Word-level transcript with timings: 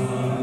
Lord. 0.00 0.39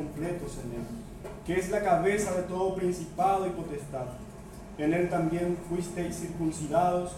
En 0.00 0.24
él, 0.24 0.86
que 1.46 1.58
es 1.58 1.70
la 1.70 1.82
cabeza 1.82 2.34
de 2.34 2.42
todo 2.42 2.74
principado 2.74 3.46
y 3.46 3.50
potestad. 3.50 4.06
En 4.78 4.92
él 4.92 5.08
también 5.08 5.56
fuisteis 5.68 6.16
circuncidados 6.16 7.12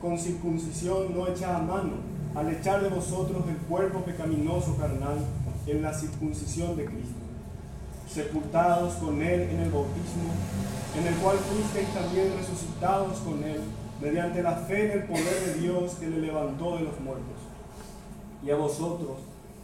con 0.00 0.18
circuncisión 0.18 1.14
no 1.14 1.26
hecha 1.26 1.56
a 1.56 1.62
mano, 1.62 1.94
al 2.34 2.50
echar 2.50 2.82
de 2.82 2.88
vosotros 2.88 3.42
el 3.48 3.56
cuerpo 3.56 4.00
pecaminoso 4.00 4.76
carnal 4.76 5.18
en 5.66 5.82
la 5.82 5.92
circuncisión 5.92 6.76
de 6.76 6.86
Cristo 6.86 7.30
sepultados 8.12 8.94
con 8.94 9.22
Él 9.22 9.42
en 9.42 9.60
el 9.60 9.70
bautismo, 9.70 10.30
en 10.98 11.06
el 11.06 11.14
cual 11.14 11.36
fuisteis 11.38 11.88
también 11.94 12.32
resucitados 12.36 13.18
con 13.20 13.42
Él, 13.44 13.60
mediante 14.00 14.42
la 14.42 14.56
fe 14.56 14.86
en 14.86 15.00
el 15.00 15.04
poder 15.06 15.40
de 15.46 15.54
Dios 15.60 15.92
que 15.94 16.08
le 16.08 16.18
levantó 16.18 16.76
de 16.76 16.84
los 16.84 16.98
muertos. 17.00 17.38
Y 18.44 18.50
a 18.50 18.56
vosotros, 18.56 19.18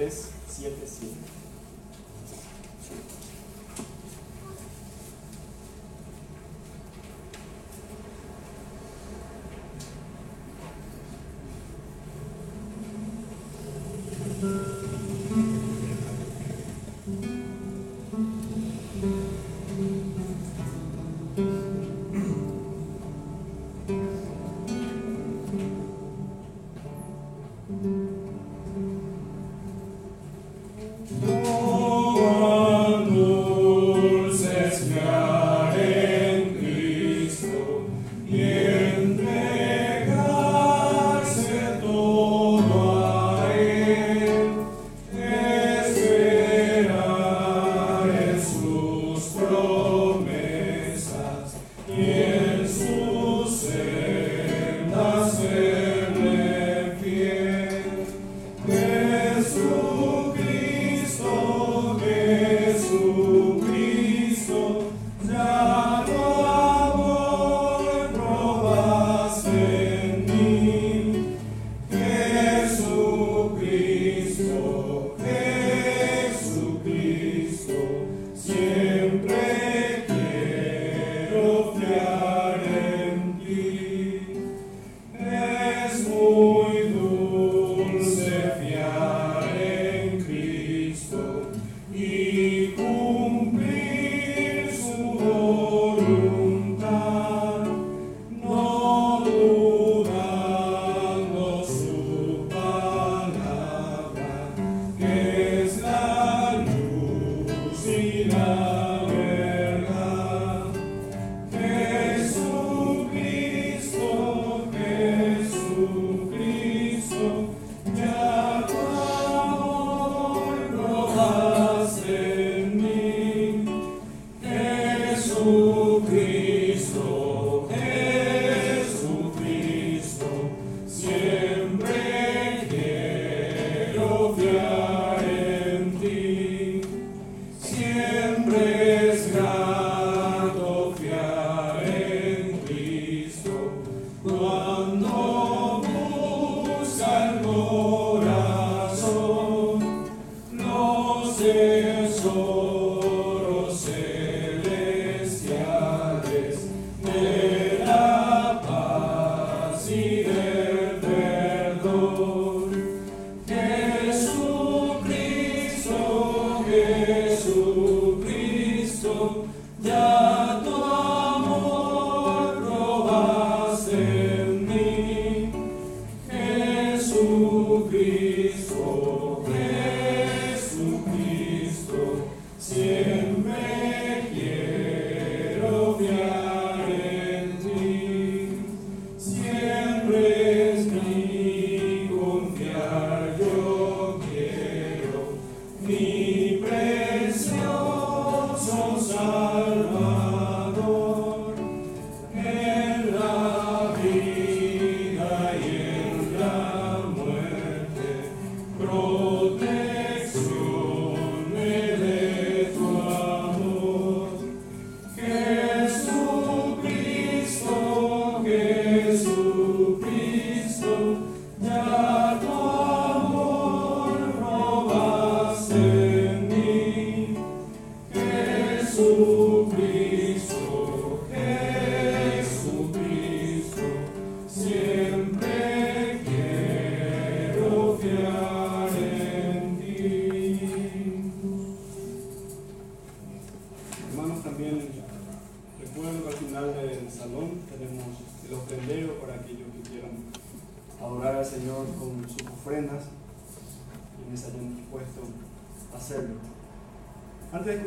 377. 0.00 1.19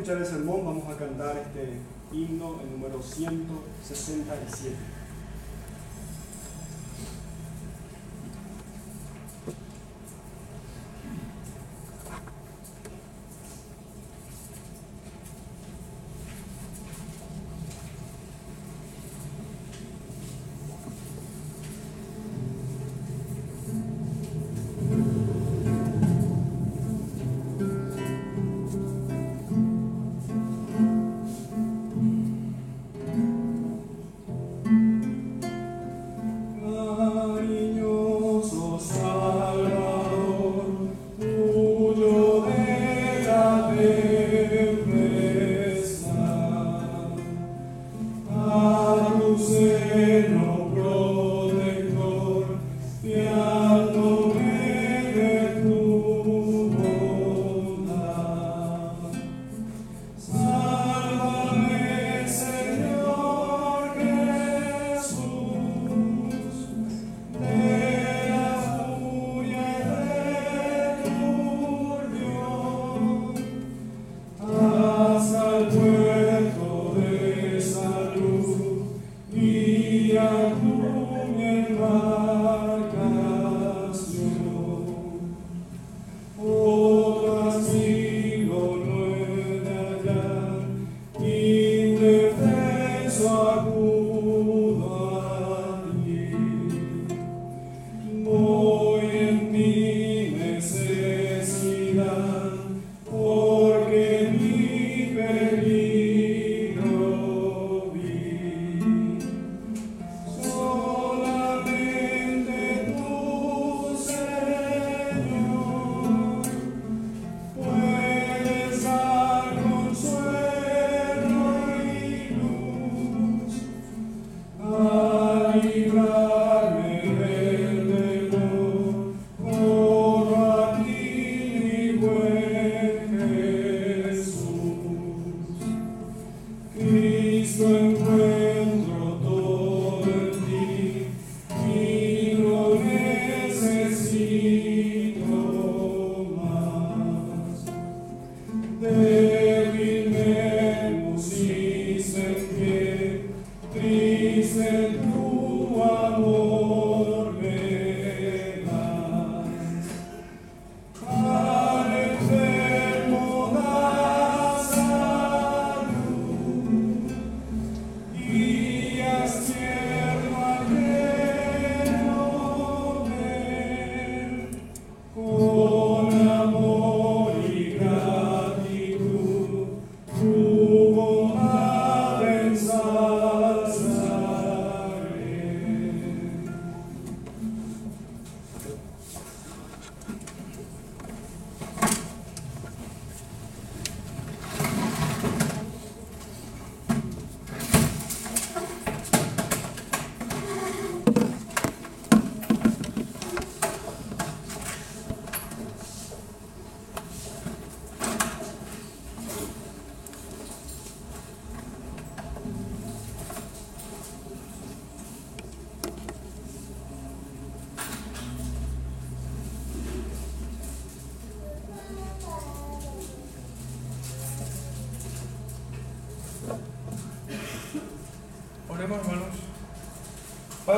Antes 0.06 0.32
de 0.32 0.43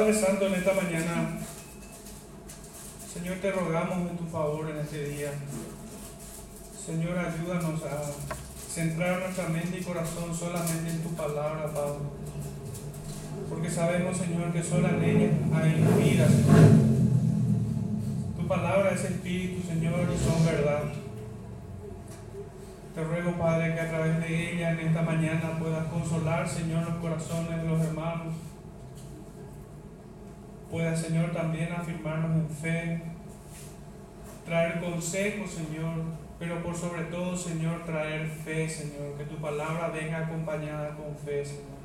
Padre 0.06 0.20
Santo, 0.20 0.46
en 0.46 0.54
esta 0.54 0.72
mañana, 0.72 1.30
Señor, 3.12 3.38
te 3.38 3.50
rogamos 3.50 4.08
en 4.08 4.16
tu 4.16 4.24
favor 4.26 4.70
en 4.70 4.76
este 4.76 5.02
día. 5.02 5.32
Señor, 6.86 7.18
ayúdanos 7.18 7.82
a 7.82 8.12
centrar 8.72 9.18
nuestra 9.18 9.48
mente 9.48 9.80
y 9.80 9.82
corazón 9.82 10.32
solamente 10.32 10.90
en 10.90 11.02
tu 11.02 11.08
palabra, 11.16 11.74
Padre. 11.74 12.06
Porque 13.48 13.68
sabemos, 13.68 14.16
Señor, 14.16 14.52
que 14.52 14.62
solo 14.62 14.90
en 14.90 15.02
ella 15.02 15.30
hay 15.52 15.72
vida, 16.00 16.28
Señor. 16.28 16.70
Tu 18.36 18.46
palabra 18.46 18.90
es 18.92 19.02
espíritu, 19.02 19.66
Señor, 19.66 20.06
y 20.14 20.24
son 20.24 20.46
verdad. 20.46 20.84
Te 22.94 23.02
ruego, 23.02 23.32
Padre, 23.32 23.74
que 23.74 23.80
a 23.80 23.88
través 23.88 24.20
de 24.20 24.52
ella 24.52 24.70
en 24.70 24.86
esta 24.86 25.02
mañana 25.02 25.58
puedas 25.58 25.88
consolar, 25.88 26.48
Señor, 26.48 26.84
los 26.88 26.98
corazones 26.98 27.60
de 27.60 27.68
los 27.68 27.80
hermanos 27.80 28.45
pueda, 30.76 30.94
Señor, 30.94 31.32
también 31.32 31.72
afirmarnos 31.72 32.36
en 32.36 32.50
fe, 32.50 33.02
traer 34.44 34.78
consejo, 34.78 35.46
Señor, 35.46 36.02
pero 36.38 36.62
por 36.62 36.76
sobre 36.76 37.04
todo, 37.04 37.34
Señor, 37.34 37.86
traer 37.86 38.26
fe, 38.26 38.68
Señor, 38.68 39.14
que 39.16 39.24
tu 39.24 39.36
palabra 39.36 39.88
venga 39.88 40.18
acompañada 40.18 40.94
con 40.94 41.16
fe, 41.16 41.42
Señor. 41.42 41.80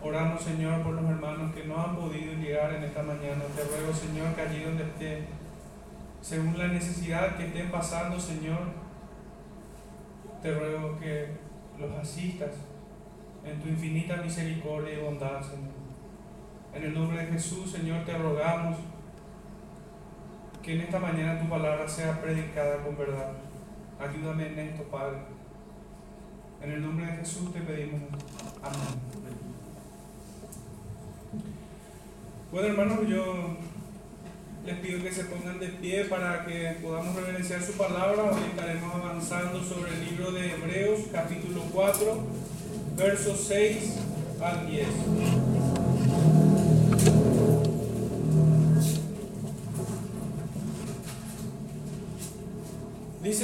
Oramos, 0.00 0.40
Señor, 0.40 0.82
por 0.84 0.94
los 0.94 1.04
hermanos 1.04 1.52
que 1.52 1.64
no 1.64 1.76
han 1.82 1.96
podido 1.96 2.34
llegar 2.34 2.74
en 2.74 2.84
esta 2.84 3.02
mañana. 3.02 3.42
Te 3.56 3.64
ruego, 3.64 3.92
Señor, 3.92 4.32
que 4.36 4.42
allí 4.42 4.62
donde 4.62 4.84
estén, 4.84 5.26
según 6.20 6.56
la 6.56 6.68
necesidad 6.68 7.36
que 7.36 7.46
estén 7.46 7.72
pasando, 7.72 8.20
Señor, 8.20 8.68
te 10.40 10.54
ruego 10.54 10.96
que 11.00 11.26
los 11.80 11.90
asistas, 11.98 12.50
en 13.44 13.60
tu 13.60 13.68
infinita 13.68 14.18
misericordia 14.18 14.94
y 14.94 15.02
bondad, 15.02 15.42
Señor. 15.42 15.73
En 16.74 16.82
el 16.82 16.92
nombre 16.92 17.24
de 17.24 17.32
Jesús, 17.32 17.70
Señor, 17.70 18.04
te 18.04 18.18
rogamos 18.18 18.78
que 20.60 20.74
en 20.74 20.80
esta 20.80 20.98
mañana 20.98 21.40
tu 21.40 21.48
palabra 21.48 21.86
sea 21.86 22.20
predicada 22.20 22.78
con 22.78 22.96
verdad. 22.96 23.32
Ayúdame 24.00 24.48
en 24.48 24.58
esto, 24.58 24.82
Padre. 24.84 25.18
En 26.60 26.72
el 26.72 26.82
nombre 26.82 27.06
de 27.06 27.12
Jesús 27.18 27.52
te 27.52 27.60
pedimos. 27.60 28.00
Amén. 28.62 29.14
Bueno, 32.50 32.68
hermanos, 32.68 33.08
yo 33.08 33.56
les 34.64 34.78
pido 34.78 35.02
que 35.02 35.12
se 35.12 35.24
pongan 35.26 35.60
de 35.60 35.68
pie 35.68 36.06
para 36.06 36.44
que 36.44 36.78
podamos 36.82 37.14
reverenciar 37.14 37.62
su 37.62 37.74
palabra. 37.74 38.30
Hoy 38.32 38.42
estaremos 38.50 38.94
avanzando 38.94 39.62
sobre 39.62 39.92
el 39.92 40.04
libro 40.06 40.32
de 40.32 40.52
Hebreos, 40.52 41.00
capítulo 41.12 41.62
4, 41.72 42.24
versos 42.96 43.44
6 43.46 43.98
al 44.40 44.66
10. 44.66 44.88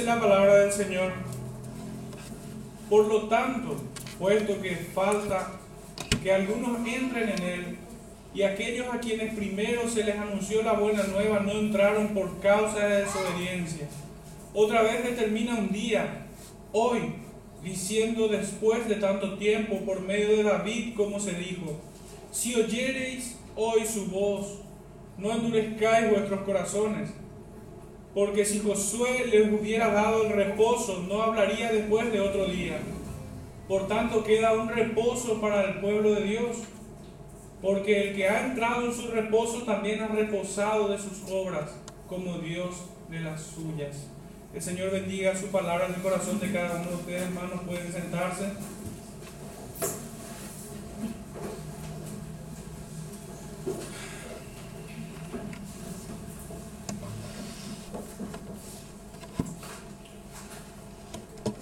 Dice 0.01 0.13
la 0.15 0.19
palabra 0.19 0.55
del 0.55 0.71
Señor, 0.71 1.11
por 2.89 3.05
lo 3.05 3.27
tanto, 3.27 3.79
puesto 4.17 4.59
que 4.59 4.75
falta 4.75 5.51
que 6.23 6.33
algunos 6.33 6.79
entren 6.87 7.29
en 7.29 7.43
él, 7.43 7.77
y 8.33 8.41
aquellos 8.41 8.87
a 8.91 8.99
quienes 8.99 9.35
primero 9.35 9.87
se 9.87 10.03
les 10.03 10.17
anunció 10.17 10.63
la 10.63 10.73
buena 10.73 11.03
nueva 11.03 11.41
no 11.41 11.51
entraron 11.51 12.15
por 12.15 12.39
causa 12.39 12.79
de 12.79 13.03
desobediencia. 13.03 13.87
Otra 14.55 14.81
vez 14.81 15.03
determina 15.03 15.53
un 15.59 15.71
día, 15.71 16.25
hoy, 16.71 17.01
diciendo 17.63 18.27
después 18.27 18.89
de 18.89 18.95
tanto 18.95 19.37
tiempo 19.37 19.81
por 19.85 20.01
medio 20.01 20.29
de 20.29 20.41
David, 20.41 20.95
como 20.97 21.19
se 21.19 21.33
dijo, 21.33 21.79
si 22.31 22.55
oyereis 22.55 23.37
hoy 23.55 23.85
su 23.85 24.07
voz, 24.07 24.61
no 25.19 25.31
endurezcáis 25.31 26.09
vuestros 26.09 26.41
corazones, 26.41 27.11
porque 28.13 28.45
si 28.45 28.59
Josué 28.59 29.25
les 29.31 29.51
hubiera 29.51 29.91
dado 29.91 30.23
el 30.23 30.33
reposo, 30.33 31.05
no 31.07 31.21
hablaría 31.21 31.71
después 31.71 32.11
de 32.11 32.19
otro 32.19 32.45
día. 32.45 32.79
Por 33.67 33.87
tanto, 33.87 34.23
queda 34.23 34.53
un 34.53 34.67
reposo 34.67 35.39
para 35.39 35.63
el 35.63 35.79
pueblo 35.79 36.13
de 36.15 36.23
Dios, 36.23 36.57
porque 37.61 38.09
el 38.09 38.15
que 38.15 38.27
ha 38.27 38.47
entrado 38.47 38.85
en 38.85 38.93
su 38.93 39.07
reposo 39.07 39.63
también 39.63 40.01
ha 40.01 40.07
reposado 40.07 40.89
de 40.89 40.97
sus 40.97 41.21
obras, 41.31 41.71
como 42.07 42.39
Dios 42.39 42.75
de 43.09 43.21
las 43.21 43.41
suyas. 43.41 44.07
El 44.53 44.61
Señor 44.61 44.91
bendiga 44.91 45.33
su 45.33 45.47
palabra 45.47 45.87
en 45.87 45.93
el 45.93 46.01
corazón 46.01 46.37
de 46.41 46.51
cada 46.51 46.81
uno 46.81 46.89
de 46.89 46.95
ustedes, 46.95 47.21
hermanos. 47.21 47.61
Pueden 47.65 47.93
sentarse. 47.93 48.47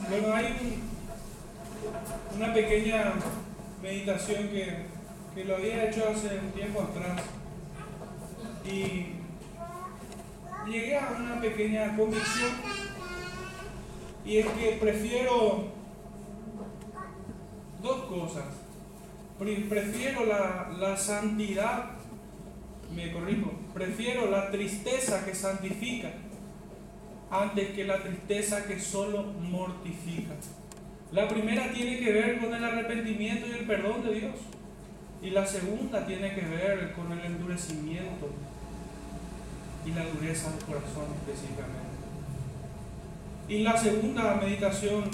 Bueno, 0.09 0.33
hay 0.33 0.81
una 2.35 2.51
pequeña 2.51 3.13
que, 4.17 4.85
que 5.35 5.45
lo 5.45 5.55
había 5.55 5.89
hecho 5.89 6.09
hace 6.09 6.39
un 6.39 6.51
tiempo 6.51 6.81
atrás. 6.81 7.21
Y 8.65 9.13
llegué 10.67 10.97
a 10.97 11.15
una 11.17 11.39
pequeña 11.39 11.95
convicción 11.95 12.51
y 14.25 14.37
es 14.37 14.47
que 14.47 14.77
prefiero 14.79 15.65
dos 17.81 18.05
cosas. 18.05 18.45
Prefiero 19.37 20.25
la, 20.25 20.69
la 20.77 20.97
santidad, 20.97 21.91
me 22.93 23.11
corrijo, 23.13 23.51
prefiero 23.73 24.29
la 24.29 24.51
tristeza 24.51 25.23
que 25.23 25.33
santifica 25.33 26.11
antes 27.31 27.69
que 27.69 27.85
la 27.85 28.01
tristeza 28.01 28.65
que 28.65 28.79
solo 28.79 29.23
mortifica. 29.23 30.33
La 31.11 31.27
primera 31.27 31.71
tiene 31.71 31.97
que 31.99 32.11
ver 32.11 32.39
con 32.39 32.53
el 32.53 32.63
arrepentimiento 32.63 33.47
y 33.47 33.51
el 33.51 33.65
perdón 33.65 34.03
de 34.05 34.13
Dios. 34.13 34.35
Y 35.21 35.31
la 35.31 35.45
segunda 35.45 36.05
tiene 36.05 36.33
que 36.35 36.41
ver 36.41 36.93
con 36.93 37.11
el 37.11 37.25
endurecimiento 37.25 38.29
y 39.85 39.91
la 39.91 40.05
dureza 40.05 40.51
del 40.51 40.63
corazón 40.65 41.05
específicamente. 41.19 41.89
Y 43.47 43.63
la 43.63 43.75
segunda 43.75 44.35
meditación, 44.35 45.05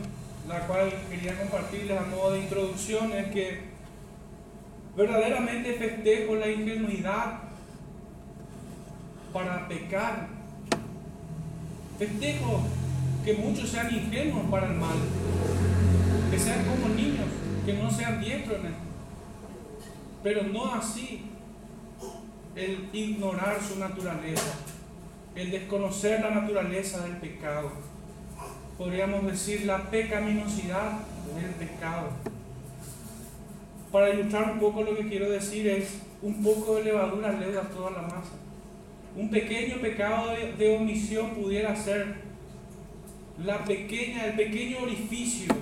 la 0.50 0.68
cual 0.68 0.92
quería 1.10 1.40
compartirles 1.40 1.98
a 1.98 2.04
modo 2.04 2.34
de 2.34 2.40
introducción, 2.42 3.14
es 3.14 3.28
que 3.28 3.62
verdaderamente 4.98 5.74
festejo 5.74 6.36
la 6.36 6.50
ingenuidad 6.50 7.40
para 9.32 9.68
pecar. 9.70 10.28
Festejo 11.98 12.62
que 13.24 13.34
muchos 13.36 13.70
sean 13.70 13.94
ingenuos 13.94 14.50
para 14.52 14.68
el 14.68 14.74
mal, 14.74 14.98
que 16.36 16.42
sean 16.42 16.66
como 16.66 16.94
niños, 16.94 17.28
que 17.66 17.74
no 17.74 17.90
sean 17.90 18.22
esto. 18.22 18.52
Pero 20.22 20.44
no 20.44 20.74
así 20.74 21.22
el 22.58 22.90
ignorar 22.92 23.58
su 23.62 23.80
naturaleza, 23.80 24.56
el 25.34 25.52
desconocer 25.52 26.20
la 26.20 26.32
naturaleza 26.32 27.04
del 27.04 27.18
pecado. 27.18 27.72
Podríamos 28.78 29.26
decir 29.26 29.66
la 29.66 29.90
pecaminosidad 29.90 31.00
del 31.40 31.52
pecado. 31.52 32.10
Para 33.90 34.10
ilustrar 34.10 34.52
un 34.52 34.60
poco 34.60 34.84
lo 34.84 34.98
que 34.98 35.08
quiero 35.08 35.30
decir 35.30 35.66
es 35.68 36.00
un 36.22 36.44
poco 36.44 36.76
de 36.76 36.84
levadura 36.84 37.32
leve 37.32 37.58
a 37.58 37.70
toda 37.70 37.92
la 37.92 38.02
masa. 38.02 38.34
Un 39.16 39.30
pequeño 39.30 39.78
pecado 39.78 40.32
de, 40.32 40.52
de 40.52 40.76
omisión 40.76 41.30
pudiera 41.30 41.74
ser 41.78 42.16
la 43.42 43.64
pequeña, 43.64 44.26
el 44.26 44.34
pequeño 44.34 44.80
orificio 44.80 45.56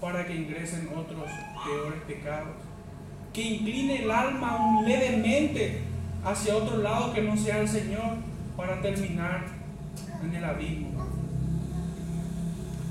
para 0.00 0.26
que 0.26 0.34
ingresen 0.34 0.88
otros 0.88 1.24
peores 1.64 2.02
pecados. 2.06 2.54
Que 3.32 3.42
incline 3.42 4.04
el 4.04 4.10
alma 4.10 4.82
levemente 4.86 5.82
hacia 6.24 6.56
otro 6.56 6.78
lado 6.78 7.12
que 7.12 7.22
no 7.22 7.36
sea 7.36 7.60
el 7.60 7.68
Señor 7.68 8.16
para 8.56 8.80
terminar 8.80 9.44
en 10.22 10.34
el 10.34 10.44
abismo. 10.44 10.90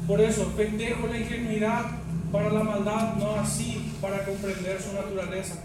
Por 0.08 0.20
eso, 0.20 0.52
festejo 0.56 1.08
la 1.08 1.18
ingenuidad 1.18 1.86
para 2.32 2.50
la 2.50 2.64
maldad, 2.64 3.16
no 3.16 3.36
así 3.36 3.94
para 4.02 4.26
comprender 4.26 4.82
su 4.82 4.94
naturaleza. 4.94 5.56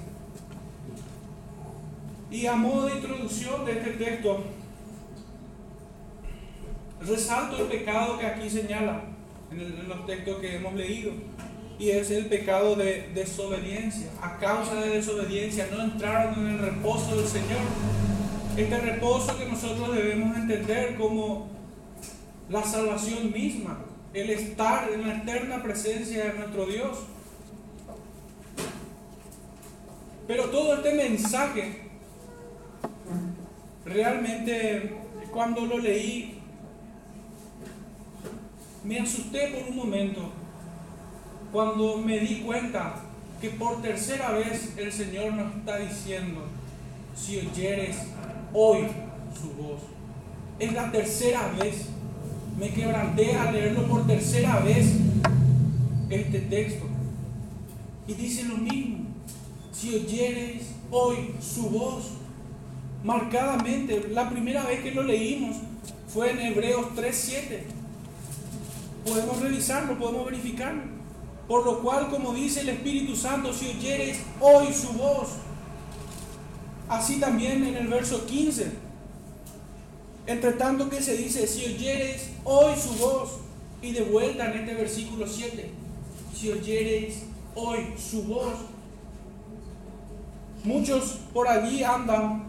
Y 2.30 2.46
a 2.46 2.54
modo 2.54 2.86
de 2.86 2.96
introducción 2.96 3.64
de 3.64 3.72
este 3.72 3.90
texto, 3.92 4.44
resalto 7.00 7.62
el 7.62 7.68
pecado 7.68 8.18
que 8.18 8.26
aquí 8.26 8.50
señala 8.50 9.02
en, 9.50 9.88
los 9.88 10.06
textos 10.06 10.38
que 10.38 10.56
hemos 10.56 10.74
leído. 10.74 11.12
Y 11.78 11.90
es 11.90 12.10
el 12.10 12.26
pecado 12.26 12.74
de 12.74 13.10
desobediencia. 13.14 14.10
A 14.20 14.38
causa 14.38 14.74
de 14.76 14.90
desobediencia 14.90 15.68
no 15.70 15.82
entraron 15.82 16.46
en 16.46 16.54
el 16.54 16.58
reposo 16.58 17.16
del 17.16 17.26
Señor. 17.26 17.60
Este 18.56 18.78
reposo 18.78 19.38
que 19.38 19.46
nosotros 19.46 19.94
debemos 19.94 20.36
entender 20.36 20.96
como 20.96 21.48
la 22.50 22.62
salvación 22.64 23.32
misma, 23.32 23.78
el 24.12 24.30
estar 24.30 24.90
en 24.92 25.06
la 25.06 25.18
eterna 25.18 25.62
presencia 25.62 26.24
de 26.24 26.32
nuestro 26.32 26.66
Dios. 26.66 26.98
Pero 30.26 30.46
todo 30.46 30.74
este 30.74 30.94
mensaje, 30.94 31.82
realmente 33.84 34.96
cuando 35.30 35.64
lo 35.64 35.78
leí, 35.78 36.37
me 38.88 38.98
asusté 38.98 39.48
por 39.48 39.68
un 39.68 39.76
momento 39.76 40.30
cuando 41.52 41.98
me 41.98 42.18
di 42.20 42.40
cuenta 42.40 42.94
que 43.38 43.50
por 43.50 43.82
tercera 43.82 44.32
vez 44.32 44.72
el 44.78 44.90
Señor 44.90 45.34
nos 45.34 45.56
está 45.56 45.76
diciendo, 45.76 46.46
si 47.14 47.36
oyeres 47.36 47.96
hoy 48.54 48.86
su 49.38 49.50
voz. 49.62 49.80
Es 50.58 50.72
la 50.72 50.90
tercera 50.90 51.52
vez. 51.60 51.90
Me 52.58 52.70
quebranté 52.70 53.36
a 53.36 53.52
leerlo 53.52 53.86
por 53.86 54.06
tercera 54.06 54.58
vez 54.60 54.86
este 56.08 56.40
texto. 56.40 56.86
Y 58.06 58.14
dice 58.14 58.44
lo 58.44 58.56
mismo. 58.56 59.04
Si 59.70 59.94
oyeres 59.94 60.70
hoy 60.90 61.34
su 61.40 61.68
voz, 61.68 62.12
marcadamente, 63.04 64.08
la 64.10 64.30
primera 64.30 64.64
vez 64.64 64.80
que 64.80 64.92
lo 64.92 65.02
leímos 65.02 65.56
fue 66.08 66.32
en 66.32 66.40
Hebreos 66.40 66.86
3.7. 66.96 67.77
Podemos 69.08 69.40
revisarlo, 69.40 69.98
podemos 69.98 70.26
verificarlo. 70.26 70.82
Por 71.46 71.64
lo 71.64 71.80
cual, 71.80 72.10
como 72.10 72.34
dice 72.34 72.60
el 72.60 72.68
Espíritu 72.68 73.16
Santo, 73.16 73.52
si 73.52 73.68
oyeres 73.68 74.18
hoy 74.40 74.72
su 74.72 74.92
voz, 74.92 75.28
Así 76.88 77.20
también 77.20 77.64
en 77.64 77.76
el 77.76 77.88
verso 77.88 78.24
15. 78.24 78.72
Entre 80.26 80.52
tanto 80.52 80.88
que 80.88 81.02
se 81.02 81.16
dice, 81.16 81.46
si 81.46 81.74
oyeres 81.74 82.30
hoy 82.44 82.74
su 82.76 82.94
voz, 82.94 83.40
y 83.80 83.92
de 83.92 84.02
vuelta 84.02 84.50
en 84.50 84.60
este 84.60 84.74
versículo 84.74 85.26
7, 85.26 85.70
si 86.34 86.50
oyeres 86.50 87.22
hoy 87.54 87.94
su 87.96 88.24
voz. 88.24 88.54
Muchos 90.64 91.18
por 91.32 91.46
allí 91.46 91.84
andan 91.84 92.44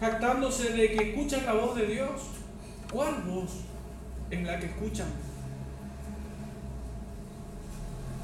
jactándose 0.00 0.70
de 0.72 0.92
que 0.92 1.10
escuchan 1.10 1.44
la 1.44 1.54
voz 1.54 1.74
de 1.74 1.86
Dios. 1.86 2.20
¿Cuál 2.92 3.22
voz 3.22 3.50
es 4.30 4.42
la 4.44 4.60
que 4.60 4.66
escuchan? 4.66 5.08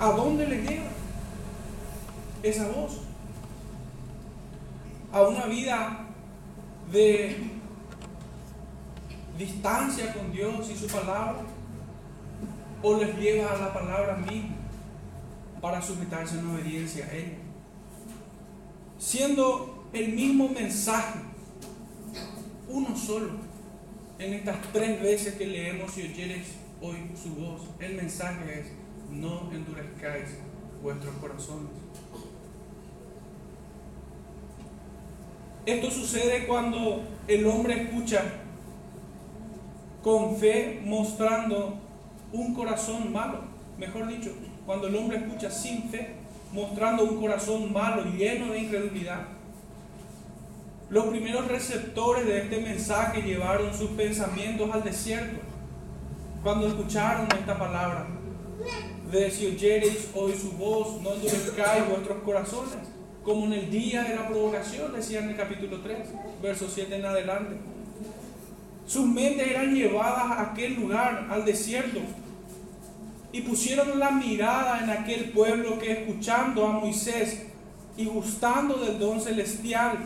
¿A 0.00 0.12
dónde 0.12 0.46
le 0.46 0.62
lleva 0.62 0.86
esa 2.42 2.68
voz? 2.68 3.02
A 5.12 5.20
una 5.22 5.44
vida 5.44 6.06
de 6.90 7.36
distancia 9.36 10.14
con 10.14 10.32
Dios 10.32 10.70
y 10.70 10.76
su 10.76 10.86
palabra 10.86 11.42
o 12.82 12.96
les 12.96 13.14
lleva 13.18 13.52
a 13.52 13.58
la 13.58 13.74
palabra 13.74 14.16
misma 14.16 14.56
para 15.60 15.82
sujetarse 15.82 16.38
en 16.38 16.46
obediencia 16.46 17.04
a 17.04 17.12
ella. 17.12 17.36
Siendo 18.98 19.86
el 19.92 20.12
mismo 20.14 20.48
mensaje, 20.48 21.20
uno 22.68 22.96
solo, 22.96 23.32
en 24.18 24.32
estas 24.32 24.56
tres 24.72 25.02
veces 25.02 25.34
que 25.34 25.46
leemos 25.46 25.96
y 25.98 26.02
oyeres 26.02 26.46
hoy 26.80 27.10
su 27.22 27.34
voz, 27.34 27.62
el 27.80 27.96
mensaje 27.96 28.60
es, 28.60 28.79
no 29.12 29.50
endurezcáis 29.52 30.38
vuestros 30.82 31.14
corazones. 31.16 31.70
Esto 35.66 35.90
sucede 35.90 36.46
cuando 36.46 37.02
el 37.28 37.46
hombre 37.46 37.82
escucha 37.82 38.22
con 40.02 40.36
fe 40.36 40.80
mostrando 40.84 41.78
un 42.32 42.54
corazón 42.54 43.12
malo. 43.12 43.40
Mejor 43.78 44.08
dicho, 44.08 44.30
cuando 44.66 44.88
el 44.88 44.96
hombre 44.96 45.18
escucha 45.18 45.50
sin 45.50 45.88
fe, 45.90 46.14
mostrando 46.52 47.04
un 47.04 47.20
corazón 47.20 47.72
malo 47.72 48.04
lleno 48.04 48.52
de 48.52 48.60
incredulidad. 48.60 49.26
Los 50.88 51.06
primeros 51.06 51.46
receptores 51.46 52.26
de 52.26 52.42
este 52.42 52.60
mensaje 52.60 53.22
llevaron 53.22 53.72
sus 53.72 53.90
pensamientos 53.90 54.70
al 54.72 54.82
desierto 54.82 55.40
cuando 56.42 56.66
escucharon 56.66 57.28
esta 57.30 57.56
palabra. 57.56 58.06
De 59.10 59.28
si 59.28 59.46
oyereis 59.46 60.08
hoy 60.14 60.32
su 60.40 60.52
voz, 60.52 61.02
no 61.02 61.14
endurezcáis 61.14 61.88
vuestros 61.88 62.22
corazones, 62.22 62.76
como 63.24 63.46
en 63.46 63.54
el 63.54 63.70
día 63.70 64.04
de 64.04 64.14
la 64.14 64.28
provocación, 64.28 64.92
decía 64.92 65.18
en 65.18 65.30
el 65.30 65.36
capítulo 65.36 65.80
3, 65.80 65.98
verso 66.40 66.68
7 66.72 66.94
en 66.94 67.04
adelante. 67.04 67.56
Sus 68.86 69.06
mentes 69.06 69.48
eran 69.48 69.74
llevadas 69.74 70.30
a 70.30 70.52
aquel 70.52 70.74
lugar, 70.74 71.26
al 71.28 71.44
desierto, 71.44 71.98
y 73.32 73.40
pusieron 73.40 73.98
la 73.98 74.12
mirada 74.12 74.80
en 74.84 74.90
aquel 74.90 75.30
pueblo 75.30 75.76
que 75.80 75.90
escuchando 75.90 76.64
a 76.64 76.72
Moisés 76.72 77.46
y 77.96 78.04
gustando 78.04 78.76
del 78.76 79.00
don 79.00 79.20
celestial, 79.20 79.98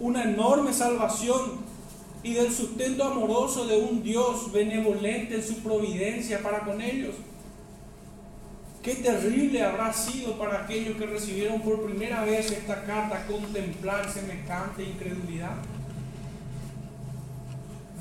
una 0.00 0.24
enorme 0.24 0.72
salvación 0.72 1.60
y 2.24 2.34
del 2.34 2.52
sustento 2.52 3.04
amoroso 3.04 3.66
de 3.66 3.78
un 3.78 4.02
Dios 4.02 4.50
benevolente 4.50 5.36
en 5.36 5.44
su 5.44 5.58
providencia 5.58 6.42
para 6.42 6.64
con 6.64 6.80
ellos. 6.80 7.14
Qué 8.88 8.94
terrible 8.94 9.62
habrá 9.62 9.92
sido 9.92 10.38
para 10.38 10.62
aquellos 10.62 10.96
que 10.96 11.04
recibieron 11.04 11.60
por 11.60 11.84
primera 11.84 12.24
vez 12.24 12.50
esta 12.50 12.86
carta 12.86 13.26
contemplar 13.26 14.10
semejante 14.10 14.82
incredulidad. 14.82 15.56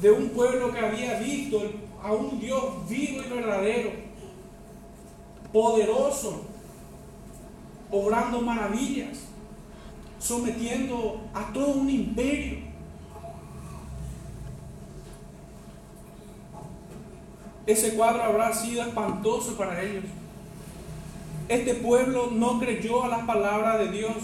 De 0.01 0.09
un 0.09 0.29
pueblo 0.29 0.71
que 0.71 0.79
había 0.79 1.19
visto 1.19 1.61
a 2.01 2.13
un 2.13 2.39
Dios 2.39 2.87
vivo 2.87 3.21
y 3.21 3.29
verdadero, 3.29 3.91
poderoso, 5.51 6.45
obrando 7.91 8.39
maravillas, 8.39 9.25
sometiendo 10.19 11.19
a 11.33 11.51
todo 11.51 11.73
un 11.81 11.89
imperio. 11.89 12.59
Ese 17.65 17.93
cuadro 17.93 18.23
habrá 18.23 18.53
sido 18.53 18.83
espantoso 18.83 19.57
para 19.57 19.83
ellos. 19.83 20.05
Este 21.47 21.75
pueblo 21.75 22.29
no 22.31 22.59
creyó 22.59 23.03
a 23.03 23.07
las 23.07 23.25
palabras 23.25 23.79
de 23.79 23.91
Dios 23.91 24.15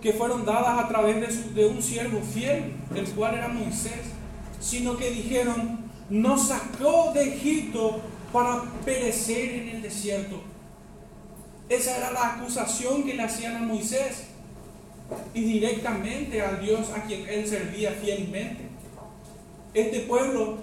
que 0.00 0.12
fueron 0.12 0.44
dadas 0.44 0.84
a 0.84 0.88
través 0.88 1.54
de, 1.54 1.62
de, 1.62 1.66
un 1.66 1.82
siervo 1.82 2.20
fiel, 2.20 2.74
el 2.94 3.08
cual 3.10 3.36
era 3.36 3.48
Moisés, 3.48 4.02
sino 4.60 4.96
que 4.96 5.10
dijeron, 5.10 5.90
nos 6.10 6.48
sacó 6.48 7.12
de 7.14 7.34
Egipto 7.34 8.00
para 8.32 8.62
perecer 8.84 9.54
en 9.54 9.68
el 9.76 9.82
desierto. 9.82 10.42
Esa 11.68 11.96
era 11.96 12.10
la 12.12 12.34
acusación 12.34 13.04
que 13.04 13.14
le 13.14 13.22
hacían 13.22 13.56
a 13.56 13.60
Moisés 13.60 14.24
y 15.32 15.42
directamente 15.42 16.42
al 16.42 16.60
Dios 16.60 16.90
a 16.94 17.02
quien 17.04 17.28
él 17.28 17.46
servía 17.46 17.92
fielmente. 17.92 18.68
Este 19.72 20.00
pueblo 20.00 20.58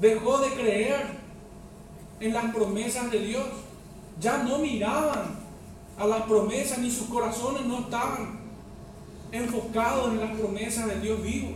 dejó 0.00 0.38
de 0.38 0.48
creer 0.50 1.06
en 2.20 2.34
las 2.34 2.54
promesas 2.54 3.10
de 3.10 3.20
Dios. 3.20 3.46
Ya 4.20 4.38
no 4.38 4.58
miraban 4.58 5.44
a 5.98 6.06
las 6.06 6.22
promesas 6.22 6.78
ni 6.78 6.90
sus 6.90 7.08
corazones 7.08 7.64
no 7.66 7.80
estaban 7.80 8.40
enfocados 9.32 10.12
en 10.12 10.20
las 10.20 10.38
promesas 10.38 10.86
de 10.86 11.00
Dios 11.00 11.22
vivo, 11.22 11.52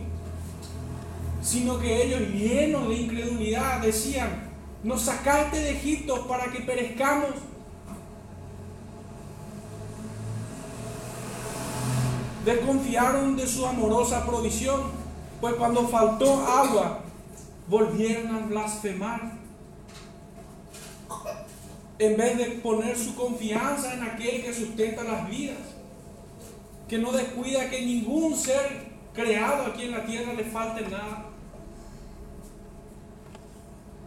sino 1.41 1.79
que 1.79 2.03
ellos 2.03 2.21
llenos 2.29 2.89
de 2.89 2.95
incredulidad 2.95 3.81
decían, 3.81 4.49
nos 4.83 5.01
sacaste 5.01 5.57
de 5.57 5.71
Egipto 5.71 6.27
para 6.27 6.51
que 6.51 6.59
perezcamos. 6.61 7.29
Desconfiaron 12.45 13.35
de 13.35 13.47
su 13.47 13.65
amorosa 13.65 14.25
provisión, 14.25 14.81
pues 15.39 15.55
cuando 15.55 15.87
faltó 15.87 16.45
agua, 16.45 17.01
volvieron 17.67 18.35
a 18.35 18.39
blasfemar. 18.45 19.38
En 21.99 22.17
vez 22.17 22.37
de 22.37 22.45
poner 22.61 22.97
su 22.97 23.15
confianza 23.15 23.93
en 23.93 24.03
aquel 24.03 24.41
que 24.41 24.53
sustenta 24.53 25.03
las 25.03 25.29
vidas, 25.29 25.57
que 26.87 26.97
no 26.97 27.11
descuida 27.11 27.69
que 27.69 27.81
ningún 27.81 28.35
ser 28.35 28.89
creado 29.13 29.65
aquí 29.65 29.83
en 29.83 29.91
la 29.91 30.05
tierra 30.05 30.33
le 30.33 30.45
falte 30.45 30.81
nada 30.89 31.29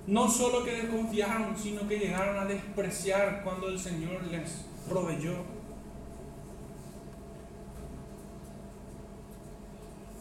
no 0.07 0.29
solo 0.29 0.65
que 0.65 0.73
desconfiaron, 0.73 1.57
sino 1.57 1.87
que 1.87 1.99
llegaron 1.99 2.39
a 2.39 2.45
despreciar 2.45 3.43
cuando 3.45 3.69
el 3.69 3.79
Señor 3.79 4.25
les 4.31 4.65
proveyó. 4.89 5.37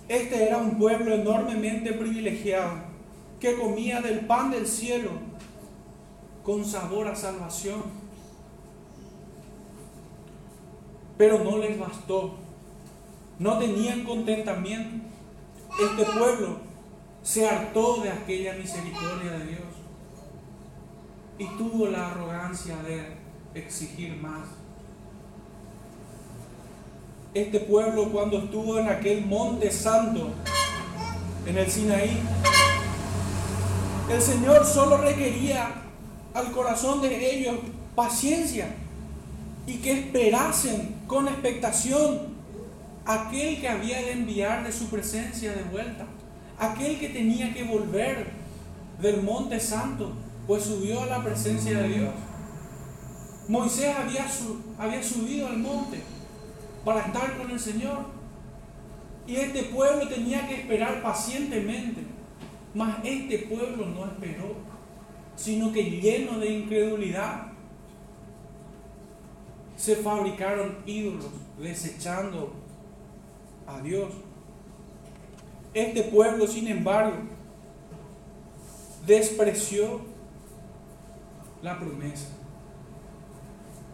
Este 0.07 0.43
era 0.43 0.57
un 0.57 0.77
pueblo 0.77 1.13
enormemente 1.13 1.93
privilegiado 1.93 2.73
que 3.39 3.55
comía 3.55 4.01
del 4.01 4.25
pan 4.25 4.51
del 4.51 4.67
cielo 4.67 5.10
con 6.43 6.65
sabor 6.65 7.08
a 7.08 7.15
salvación. 7.15 7.84
Pero 11.17 11.43
no 11.43 11.58
les 11.58 11.80
bastó. 11.80 12.36
No 13.39 13.58
tenían 13.58 14.04
contentamiento. 14.04 15.06
Este 15.80 16.06
pueblo 16.17 16.58
se 17.23 17.47
hartó 17.47 18.01
de 18.01 18.10
aquella 18.10 18.54
misericordia 18.54 19.32
de 19.32 19.45
Dios 19.45 19.62
y 21.38 21.45
tuvo 21.58 21.88
la 21.88 22.08
arrogancia 22.08 22.77
de 22.84 23.17
exigir 23.54 24.15
más. 24.17 24.47
Este 27.34 27.62
pueblo 27.62 28.12
cuando 28.12 28.39
estuvo 28.39 28.77
en 28.77 28.89
aquel 28.89 29.25
monte 29.25 29.71
santo, 29.71 30.32
en 31.45 31.58
el 31.58 31.71
Sinaí, 31.71 32.19
el 34.12 34.21
Señor 34.21 34.65
solo 34.65 34.97
requería 34.97 35.90
al 36.33 36.51
corazón 36.51 37.01
de 37.01 37.35
ellos 37.35 37.55
paciencia 37.95 38.75
y 39.67 39.77
que 39.77 39.91
esperasen 39.91 40.95
con 41.07 41.27
expectación 41.27 42.31
aquel 43.05 43.59
que 43.59 43.67
había 43.67 43.97
de 43.97 44.11
enviar 44.13 44.63
de 44.63 44.71
su 44.71 44.89
presencia 44.89 45.53
de 45.53 45.63
vuelta, 45.63 46.05
aquel 46.59 46.99
que 46.99 47.09
tenía 47.09 47.53
que 47.53 47.63
volver 47.63 48.31
del 49.01 49.23
monte 49.23 49.59
santo 49.59 50.13
pues 50.47 50.63
subió 50.63 51.03
a 51.03 51.05
la 51.05 51.23
presencia 51.23 51.79
de 51.79 51.87
Dios. 51.87 52.13
Moisés 53.47 53.93
había, 53.95 55.03
subido 55.03 55.47
al 55.47 55.57
monte 55.57 56.01
para 56.85 57.01
estar 57.01 57.37
con 57.37 57.51
el 57.51 57.59
Señor. 57.59 57.99
Y 59.27 59.35
este 59.35 59.63
pueblo 59.63 60.07
tenía 60.07 60.47
que 60.47 60.55
esperar 60.55 61.01
pacientemente. 61.01 62.01
Mas 62.73 62.97
este 63.03 63.39
pueblo 63.39 63.85
no 63.85 64.05
esperó, 64.05 64.55
sino 65.41 65.73
que 65.73 65.84
lleno 65.84 66.38
de 66.38 66.51
incredulidad, 66.51 67.47
se 69.75 69.95
fabricaron 69.95 70.77
ídolos, 70.86 71.32
desechando 71.60 72.54
a 73.65 73.82
Dios. 73.82 74.13
Este 75.73 76.04
pueblo, 76.04 76.45
sin 76.45 76.67
embargo, 76.67 77.17
despreció 79.08 80.01
la 81.63 81.80
promesa. 81.80 82.27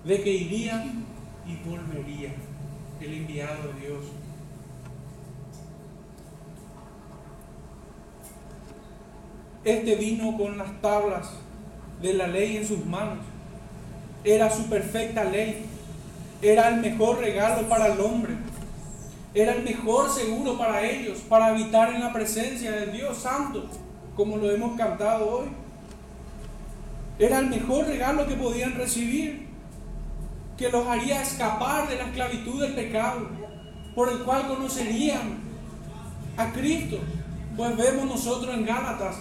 de 0.04 0.22
que 0.24 0.32
iría 0.32 0.86
y 1.46 1.70
volvería 1.70 2.34
el 3.02 3.14
enviado 3.14 3.74
de 3.74 3.80
Dios. 3.82 4.06
Este 9.68 9.98
vino 9.98 10.38
con 10.38 10.58
las 10.58 10.82
tablas 10.82 11.30
de 12.02 12.14
la 12.14 12.26
ley 12.26 12.56
en 12.56 12.66
sus 12.66 12.86
manos. 12.86 13.18
Era 14.24 14.50
su 14.50 14.64
perfecta 14.68 15.26
ley. 15.26 15.66
Era 16.42 16.70
el 16.70 16.78
mejor 16.78 17.20
regalo 17.20 17.68
para 17.68 17.88
el 17.88 18.00
hombre. 18.00 18.32
Era 19.34 19.56
el 19.56 19.64
mejor 19.64 20.10
seguro 20.10 20.58
para 20.58 20.90
ellos, 20.90 21.20
para 21.28 21.48
habitar 21.48 21.94
en 21.94 22.00
la 22.00 22.14
presencia 22.14 22.72
del 22.72 22.94
Dios 22.94 23.18
Santo, 23.18 23.66
como 24.16 24.38
lo 24.38 24.50
hemos 24.50 24.78
cantado 24.78 25.40
hoy. 25.40 25.48
Era 27.20 27.40
el 27.40 27.48
mejor 27.48 27.88
regalo 27.88 28.26
que 28.26 28.36
podían 28.36 28.74
recibir, 28.76 29.50
que 30.58 30.70
los 30.70 30.88
haría 30.88 31.22
escapar 31.22 31.90
de 31.90 31.98
la 31.98 32.04
esclavitud 32.06 32.62
del 32.62 32.74
pecado, 32.74 33.28
por 33.94 34.08
el 34.14 34.20
cual 34.20 34.48
conocerían 34.48 35.40
a 36.38 36.54
Cristo. 36.54 37.00
Pues 37.58 37.76
vemos 37.76 38.06
nosotros 38.06 38.56
en 38.56 38.66
Gálatas 38.66 39.18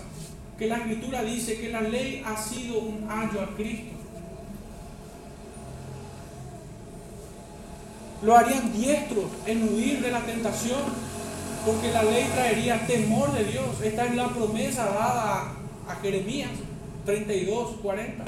que 0.58 0.66
la 0.66 0.76
escritura 0.76 1.22
dice 1.22 1.58
que 1.60 1.70
la 1.70 1.82
ley 1.82 2.22
ha 2.24 2.36
sido 2.36 2.78
un 2.78 3.06
ayo 3.10 3.40
a 3.42 3.54
Cristo. 3.54 3.96
Lo 8.22 8.36
harían 8.36 8.72
diestro 8.72 9.28
en 9.44 9.62
huir 9.62 10.00
de 10.00 10.10
la 10.10 10.20
tentación, 10.20 10.80
porque 11.66 11.92
la 11.92 12.02
ley 12.02 12.26
traería 12.34 12.86
temor 12.86 13.32
de 13.32 13.44
Dios. 13.44 13.66
Esta 13.82 14.06
es 14.06 14.16
la 14.16 14.28
promesa 14.28 14.86
dada 14.86 15.52
a, 15.86 15.94
Jeremías 16.00 16.50
32, 17.04 17.76
40, 17.82 18.24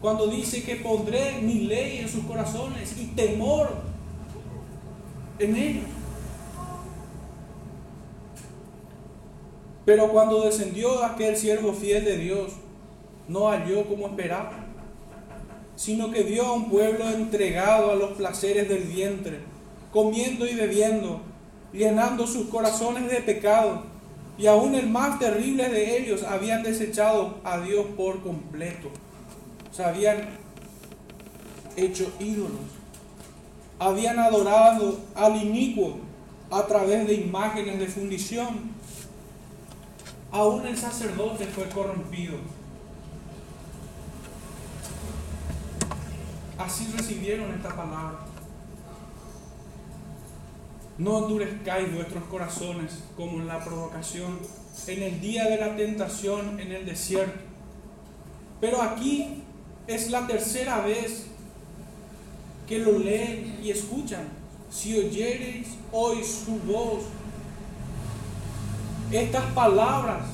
cuando 0.00 0.26
dice 0.28 0.62
que 0.62 0.76
pondré 0.76 1.40
mi 1.42 1.60
ley 1.66 1.98
en 1.98 2.08
sus 2.08 2.24
corazones 2.24 2.94
y 2.98 3.06
temor 3.08 3.82
en 5.38 5.56
ellos. 5.56 5.84
Pero 9.84 10.08
cuando 10.08 10.44
descendió 10.44 11.02
aquel 11.04 11.36
siervo 11.36 11.72
fiel 11.72 12.04
de 12.04 12.18
Dios, 12.18 12.52
no 13.28 13.48
halló 13.48 13.86
como 13.86 14.08
esperaba, 14.08 14.66
sino 15.76 16.10
que 16.10 16.22
vio 16.22 16.44
a 16.44 16.52
un 16.52 16.68
pueblo 16.68 17.08
entregado 17.08 17.90
a 17.90 17.94
los 17.94 18.12
placeres 18.12 18.68
del 18.68 18.82
vientre, 18.82 19.38
comiendo 19.92 20.46
y 20.46 20.54
bebiendo, 20.54 21.20
llenando 21.72 22.26
sus 22.26 22.48
corazones 22.48 23.10
de 23.10 23.22
pecado, 23.22 23.84
y 24.36 24.46
aún 24.46 24.74
el 24.74 24.88
más 24.88 25.18
terrible 25.18 25.68
de 25.68 25.98
ellos 25.98 26.22
habían 26.22 26.62
desechado 26.62 27.38
a 27.44 27.60
Dios 27.60 27.86
por 27.96 28.22
completo. 28.22 28.88
Se 29.70 29.84
habían 29.84 30.28
hecho 31.76 32.12
ídolos, 32.18 32.80
habían 33.78 34.18
adorado 34.18 34.98
al 35.14 35.36
inicuo 35.36 35.98
a 36.50 36.66
través 36.66 37.06
de 37.06 37.14
imágenes 37.14 37.78
de 37.78 37.86
fundición 37.86 38.79
Aún 40.32 40.66
el 40.66 40.76
sacerdote 40.76 41.46
fue 41.46 41.68
corrompido. 41.68 42.36
Así 46.56 46.92
recibieron 46.96 47.52
esta 47.52 47.74
palabra. 47.74 48.20
No 50.98 51.18
endurezcáis 51.18 51.94
vuestros 51.94 52.24
corazones 52.24 52.98
como 53.16 53.38
en 53.38 53.48
la 53.48 53.64
provocación, 53.64 54.38
en 54.86 55.02
el 55.02 55.20
día 55.20 55.48
de 55.48 55.56
la 55.56 55.74
tentación 55.74 56.60
en 56.60 56.72
el 56.72 56.84
desierto. 56.84 57.40
Pero 58.60 58.82
aquí 58.82 59.42
es 59.86 60.10
la 60.10 60.26
tercera 60.26 60.80
vez 60.82 61.26
que 62.68 62.78
lo 62.78 62.98
leen 62.98 63.58
y 63.62 63.70
escuchan. 63.70 64.28
Si 64.70 64.96
oyereis 64.96 65.68
hoy 65.90 66.22
su 66.22 66.58
voz, 66.70 67.04
estas 69.12 69.44
palabras 69.52 70.26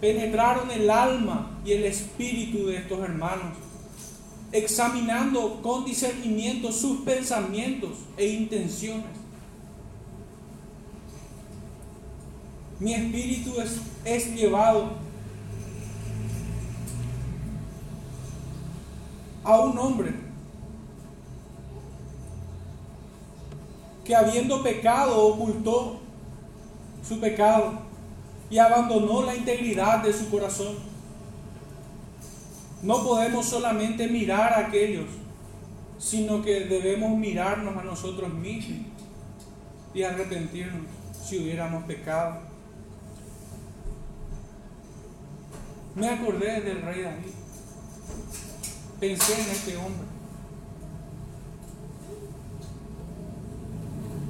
penetraron 0.00 0.70
el 0.70 0.90
alma 0.90 1.50
y 1.64 1.72
el 1.72 1.84
espíritu 1.84 2.66
de 2.66 2.78
estos 2.78 2.98
hermanos, 3.00 3.56
examinando 4.50 5.62
con 5.62 5.84
discernimiento 5.84 6.72
sus 6.72 7.02
pensamientos 7.02 7.90
e 8.16 8.26
intenciones. 8.26 9.22
Mi 12.80 12.94
espíritu 12.94 13.60
es, 13.60 13.80
es 14.04 14.34
llevado 14.34 14.90
a 19.44 19.60
un 19.60 19.78
hombre 19.78 20.14
que 24.04 24.16
habiendo 24.16 24.64
pecado 24.64 25.28
ocultó 25.28 26.00
su 27.06 27.20
pecado 27.20 27.91
y 28.52 28.58
abandonó 28.58 29.22
la 29.22 29.34
integridad 29.34 30.02
de 30.02 30.12
su 30.12 30.28
corazón. 30.28 30.74
No 32.82 33.02
podemos 33.02 33.46
solamente 33.46 34.06
mirar 34.08 34.52
a 34.52 34.66
aquellos, 34.66 35.06
sino 35.98 36.42
que 36.42 36.66
debemos 36.66 37.16
mirarnos 37.18 37.74
a 37.74 37.82
nosotros 37.82 38.30
mismos 38.34 38.88
y 39.94 40.02
arrepentirnos 40.02 40.82
si 41.24 41.38
hubiéramos 41.38 41.84
pecado. 41.84 42.40
Me 45.94 46.10
acordé 46.10 46.60
del 46.60 46.82
rey 46.82 47.00
David. 47.00 47.32
Pensé 49.00 49.32
en 49.32 49.50
este 49.50 49.76
hombre. 49.78 50.08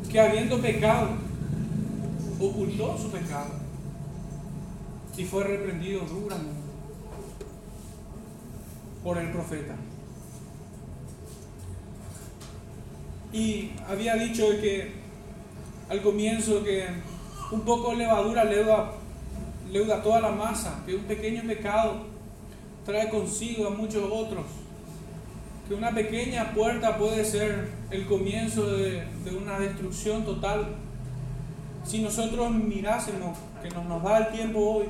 Que 0.08 0.20
habiendo 0.20 0.60
pecado, 0.60 1.08
ocultó 2.38 2.96
su 2.96 3.10
pecado 3.10 3.61
y 5.16 5.24
fue 5.24 5.44
reprendido 5.44 6.00
duramente 6.02 6.62
por 9.02 9.18
el 9.18 9.30
profeta. 9.30 9.74
Y 13.32 13.72
había 13.88 14.14
dicho 14.14 14.44
que 14.60 14.92
al 15.88 16.02
comienzo 16.02 16.62
que 16.62 16.86
un 17.50 17.62
poco 17.62 17.90
de 17.90 17.98
levadura 17.98 18.44
leuda, 18.44 18.92
leuda 19.70 20.02
toda 20.02 20.20
la 20.20 20.30
masa, 20.30 20.82
que 20.86 20.94
un 20.94 21.04
pequeño 21.04 21.42
pecado 21.46 22.06
trae 22.84 23.08
consigo 23.08 23.66
a 23.66 23.70
muchos 23.70 24.04
otros, 24.10 24.44
que 25.68 25.74
una 25.74 25.92
pequeña 25.92 26.52
puerta 26.54 26.96
puede 26.96 27.24
ser 27.24 27.70
el 27.90 28.06
comienzo 28.06 28.66
de, 28.66 29.04
de 29.24 29.36
una 29.36 29.58
destrucción 29.58 30.24
total. 30.24 30.76
Si 31.84 32.00
nosotros 32.00 32.50
mirásemos 32.52 33.38
que 33.62 33.70
nos, 33.70 33.84
nos 33.84 34.02
da 34.02 34.18
el 34.18 34.32
tiempo 34.32 34.58
hoy, 34.58 34.86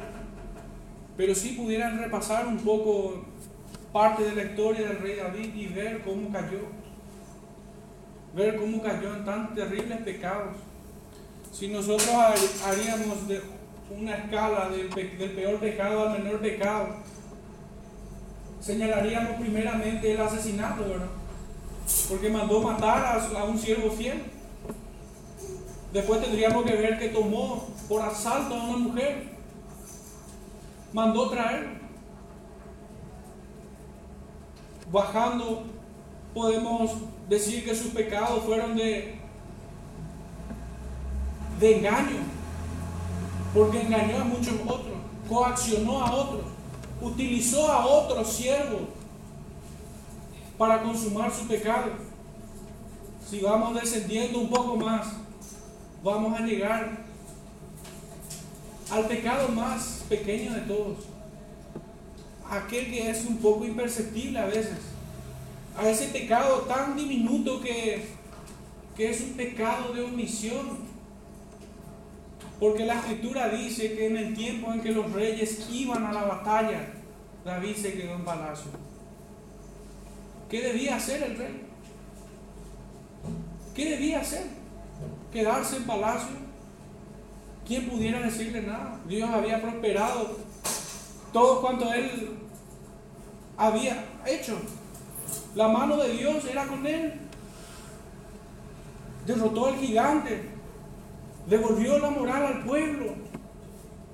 pero 1.22 1.36
si 1.36 1.50
pudieran 1.50 2.00
repasar 2.00 2.48
un 2.48 2.58
poco 2.58 3.22
parte 3.92 4.24
de 4.24 4.34
la 4.34 4.42
historia 4.42 4.88
del 4.88 4.98
rey 4.98 5.14
David 5.14 5.54
y 5.54 5.66
ver 5.68 6.02
cómo 6.02 6.32
cayó, 6.32 6.62
ver 8.34 8.56
cómo 8.56 8.82
cayó 8.82 9.14
en 9.14 9.24
tan 9.24 9.54
terribles 9.54 10.02
pecados. 10.02 10.56
Si 11.52 11.68
nosotros 11.68 12.08
haríamos 12.66 13.18
una 13.96 14.16
escala 14.16 14.68
del, 14.70 14.88
peor 14.88 15.60
pecado 15.60 16.08
al 16.08 16.20
menor 16.20 16.40
pecado, 16.40 16.88
señalaríamos 18.60 19.40
primeramente 19.40 20.14
el 20.14 20.20
asesinato, 20.20 20.82
¿verdad? 20.82 21.06
Porque 22.08 22.30
mandó 22.30 22.60
matar 22.62 23.04
a, 23.04 23.38
a 23.38 23.44
un 23.44 23.56
siervo 23.56 23.92
fiel. 23.92 24.24
Después 25.92 26.20
tendríamos 26.20 26.64
que 26.64 26.74
ver 26.74 26.98
que 26.98 27.10
tomó 27.10 27.68
por 27.88 28.02
asalto 28.02 28.56
a 28.56 28.64
una 28.64 28.78
mujer 28.78 29.31
mandó 30.92 31.30
traer. 31.30 31.80
Bajando, 34.90 35.64
podemos 36.34 36.90
decir 37.28 37.64
que 37.64 37.74
sus 37.74 37.92
pecados 37.92 38.44
fueron 38.44 38.76
de, 38.76 39.18
de 41.58 41.78
engaño, 41.78 42.18
porque 43.54 43.80
engañó 43.80 44.18
a 44.20 44.24
muchos 44.24 44.54
otros, 44.66 44.96
coaccionó 45.28 46.04
a 46.04 46.12
otros, 46.12 46.42
utilizó 47.00 47.70
a 47.70 47.86
otros 47.86 48.28
siervos 48.28 48.82
para 50.58 50.82
consumar 50.82 51.30
su 51.32 51.46
pecado. 51.48 51.92
Si 53.28 53.40
vamos 53.40 53.74
descendiendo 53.74 54.40
un 54.40 54.50
poco 54.50 54.76
más, 54.76 55.06
vamos 56.04 56.38
a 56.38 56.44
llegar 56.44 56.98
al 58.90 59.06
pecado 59.06 59.48
más 59.48 60.04
pequeño 60.08 60.54
de 60.54 60.60
todos, 60.62 60.98
aquel 62.48 62.86
que 62.86 63.10
es 63.10 63.24
un 63.24 63.38
poco 63.38 63.64
imperceptible 63.64 64.38
a 64.38 64.46
veces, 64.46 64.78
a 65.76 65.88
ese 65.88 66.08
pecado 66.08 66.62
tan 66.62 66.96
diminuto 66.96 67.60
que, 67.60 68.06
que 68.96 69.10
es 69.10 69.20
un 69.20 69.32
pecado 69.32 69.92
de 69.92 70.02
omisión. 70.02 70.92
Porque 72.60 72.84
la 72.84 72.94
escritura 72.94 73.48
dice 73.48 73.94
que 73.96 74.06
en 74.06 74.16
el 74.16 74.34
tiempo 74.34 74.72
en 74.72 74.80
que 74.82 74.92
los 74.92 75.10
reyes 75.12 75.66
iban 75.72 76.06
a 76.06 76.12
la 76.12 76.22
batalla, 76.22 76.92
David 77.44 77.74
se 77.74 77.94
quedó 77.94 78.14
en 78.14 78.24
palacio. 78.24 78.70
¿Qué 80.48 80.60
debía 80.60 80.96
hacer 80.96 81.22
el 81.22 81.36
rey? 81.36 81.62
¿Qué 83.74 83.90
debía 83.90 84.20
hacer? 84.20 84.44
¿Quedarse 85.32 85.76
en 85.78 85.84
palacio? 85.84 86.36
¿Quién 87.66 87.88
pudiera 87.88 88.20
decirle 88.20 88.62
nada? 88.62 89.00
Dios 89.06 89.30
había 89.30 89.62
prosperado 89.62 90.36
todo 91.32 91.60
cuanto 91.60 91.92
él 91.92 92.36
había 93.56 94.04
hecho. 94.26 94.58
La 95.54 95.68
mano 95.68 95.96
de 95.96 96.12
Dios 96.12 96.44
era 96.50 96.66
con 96.66 96.86
él. 96.86 97.14
Derrotó 99.26 99.66
al 99.66 99.76
gigante. 99.76 100.50
Devolvió 101.46 101.98
la 101.98 102.10
moral 102.10 102.46
al 102.46 102.64
pueblo. 102.64 103.14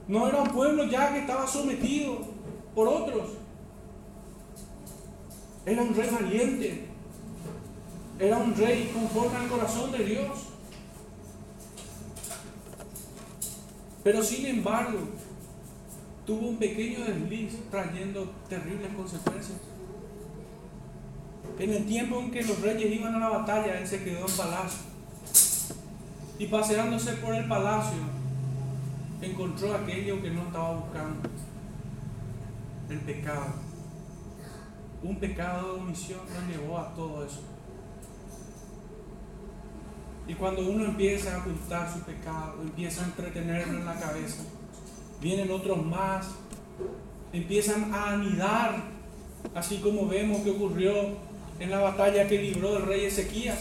No 0.07 0.29
era 0.29 0.43
un 0.43 0.49
pueblo 0.49 0.85
ya 0.85 1.13
que 1.13 1.21
estaba 1.21 1.47
sometido 1.47 2.19
por 2.75 2.89
otros. 2.89 3.31
Era 5.65 5.83
un 5.83 5.95
rey 5.95 6.11
valiente. 6.11 6.87
Era 8.19 8.39
un 8.39 8.55
rey 8.55 8.91
conforme 8.93 9.37
al 9.37 9.49
corazón 9.49 9.93
de 9.93 10.05
Dios. 10.05 10.31
Pero 14.03 14.23
sin 14.23 14.47
embargo, 14.47 14.99
tuvo 16.27 16.49
un 16.49 16.59
pequeño 16.59 17.05
desliz 17.05 17.59
trayendo 17.71 18.31
terribles 18.49 18.93
consecuencias. 18.95 19.59
En 21.59 21.73
el 21.73 21.87
tiempo 21.87 22.21
en 22.21 22.31
que 22.31 22.43
los 22.43 22.61
reyes 22.61 22.93
iban 22.93 23.15
a 23.15 23.19
la 23.19 23.29
batalla, 23.31 23.81
él 23.81 23.87
se 23.87 24.05
quedó 24.05 24.27
en 24.27 24.37
palacio. 24.37 24.81
Y 26.39 26.47
paseándose 26.47 27.15
por 27.15 27.35
el 27.35 27.49
palacio, 27.49 27.99
encontró 29.21 29.75
aquello 29.75 30.23
que 30.23 30.31
no 30.31 30.43
estaba 30.43 30.75
buscando. 30.75 31.29
El 32.89 32.99
pecado. 33.01 33.47
Un 35.03 35.17
pecado 35.19 35.75
de 35.75 35.81
omisión 35.81 36.21
lo 36.33 36.53
llevó 36.53 36.79
a 36.79 36.95
todo 36.95 37.25
eso. 37.25 37.41
Y 40.29 40.35
cuando 40.35 40.61
uno 40.69 40.85
empieza 40.85 41.35
a 41.35 41.39
ocultar 41.39 41.91
su 41.91 42.01
pecado, 42.01 42.61
empieza 42.63 43.03
a 43.03 43.07
entretenerlo 43.07 43.79
en 43.79 43.87
la 43.87 43.99
cabeza, 43.99 44.43
vienen 45.23 45.51
otros 45.51 45.85
más, 45.85 46.27
empiezan 47.33 47.95
a 47.95 48.11
anidar, 48.11 48.85
así 49.55 49.79
como 49.79 50.07
vemos 50.07 50.43
que 50.43 50.51
ocurrió 50.51 50.93
en 51.59 51.71
la 51.71 51.79
batalla 51.79 52.29
que 52.29 52.43
libró 52.43 52.77
el 52.77 52.85
rey 52.85 53.07
Ezequías 53.07 53.59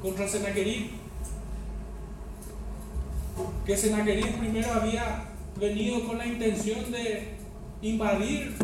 contra 0.00 0.28
Senaquerib. 0.28 0.90
Que 3.66 3.76
Senaquerib 3.76 4.38
primero 4.38 4.72
había 4.72 5.24
venido 5.58 6.06
con 6.06 6.18
la 6.18 6.26
intención 6.26 6.90
de 6.92 7.34
invadir, 7.82 8.54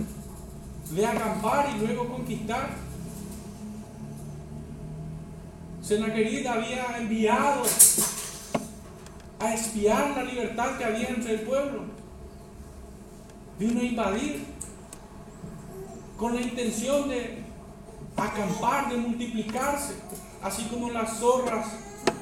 de 0.91 1.07
acampar 1.07 1.75
y 1.77 1.85
luego 1.85 2.09
conquistar. 2.09 2.84
Senaquerib 5.85 6.49
había 6.49 6.97
enviado 6.97 7.63
a 9.39 9.55
espiar 9.55 10.17
la 10.17 10.23
libertad 10.23 10.79
que 10.79 10.85
había 10.85 11.09
entre 11.09 11.35
el 11.35 11.41
pueblo. 11.41 11.83
Vino 13.59 13.81
a 13.83 13.85
invadir 13.85 14.47
con 16.17 16.35
la 16.35 16.41
intención 16.41 17.11
de 17.11 17.45
acampar, 18.17 18.89
de 18.89 18.97
multiplicarse, 18.97 19.97
así 20.43 20.63
como 20.71 20.91
las 20.91 21.19
zorras 21.19 21.67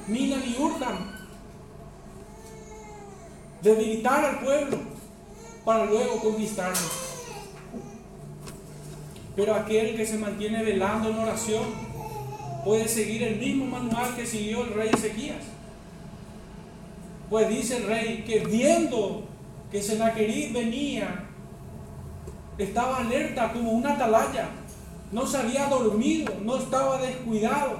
minan 0.07 0.43
y 0.45 0.61
hurtan. 0.61 1.15
Debilitar 3.61 4.25
al 4.25 4.39
pueblo 4.41 4.77
para 5.63 5.85
luego 5.85 6.19
conquistarlo. 6.19 6.89
Pero 9.37 9.55
aquel 9.55 9.95
que 9.95 10.05
se 10.05 10.17
mantiene 10.17 10.63
velando 10.63 11.11
en 11.11 11.17
oración 11.17 11.82
puede 12.63 12.87
seguir 12.87 13.23
el 13.23 13.39
mismo 13.39 13.65
manual 13.65 14.15
que 14.15 14.25
siguió 14.25 14.63
el 14.63 14.73
rey 14.73 14.89
Ezequías. 14.93 15.43
Pues 17.29 17.49
dice 17.49 17.77
el 17.77 17.87
rey 17.87 18.23
que 18.25 18.39
viendo 18.39 19.23
que 19.71 19.81
Senaquerib 19.81 20.53
venía, 20.53 21.25
estaba 22.57 22.97
alerta 22.97 23.51
como 23.51 23.71
una 23.71 23.93
atalaya, 23.93 24.49
no 25.11 25.25
se 25.25 25.37
había 25.37 25.67
dormido, 25.67 26.33
no 26.43 26.57
estaba 26.57 27.01
descuidado. 27.01 27.79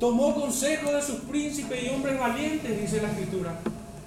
Tomó 0.00 0.34
consejo 0.34 0.90
de 0.90 1.02
sus 1.02 1.20
príncipes 1.20 1.84
y 1.84 1.90
hombres 1.90 2.18
valientes, 2.18 2.80
dice 2.80 3.02
la 3.02 3.08
escritura. 3.08 3.54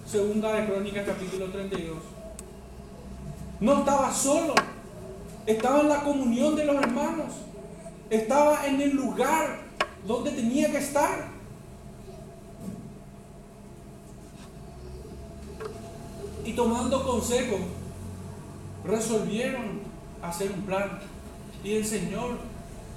Segunda 0.06 0.54
de 0.54 0.66
Crónicas 0.66 1.06
capítulo 1.06 1.46
32. 1.52 1.98
No 3.62 3.80
estaba 3.80 4.12
solo, 4.12 4.56
estaba 5.46 5.82
en 5.82 5.90
la 5.90 6.04
comunión 6.04 6.56
de 6.56 6.66
los 6.66 6.76
hermanos 6.76 7.28
estaba 8.16 8.68
en 8.68 8.82
el 8.82 8.96
lugar 8.96 9.60
donde 10.08 10.32
tenía 10.32 10.72
que 10.72 10.78
estar. 10.78 11.28
Y 16.44 16.54
tomando 16.54 17.04
consejo, 17.04 17.58
resolvieron 18.84 19.82
hacer 20.22 20.52
un 20.52 20.62
plan. 20.62 21.00
Y 21.64 21.74
el 21.74 21.86
Señor 21.86 22.38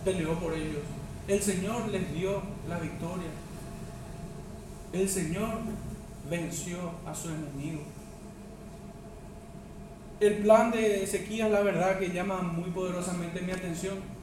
peleó 0.04 0.38
por 0.38 0.52
ellos. 0.52 0.82
El 1.26 1.42
Señor 1.42 1.88
les 1.88 2.12
dio 2.12 2.42
la 2.68 2.78
victoria. 2.78 3.30
El 4.92 5.08
Señor 5.08 5.58
venció 6.28 6.78
a 7.06 7.14
su 7.14 7.28
enemigo. 7.28 7.82
El 10.20 10.38
plan 10.38 10.70
de 10.70 11.04
Ezequías, 11.04 11.50
la 11.50 11.60
verdad, 11.60 11.98
que 11.98 12.10
llama 12.10 12.42
muy 12.42 12.70
poderosamente 12.70 13.40
mi 13.40 13.52
atención 13.52 14.17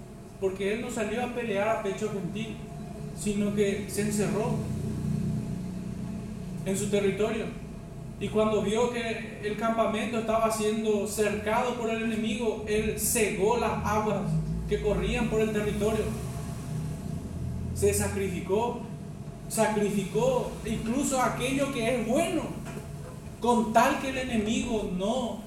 porque 0.46 0.76
él 0.76 0.82
no 0.82 0.92
salió 0.92 1.24
a 1.24 1.34
pelear 1.34 1.68
a 1.68 1.82
pecho 1.82 2.12
gentil, 2.12 2.56
sino 3.20 3.56
que 3.56 3.88
se 3.90 4.02
encerró 4.02 4.52
en 6.68 6.78
su 6.78 6.92
territorio. 6.92 7.46
Y 8.20 8.28
cuando 8.28 8.62
vio 8.62 8.92
que 8.92 9.40
el 9.44 9.58
campamento 9.58 10.20
estaba 10.20 10.52
siendo 10.52 11.08
cercado 11.08 11.74
por 11.74 11.90
el 11.90 12.04
enemigo, 12.04 12.64
él 12.68 13.00
cegó 13.00 13.58
las 13.58 13.84
aguas 13.84 14.20
que 14.70 14.84
corrían 14.84 15.30
por 15.30 15.42
el 15.42 15.52
territorio. 15.52 16.06
Se 17.74 17.92
sacrificó, 17.92 18.82
sacrificó 19.50 20.52
incluso 20.64 21.20
aquello 21.24 21.74
que 21.74 21.96
es 21.96 22.08
bueno, 22.08 22.44
con 23.42 23.74
tal 23.74 24.00
que 24.00 24.10
el 24.10 24.20
enemigo 24.20 24.92
no 24.96 25.40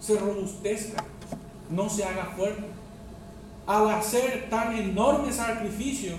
se 0.00 0.18
robustezca, 0.18 1.04
no 1.70 1.88
se 1.88 2.02
haga 2.02 2.32
fuerte 2.36 2.77
al 3.68 3.90
hacer 3.90 4.48
tan 4.48 4.74
enorme 4.74 5.30
sacrificio, 5.30 6.14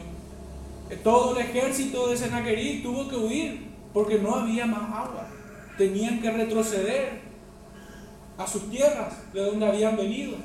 todo 1.04 1.36
el 1.36 1.48
ejército 1.48 2.08
de 2.08 2.16
Senaquerí 2.16 2.84
tuvo 2.84 3.10
que 3.10 3.16
huir 3.16 3.70
porque 3.92 4.20
no 4.20 4.36
había 4.36 4.68
más 4.68 4.84
agua. 4.84 5.28
Tenían 5.76 6.22
que 6.22 6.30
retroceder 6.30 7.22
a 8.38 8.46
sus 8.46 8.70
tierras 8.70 9.34
de 9.34 9.42
donde 9.42 9.66
habían 9.66 9.98
venido 9.98 10.38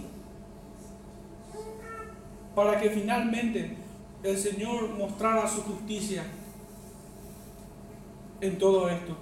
para 2.55 2.81
que 2.81 2.89
finalmente 2.89 3.77
el 4.23 4.39
Señor 4.39 4.89
mostrara 4.97 5.47
su 5.47 5.61
justicia 5.61 6.25
en 8.41 8.57
todo 8.59 8.89
esto. 8.89 9.15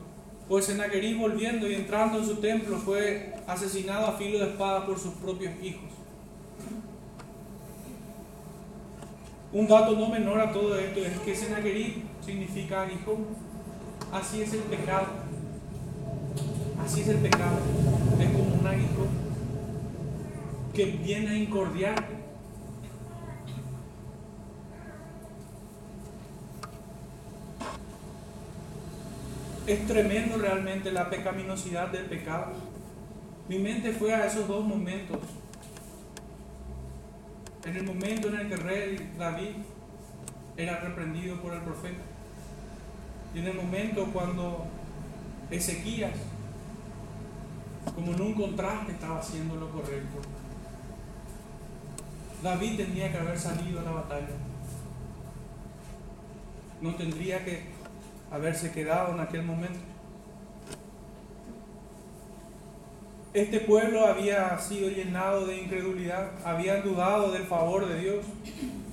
Pues 0.49 0.67
Senaquerí 0.67 1.15
volviendo 1.15 1.69
y 1.69 1.75
entrando 1.75 2.21
en 2.21 2.27
su 2.27 2.37
templo 2.37 2.77
fue 2.77 3.35
asesinado 3.49 4.07
a 4.07 4.13
filo 4.13 4.39
de 4.39 4.53
espada 4.53 4.87
por 4.87 5.01
sus 5.01 5.15
propios 5.15 5.53
hijos. 5.61 5.92
Un 9.53 9.69
dato 9.69 9.95
no 9.97 10.09
menor 10.09 10.41
a 10.41 10.51
todo 10.51 10.79
esto 10.79 11.01
es 11.01 11.19
que 11.19 11.35
Senaquerib 11.35 12.05
significa 12.25 12.83
aguijón. 12.83 13.27
Así 14.11 14.41
es 14.41 14.55
el 14.55 14.61
pecado. 14.61 15.09
Así 16.83 17.03
es 17.03 17.09
el 17.09 17.19
pecado. 17.19 17.59
Es 18.19 18.31
como 18.31 18.55
un 18.55 18.67
aguijón 18.67 19.09
que 20.73 20.87
viene 20.87 21.29
a 21.29 21.37
incordiarte. 21.37 22.23
Es 29.67 29.87
tremendo 29.87 30.39
realmente 30.39 30.91
la 30.91 31.11
pecaminosidad 31.11 31.89
del 31.89 32.07
pecado. 32.07 32.53
Mi 33.51 33.59
mente 33.59 33.93
fue 33.93 34.15
a 34.15 34.27
esos 34.27 34.49
dos 34.49 34.65
momentos 34.65 35.19
en 37.65 37.77
el 37.77 37.85
momento 37.85 38.29
en 38.29 38.41
el 38.41 38.49
que 38.49 38.55
el 38.55 38.61
rey 38.61 39.13
David 39.19 39.57
era 40.57 40.81
reprendido 40.81 41.41
por 41.41 41.55
el 41.55 41.61
profeta. 41.61 42.03
Y 43.35 43.39
en 43.39 43.47
el 43.47 43.55
momento 43.55 44.07
cuando 44.13 44.67
Ezequías, 45.51 46.13
como 47.95 48.13
en 48.13 48.21
un 48.21 48.35
contraste, 48.35 48.93
estaba 48.93 49.19
haciendo 49.19 49.57
lo 49.57 49.71
correcto. 49.71 50.21
David 52.43 52.77
tendría 52.77 53.13
que 53.13 53.19
haber 53.19 53.39
salido 53.39 53.81
a 53.81 53.83
la 53.85 53.91
batalla. 53.93 54.37
No 56.81 56.95
tendría 56.97 57.45
que 57.45 57.63
haberse 58.31 58.73
quedado 58.73 59.13
en 59.13 59.21
aquel 59.21 59.45
momento. 59.45 59.92
Este 63.35 63.61
pueblo 63.61 64.05
había 64.07 64.59
sido 64.59 64.91
llenado 64.91 65.47
de 65.47 65.63
incredulidad, 65.63 66.33
habían 66.45 66.83
dudado 66.83 67.33
del 67.33 67.45
favor 67.45 67.89
de 67.89 67.99
Dios, 67.99 68.25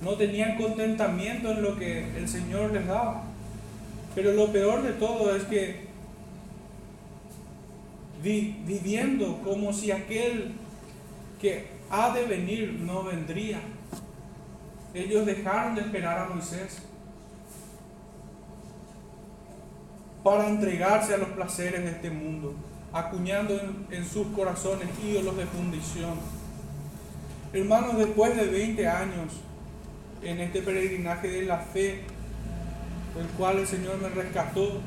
no 0.00 0.14
tenían 0.14 0.56
contentamiento 0.56 1.50
en 1.50 1.62
lo 1.62 1.76
que 1.76 2.16
el 2.16 2.26
Señor 2.26 2.72
les 2.72 2.86
daba. 2.86 3.24
Pero 4.14 4.32
lo 4.32 4.50
peor 4.50 4.82
de 4.82 4.92
todo 4.92 5.36
es 5.36 5.44
que 5.44 5.90
viviendo 8.22 9.40
como 9.44 9.74
si 9.74 9.90
aquel 9.90 10.52
que 11.38 11.66
ha 11.90 12.10
de 12.14 12.24
venir 12.24 12.78
no 12.80 13.04
vendría, 13.04 13.60
ellos 14.94 15.26
dejaron 15.26 15.74
de 15.74 15.82
esperar 15.82 16.18
a 16.18 16.28
Moisés 16.30 16.82
para 20.24 20.48
entregarse 20.48 21.14
a 21.14 21.18
los 21.18 21.28
placeres 21.28 21.82
de 21.82 21.90
este 21.90 22.10
mundo, 22.10 22.54
acuñando 22.92 23.58
en, 23.90 24.04
sus 24.04 24.26
corazones 24.28 24.88
ídolos 25.04 25.36
de 25.36 25.46
fundición. 25.46 26.14
Hermanos, 27.52 27.98
después 27.98 28.36
de 28.36 28.46
20 28.46 28.88
años 28.88 29.32
en 30.22 30.40
este 30.40 30.62
peregrinaje 30.62 31.28
de 31.28 31.42
la 31.42 31.58
fe, 31.58 32.02
el 33.18 33.26
cual 33.36 33.58
el 33.58 33.66
Señor 33.66 34.00
me 34.00 34.08
rescató, 34.08 34.80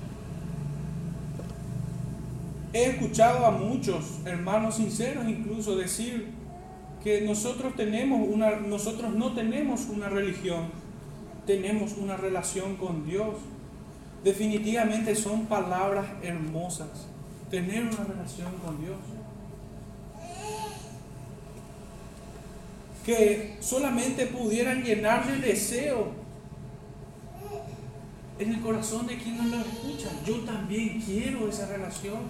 he 2.74 2.86
escuchado 2.86 3.46
a 3.46 3.52
muchos 3.52 4.20
hermanos 4.26 4.76
sinceros 4.76 5.28
incluso 5.28 5.76
decir 5.76 6.30
que 7.04 7.22
nosotros 7.22 7.76
tenemos 7.76 8.28
una 8.28 8.56
nosotros 8.56 9.14
no 9.14 9.34
tenemos 9.34 9.88
una 9.90 10.10
religión, 10.10 10.68
tenemos 11.46 11.98
una 11.98 12.18
relación 12.18 12.76
con 12.78 13.06
Dios. 13.06 13.36
Definitivamente 14.24 15.16
son 15.16 15.48
palabras 15.48 16.06
hermosas. 16.22 17.13
Tener 17.54 17.84
una 17.84 18.04
relación 18.04 18.52
con 18.66 18.82
Dios. 18.82 18.98
Que 23.06 23.58
solamente 23.60 24.26
pudieran 24.26 24.82
llenar 24.82 25.28
de 25.28 25.38
deseo 25.38 26.14
en 28.40 28.54
el 28.54 28.60
corazón 28.60 29.06
de 29.06 29.20
quienes 29.20 29.46
lo 29.46 29.58
escuchan. 29.58 30.14
Yo 30.26 30.38
también 30.38 31.00
quiero 31.00 31.48
esa 31.48 31.68
relación. 31.68 32.22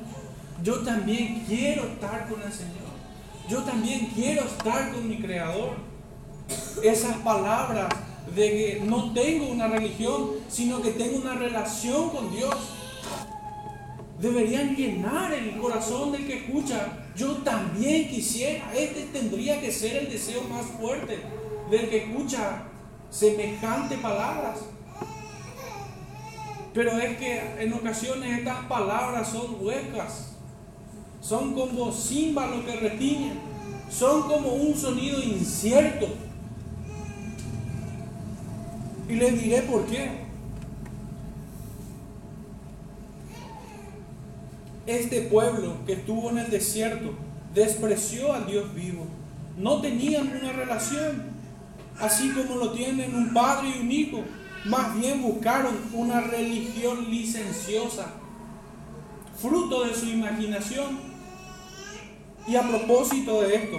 Yo 0.62 0.82
también 0.82 1.46
quiero 1.48 1.86
estar 1.86 2.28
con 2.28 2.42
el 2.42 2.52
Señor. 2.52 2.92
Yo 3.48 3.64
también 3.64 4.08
quiero 4.08 4.44
estar 4.44 4.92
con 4.92 5.08
mi 5.08 5.22
Creador. 5.22 5.78
Esas 6.84 7.16
palabras 7.20 7.88
de 8.36 8.50
que 8.50 8.82
no 8.86 9.14
tengo 9.14 9.48
una 9.48 9.70
religión, 9.70 10.32
sino 10.50 10.82
que 10.82 10.92
tengo 10.92 11.20
una 11.20 11.36
relación 11.36 12.10
con 12.10 12.30
Dios. 12.36 12.83
Deberían 14.24 14.74
llenar 14.74 15.34
el 15.34 15.58
corazón 15.58 16.14
del 16.14 16.26
que 16.26 16.46
escucha. 16.46 16.94
Yo 17.14 17.34
también 17.40 18.08
quisiera, 18.08 18.74
este 18.74 19.02
tendría 19.12 19.60
que 19.60 19.70
ser 19.70 19.98
el 19.98 20.10
deseo 20.10 20.44
más 20.44 20.66
fuerte 20.66 21.20
del 21.70 21.90
que 21.90 22.06
escucha 22.06 22.64
semejante 23.10 23.98
palabras. 23.98 24.60
Pero 26.74 26.92
es 26.92 27.18
que 27.18 27.42
en 27.60 27.74
ocasiones 27.74 28.40
estas 28.40 28.66
palabras 28.68 29.28
son 29.28 29.58
huecas, 29.60 30.36
son 31.20 31.54
como 31.54 31.92
címbalos 31.92 32.64
que 32.64 32.78
retiñen, 32.78 33.42
son 33.92 34.22
como 34.22 34.54
un 34.54 34.74
sonido 34.74 35.22
incierto 35.22 36.08
y 39.10 39.16
les 39.16 39.44
diré 39.44 39.64
por 39.64 39.86
qué. 39.86 40.23
Este 44.86 45.22
pueblo 45.22 45.78
que 45.86 45.94
estuvo 45.94 46.30
en 46.30 46.40
el 46.40 46.50
desierto 46.50 47.14
despreció 47.54 48.34
al 48.34 48.46
Dios 48.46 48.74
vivo. 48.74 49.06
No 49.58 49.80
tenían 49.80 50.28
una 50.42 50.52
relación, 50.52 51.24
así 52.00 52.32
como 52.32 52.56
lo 52.56 52.72
tienen 52.72 53.16
un 53.16 53.34
padre 53.34 53.70
y 53.70 53.82
un 53.82 53.92
hijo. 53.92 54.24
Más 54.66 54.98
bien 55.00 55.22
buscaron 55.22 55.76
una 55.94 56.22
religión 56.22 57.10
licenciosa, 57.10 58.08
fruto 59.38 59.86
de 59.86 59.94
su 59.94 60.08
imaginación. 60.08 61.00
Y 62.46 62.58
a 62.58 62.64
propósito 62.64 63.42
de 63.42 63.56
esto, 63.56 63.78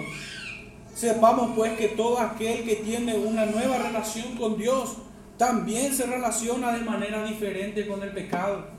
sepamos 0.95 1.51
pues 1.55 1.77
que 1.77 1.89
todo 1.89 2.19
aquel 2.19 2.63
que 2.63 2.77
tiene 2.77 3.13
una 3.15 3.45
nueva 3.45 3.77
relación 3.77 4.35
con 4.37 4.57
Dios 4.57 4.97
también 5.37 5.93
se 5.93 6.07
relaciona 6.07 6.71
de 6.71 6.83
manera 6.83 7.23
diferente 7.25 7.85
con 7.85 8.01
el 8.01 8.11
pecado. 8.11 8.74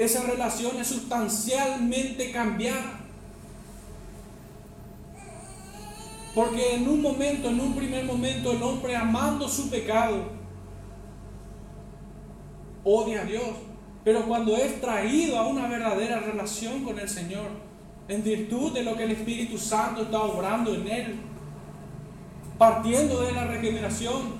Esa 0.00 0.22
relación 0.22 0.78
es 0.78 0.86
sustancialmente 0.86 2.32
cambiada. 2.32 3.00
Porque 6.34 6.76
en 6.76 6.88
un 6.88 7.02
momento, 7.02 7.50
en 7.50 7.60
un 7.60 7.74
primer 7.74 8.06
momento, 8.06 8.50
el 8.52 8.62
hombre 8.62 8.96
amando 8.96 9.46
su 9.46 9.68
pecado, 9.68 10.22
odia 12.82 13.20
a 13.20 13.24
Dios. 13.26 13.44
Pero 14.02 14.24
cuando 14.24 14.56
es 14.56 14.80
traído 14.80 15.38
a 15.38 15.46
una 15.46 15.68
verdadera 15.68 16.20
relación 16.20 16.82
con 16.82 16.98
el 16.98 17.08
Señor, 17.08 17.50
en 18.08 18.24
virtud 18.24 18.72
de 18.72 18.82
lo 18.82 18.96
que 18.96 19.04
el 19.04 19.10
Espíritu 19.10 19.58
Santo 19.58 20.04
está 20.04 20.22
obrando 20.22 20.74
en 20.74 20.88
él, 20.88 21.20
partiendo 22.56 23.20
de 23.20 23.32
la 23.32 23.44
regeneración, 23.44 24.32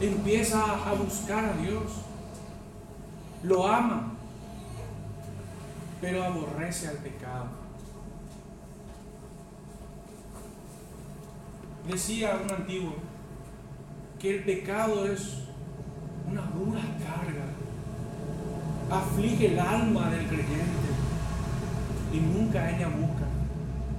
empieza 0.00 0.88
a 0.88 0.94
buscar 0.94 1.44
a 1.44 1.52
Dios, 1.52 2.07
lo 3.42 3.66
ama, 3.66 4.12
pero 6.00 6.24
aborrece 6.24 6.88
al 6.88 6.96
pecado. 6.96 7.46
Decía 11.88 12.40
un 12.44 12.50
antiguo 12.50 12.94
que 14.18 14.36
el 14.36 14.44
pecado 14.44 15.06
es 15.06 15.44
una 16.30 16.42
dura 16.42 16.80
carga, 16.98 17.46
aflige 18.90 19.52
el 19.52 19.58
alma 19.58 20.10
del 20.10 20.26
creyente 20.26 20.88
y 22.12 22.18
nunca 22.18 22.70
ella 22.70 22.88
busca 22.88 23.26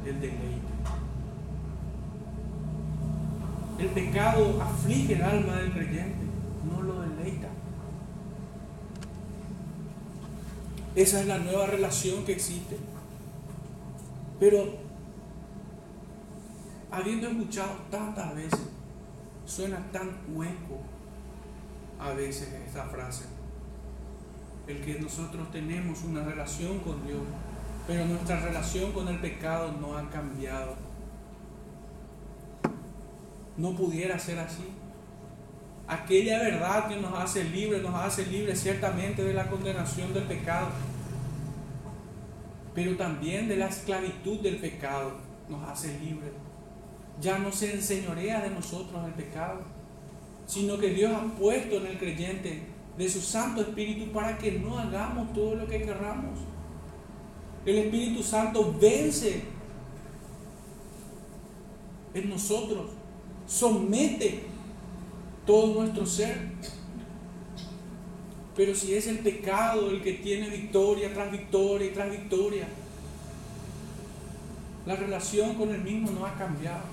el 0.05 0.19
deleite. 0.19 0.59
El 3.79 3.87
pecado 3.87 4.61
aflige 4.61 5.13
el 5.13 5.21
alma 5.23 5.53
del 5.53 5.71
creyente, 5.71 6.25
no 6.69 6.81
lo 6.81 7.01
deleita. 7.01 7.47
Esa 10.99 11.21
es 11.21 11.27
la 11.27 11.37
nueva 11.37 11.65
relación 11.65 12.25
que 12.25 12.33
existe. 12.33 12.75
Pero, 14.37 14.75
habiendo 16.91 17.29
escuchado 17.29 17.71
tantas 17.89 18.35
veces, 18.35 18.59
suena 19.45 19.77
tan 19.93 20.09
hueco 20.27 20.81
a 22.01 22.11
veces 22.11 22.49
esta 22.67 22.83
frase. 22.83 23.27
El 24.67 24.81
que 24.81 24.99
nosotros 24.99 25.49
tenemos 25.53 26.03
una 26.03 26.25
relación 26.25 26.79
con 26.79 27.07
Dios, 27.07 27.21
pero 27.87 28.03
nuestra 28.03 28.41
relación 28.41 28.91
con 28.91 29.07
el 29.07 29.19
pecado 29.19 29.71
no 29.79 29.97
ha 29.97 30.09
cambiado 30.09 30.75
no 33.55 33.73
pudiera 33.73 34.19
ser 34.19 34.39
así. 34.39 34.67
Aquella 35.87 36.39
verdad 36.39 36.89
que 36.89 36.97
nos 36.97 37.17
hace 37.17 37.45
libres, 37.45 37.81
nos 37.81 37.95
hace 37.95 38.25
libres 38.25 38.61
ciertamente 38.61 39.23
de 39.23 39.33
la 39.33 39.49
condenación 39.49 40.13
del 40.13 40.23
pecado, 40.23 40.67
pero 42.79 42.95
también 42.95 43.49
de 43.49 43.57
la 43.57 43.67
esclavitud 43.67 44.39
del 44.39 44.55
pecado 44.55 45.11
nos 45.49 45.67
hace 45.67 45.99
libres. 45.99 46.31
Ya 47.19 47.37
no 47.37 47.51
se 47.51 47.73
enseñorea 47.73 48.39
de 48.39 48.51
nosotros 48.51 49.05
el 49.05 49.11
pecado, 49.15 49.63
sino 50.47 50.77
que 50.77 50.91
Dios 50.91 51.11
ha 51.13 51.25
puesto 51.37 51.75
en 51.75 51.87
el 51.87 51.99
creyente 51.99 52.61
de 52.97 53.09
su 53.09 53.19
Santo 53.19 53.59
Espíritu 53.59 54.13
para 54.13 54.37
que 54.37 54.53
no 54.53 54.79
hagamos 54.79 55.33
todo 55.33 55.55
lo 55.55 55.67
que 55.67 55.81
querramos. 55.81 56.39
El 57.65 57.79
Espíritu 57.79 58.23
Santo 58.23 58.73
vence 58.79 59.41
en 62.13 62.29
nosotros 62.29 62.91
somete 63.45 64.43
todo 65.45 65.81
nuestro 65.81 66.05
ser. 66.05 66.53
Pero 68.55 68.75
si 68.75 68.93
es 68.93 69.07
el 69.07 69.19
pecado 69.19 69.89
el 69.89 70.01
que 70.01 70.13
tiene 70.13 70.49
victoria 70.49 71.13
tras 71.13 71.31
victoria 71.31 71.87
y 71.87 71.91
tras 71.91 72.11
victoria, 72.11 72.67
la 74.85 74.95
relación 74.95 75.55
con 75.55 75.69
el 75.69 75.81
mismo 75.81 76.11
no 76.11 76.25
ha 76.25 76.33
cambiado. 76.35 76.83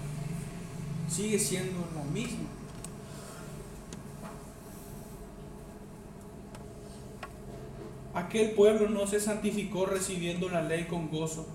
Sigue 1.08 1.38
siendo 1.38 1.86
lo 1.94 2.04
mismo. 2.04 2.46
Aquel 8.14 8.52
pueblo 8.52 8.88
no 8.88 9.06
se 9.06 9.20
santificó 9.20 9.86
recibiendo 9.86 10.48
la 10.48 10.62
ley 10.62 10.84
con 10.84 11.10
gozo, 11.10 11.46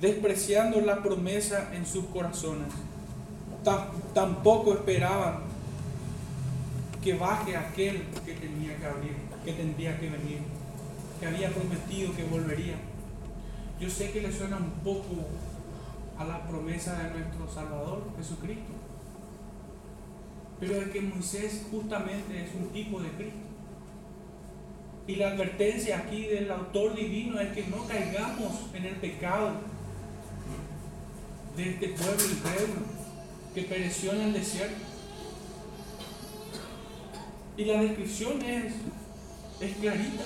despreciando 0.00 0.80
la 0.80 1.02
promesa 1.02 1.70
en 1.74 1.84
sus 1.84 2.06
corazones 2.06 2.72
tampoco 4.14 4.74
esperaban 4.74 5.51
que 7.02 7.14
baje 7.14 7.56
aquel 7.56 8.02
que 8.24 8.34
tenía 8.34 8.76
que 8.76 8.86
abrir 8.86 9.32
que 9.44 9.52
tendría 9.52 9.98
que 9.98 10.08
venir, 10.08 10.38
que 11.18 11.26
había 11.26 11.50
prometido 11.50 12.14
que 12.14 12.24
volvería. 12.24 12.76
Yo 13.80 13.90
sé 13.90 14.12
que 14.12 14.22
le 14.22 14.32
suena 14.32 14.56
un 14.56 14.70
poco 14.84 15.26
a 16.18 16.24
la 16.24 16.46
promesa 16.46 16.96
de 17.02 17.10
nuestro 17.10 17.52
Salvador, 17.52 18.04
Jesucristo, 18.16 18.72
pero 20.60 20.76
es 20.76 20.88
que 20.88 21.00
Moisés 21.00 21.66
justamente 21.70 22.44
es 22.44 22.54
un 22.54 22.68
tipo 22.68 23.00
de 23.00 23.08
Cristo. 23.10 23.38
Y 25.08 25.16
la 25.16 25.32
advertencia 25.32 25.98
aquí 25.98 26.26
del 26.26 26.48
autor 26.52 26.94
divino 26.94 27.40
es 27.40 27.52
que 27.52 27.66
no 27.66 27.84
caigamos 27.88 28.70
en 28.72 28.84
el 28.84 28.94
pecado 28.96 29.54
de 31.56 31.70
este 31.70 31.88
pueblo 31.88 32.24
incrédulo 32.24 32.86
que 33.52 33.62
pereció 33.62 34.12
en 34.12 34.20
el 34.20 34.32
desierto. 34.32 34.91
Y 37.56 37.64
la 37.64 37.82
descripción 37.82 38.40
es, 38.42 38.72
es 39.60 39.76
clarita. 39.76 40.24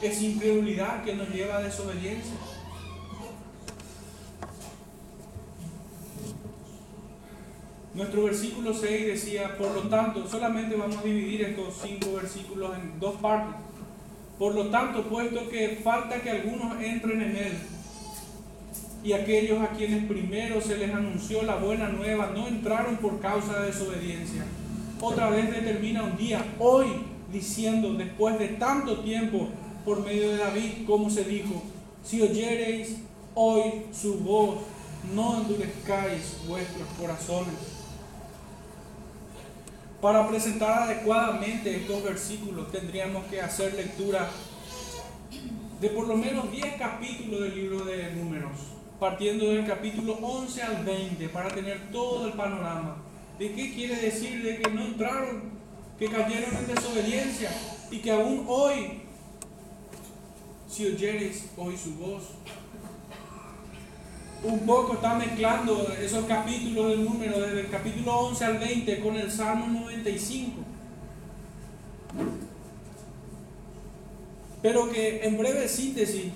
Es 0.00 0.22
incredulidad 0.22 1.04
que 1.04 1.14
nos 1.14 1.28
lleva 1.30 1.58
a 1.58 1.62
desobediencia. 1.62 2.34
Nuestro 7.94 8.24
versículo 8.24 8.72
6 8.72 9.06
decía, 9.06 9.56
por 9.58 9.74
lo 9.74 9.82
tanto, 9.82 10.26
solamente 10.26 10.76
vamos 10.76 10.96
a 10.96 11.02
dividir 11.02 11.42
estos 11.42 11.74
cinco 11.82 12.14
versículos 12.14 12.74
en 12.76 12.98
dos 12.98 13.16
partes. 13.16 13.54
Por 14.38 14.54
lo 14.54 14.68
tanto, 14.68 15.04
puesto 15.04 15.48
que 15.48 15.80
falta 15.84 16.22
que 16.22 16.30
algunos 16.30 16.80
entren 16.82 17.20
en 17.20 17.36
él, 17.36 17.52
y 19.04 19.12
aquellos 19.12 19.60
a 19.60 19.70
quienes 19.70 20.04
primero 20.06 20.60
se 20.60 20.78
les 20.78 20.92
anunció 20.92 21.42
la 21.42 21.56
buena 21.56 21.88
nueva 21.88 22.30
no 22.34 22.46
entraron 22.46 22.96
por 22.96 23.20
causa 23.20 23.60
de 23.60 23.66
desobediencia. 23.66 24.44
Otra 25.02 25.30
vez 25.30 25.50
determina 25.50 26.04
un 26.04 26.16
día, 26.16 26.54
hoy, 26.60 26.86
diciendo, 27.32 27.92
después 27.94 28.38
de 28.38 28.48
tanto 28.50 29.00
tiempo, 29.00 29.48
por 29.84 30.00
medio 30.04 30.30
de 30.30 30.36
David, 30.36 30.86
como 30.86 31.10
se 31.10 31.24
dijo, 31.24 31.60
si 32.04 32.22
oyereis 32.22 32.98
hoy 33.34 33.86
su 33.92 34.20
voz, 34.20 34.60
no 35.12 35.38
endurezcáis 35.38 36.38
vuestros 36.46 36.86
corazones. 37.00 37.54
Para 40.00 40.28
presentar 40.28 40.84
adecuadamente 40.84 41.76
estos 41.76 42.04
versículos 42.04 42.70
tendríamos 42.70 43.24
que 43.24 43.40
hacer 43.40 43.74
lectura 43.74 44.30
de 45.80 45.88
por 45.88 46.06
lo 46.06 46.16
menos 46.16 46.48
10 46.52 46.76
capítulos 46.76 47.40
del 47.40 47.56
libro 47.56 47.84
de 47.84 48.12
números 48.12 48.52
partiendo 49.02 49.46
del 49.46 49.66
capítulo 49.66 50.16
11 50.22 50.62
al 50.62 50.84
20 50.84 51.28
para 51.30 51.48
tener 51.48 51.90
todo 51.90 52.28
el 52.28 52.34
panorama. 52.34 52.98
¿De 53.42 53.52
qué 53.54 53.74
quiere 53.74 53.96
decir? 53.96 54.40
De 54.40 54.58
que 54.60 54.70
no 54.70 54.82
entraron, 54.82 55.42
que 55.98 56.06
cayeron 56.06 56.56
en 56.58 56.66
desobediencia 56.72 57.50
y 57.90 57.98
que 57.98 58.12
aún 58.12 58.44
hoy, 58.46 59.02
si 60.70 60.86
oyeres 60.86 61.46
hoy 61.56 61.76
su 61.76 61.96
voz, 61.96 62.22
un 64.44 64.60
poco 64.60 64.92
está 64.92 65.16
mezclando 65.16 65.92
esos 66.00 66.24
capítulos 66.26 66.90
del 66.90 67.02
número, 67.02 67.40
desde 67.40 67.62
el 67.62 67.68
capítulo 67.68 68.16
11 68.28 68.44
al 68.44 68.58
20 68.58 69.00
con 69.00 69.16
el 69.16 69.28
Salmo 69.28 69.66
95. 69.66 70.62
Pero 74.62 74.88
que 74.88 75.26
en 75.26 75.36
breve 75.36 75.66
síntesis 75.66 76.26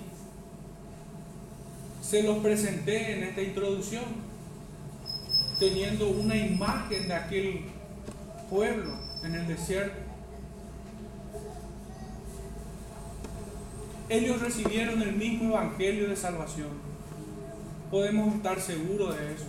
se 2.01 2.23
los 2.23 2.39
presenté 2.39 3.13
en 3.13 3.23
esta 3.23 3.41
introducción, 3.41 4.03
teniendo 5.59 6.09
una 6.09 6.35
imagen 6.35 7.07
de 7.07 7.13
aquel 7.13 7.61
pueblo 8.49 8.93
en 9.23 9.35
el 9.35 9.47
desierto. 9.47 9.97
Ellos 14.09 14.41
recibieron 14.41 15.01
el 15.01 15.13
mismo 15.13 15.49
evangelio 15.49 16.07
de 16.07 16.15
salvación. 16.15 16.69
Podemos 17.91 18.35
estar 18.35 18.59
seguros 18.61 19.17
de 19.17 19.33
eso. 19.33 19.45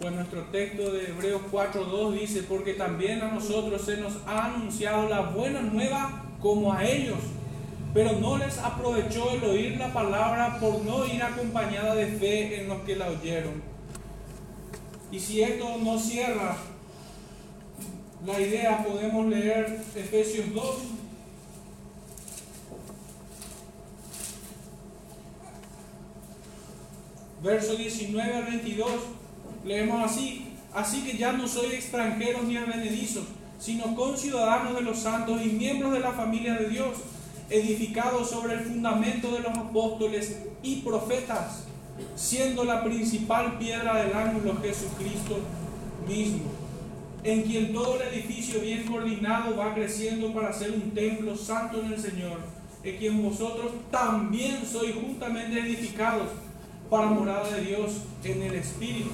Pues 0.00 0.12
nuestro 0.12 0.42
texto 0.46 0.92
de 0.92 1.10
Hebreos 1.10 1.42
4.2 1.52 2.18
dice, 2.18 2.42
porque 2.42 2.74
también 2.74 3.22
a 3.22 3.30
nosotros 3.30 3.82
se 3.82 3.98
nos 3.98 4.18
ha 4.26 4.46
anunciado 4.46 5.08
la 5.08 5.20
buena 5.20 5.60
nueva 5.60 6.24
como 6.40 6.72
a 6.72 6.84
ellos 6.84 7.18
pero 7.94 8.12
no 8.12 8.38
les 8.38 8.58
aprovechó 8.58 9.30
el 9.32 9.44
oír 9.44 9.76
la 9.76 9.92
palabra 9.92 10.58
por 10.58 10.82
no 10.84 11.06
ir 11.06 11.22
acompañada 11.22 11.94
de 11.94 12.06
fe 12.06 12.60
en 12.60 12.68
los 12.68 12.80
que 12.82 12.96
la 12.96 13.08
oyeron. 13.08 13.71
Y 15.12 15.20
si 15.20 15.42
esto 15.42 15.76
no 15.78 15.98
cierra 15.98 16.56
la 18.24 18.40
idea, 18.40 18.82
podemos 18.82 19.26
leer 19.26 19.84
Efesios 19.94 20.52
2. 20.54 20.76
Verso 27.42 27.76
19 27.76 28.34
al 28.34 28.44
22. 28.44 28.90
Leemos 29.66 30.10
así. 30.10 30.48
Así 30.72 31.04
que 31.04 31.18
ya 31.18 31.32
no 31.32 31.46
soy 31.46 31.74
extranjeros 31.74 32.44
ni 32.44 32.56
advenedizos, 32.56 33.24
sino 33.60 33.94
conciudadanos 33.94 34.74
de 34.74 34.80
los 34.80 34.98
santos 35.00 35.42
y 35.44 35.50
miembros 35.50 35.92
de 35.92 36.00
la 36.00 36.12
familia 36.12 36.54
de 36.54 36.70
Dios 36.70 36.96
edificado 37.50 38.24
sobre 38.24 38.54
el 38.54 38.60
fundamento 38.60 39.30
de 39.30 39.40
los 39.40 39.56
apóstoles 39.58 40.38
y 40.62 40.76
profetas, 40.76 41.64
siendo 42.14 42.64
la 42.64 42.82
principal 42.82 43.58
piedra 43.58 44.02
del 44.02 44.14
ángulo 44.14 44.56
Jesucristo 44.60 45.38
mismo, 46.06 46.50
en 47.24 47.42
quien 47.42 47.72
todo 47.72 48.00
el 48.00 48.08
edificio 48.14 48.60
bien 48.60 48.84
coordinado 48.84 49.56
va 49.56 49.74
creciendo 49.74 50.32
para 50.32 50.52
ser 50.52 50.72
un 50.72 50.90
templo 50.90 51.36
santo 51.36 51.80
en 51.80 51.92
el 51.92 52.00
Señor, 52.00 52.38
en 52.82 52.96
quien 52.96 53.22
vosotros 53.22 53.72
también 53.90 54.64
sois 54.66 54.94
juntamente 54.94 55.60
edificados 55.60 56.28
para 56.90 57.06
morada 57.06 57.48
de 57.48 57.62
Dios 57.62 57.92
en 58.24 58.42
el 58.42 58.54
Espíritu. 58.54 59.10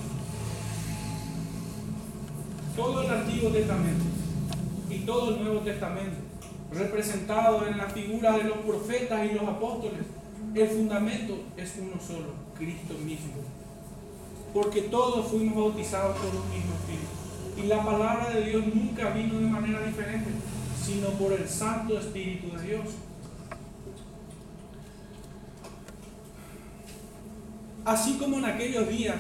Todo 2.75 3.03
el 3.03 3.11
Antiguo 3.11 3.51
Testamento 3.51 4.05
y 4.89 4.99
todo 5.01 5.35
el 5.35 5.43
Nuevo 5.43 5.61
Testamento 5.61 6.29
representado 6.73 7.67
en 7.67 7.79
la 7.79 7.87
figura 7.87 8.37
de 8.37 8.45
los 8.45 8.59
profetas 8.59 9.27
y 9.31 9.35
los 9.35 9.43
apóstoles, 9.45 10.01
el 10.55 10.69
fundamento 10.69 11.39
es 11.57 11.75
uno 11.81 12.01
solo, 12.01 12.33
Cristo 12.57 12.95
mismo. 13.05 13.43
Porque 14.53 14.83
todos 14.83 15.29
fuimos 15.29 15.57
bautizados 15.57 16.17
por 16.17 16.29
un 16.29 16.51
mismo 16.51 16.75
Espíritu. 16.75 17.63
Y 17.63 17.67
la 17.67 17.85
palabra 17.85 18.31
de 18.31 18.45
Dios 18.45 18.65
nunca 18.67 19.11
vino 19.11 19.39
de 19.39 19.47
manera 19.47 19.83
diferente, 19.83 20.31
sino 20.83 21.09
por 21.11 21.33
el 21.33 21.49
Santo 21.49 21.99
Espíritu 21.99 22.57
de 22.57 22.63
Dios. 22.67 22.85
Así 27.85 28.19
como 28.19 28.39
en 28.39 28.45
aquellos 28.45 28.89
días, 28.89 29.17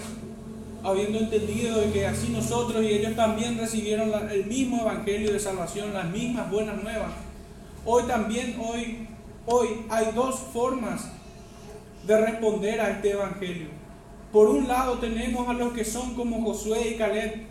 habiendo 0.84 1.18
entendido 1.18 1.92
que 1.92 2.06
así 2.06 2.28
nosotros 2.28 2.82
y 2.82 2.88
ellos 2.88 3.16
también 3.16 3.58
recibieron 3.58 4.10
el 4.30 4.46
mismo 4.46 4.82
evangelio 4.82 5.32
de 5.32 5.40
salvación, 5.40 5.92
las 5.92 6.08
mismas 6.10 6.50
buenas 6.50 6.82
nuevas, 6.82 7.12
Hoy 7.90 8.02
también, 8.02 8.54
hoy, 8.60 9.08
hoy 9.46 9.68
hay 9.88 10.12
dos 10.14 10.38
formas 10.52 11.08
de 12.08 12.16
responder 12.16 12.80
a 12.80 12.90
este 12.90 13.12
evangelio. 13.12 13.68
Por 14.32 14.48
un 14.48 14.66
lado 14.66 14.98
tenemos 14.98 15.46
a 15.46 15.52
los 15.52 15.74
que 15.74 15.84
son 15.84 16.14
como 16.14 16.42
Josué 16.42 16.92
y 16.94 16.96
Caleb, 16.96 17.42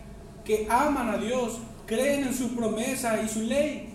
que 0.44 0.66
aman 0.68 1.08
a 1.08 1.16
Dios, 1.16 1.60
creen 1.86 2.24
en 2.24 2.34
sus 2.34 2.50
promesas 2.50 3.20
y 3.24 3.28
su 3.28 3.42
ley. 3.42 3.94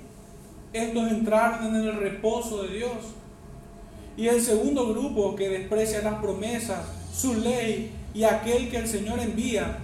Estos 0.72 1.12
entraron 1.12 1.68
en 1.68 1.76
el 1.76 1.96
reposo 1.98 2.64
de 2.64 2.78
Dios. 2.78 2.98
Y 4.16 4.28
el 4.28 4.42
segundo 4.42 4.88
grupo 4.88 5.36
que 5.36 5.50
desprecia 5.50 6.02
las 6.02 6.16
promesas, 6.16 6.80
su 7.14 7.34
ley 7.36 7.92
y 8.14 8.24
aquel 8.24 8.70
que 8.70 8.78
el 8.78 8.88
Señor 8.88 9.20
envía, 9.20 9.80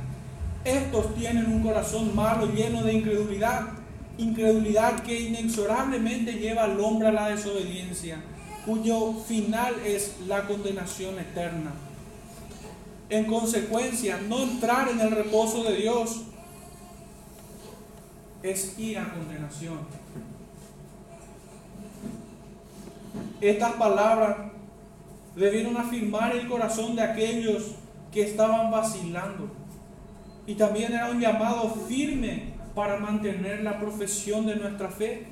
estos 0.64 1.14
tienen 1.16 1.52
un 1.52 1.62
corazón 1.62 2.16
malo 2.16 2.46
lleno 2.48 2.84
de 2.84 2.94
incredulidad 2.94 3.80
incredulidad 4.20 5.02
que 5.04 5.18
inexorablemente 5.18 6.34
lleva 6.34 6.66
al 6.66 6.80
hombre 6.80 7.08
a 7.08 7.12
la 7.14 7.30
desobediencia, 7.30 8.22
cuyo 8.70 9.14
final 9.14 9.74
es 9.84 10.16
la 10.28 10.46
condenación 10.46 11.18
eterna. 11.18 11.72
En 13.10 13.26
consecuencia, 13.26 14.20
no 14.30 14.44
entrar 14.44 14.90
en 14.90 15.00
el 15.00 15.10
reposo 15.10 15.64
de 15.64 15.76
Dios 15.78 16.22
es 18.44 18.78
ir 18.78 19.00
a 19.00 19.12
condenación. 19.12 19.80
Estas 23.42 23.74
palabras 23.74 24.38
debieron 25.36 25.76
afirmar 25.76 26.36
el 26.36 26.48
corazón 26.48 26.96
de 26.96 27.02
aquellos 27.02 27.72
que 28.12 28.22
estaban 28.22 28.70
vacilando. 28.70 29.50
Y 30.46 30.54
también 30.54 30.94
era 30.94 31.10
un 31.10 31.20
llamado 31.20 31.74
firme 31.88 32.54
para 32.76 32.98
mantener 32.98 33.64
la 33.64 33.80
profesión 33.80 34.46
de 34.46 34.58
nuestra 34.58 34.90
fe 34.90 35.26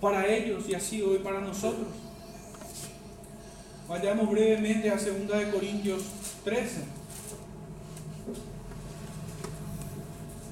para 0.00 0.26
ellos 0.28 0.68
y 0.68 0.74
así 0.74 1.02
hoy 1.02 1.18
para 1.18 1.40
nosotros. 1.40 2.03
Vayamos 3.86 4.30
brevemente 4.30 4.88
a 4.88 4.96
2 4.96 5.04
de 5.04 5.50
Corintios 5.50 6.04
13. 6.42 6.84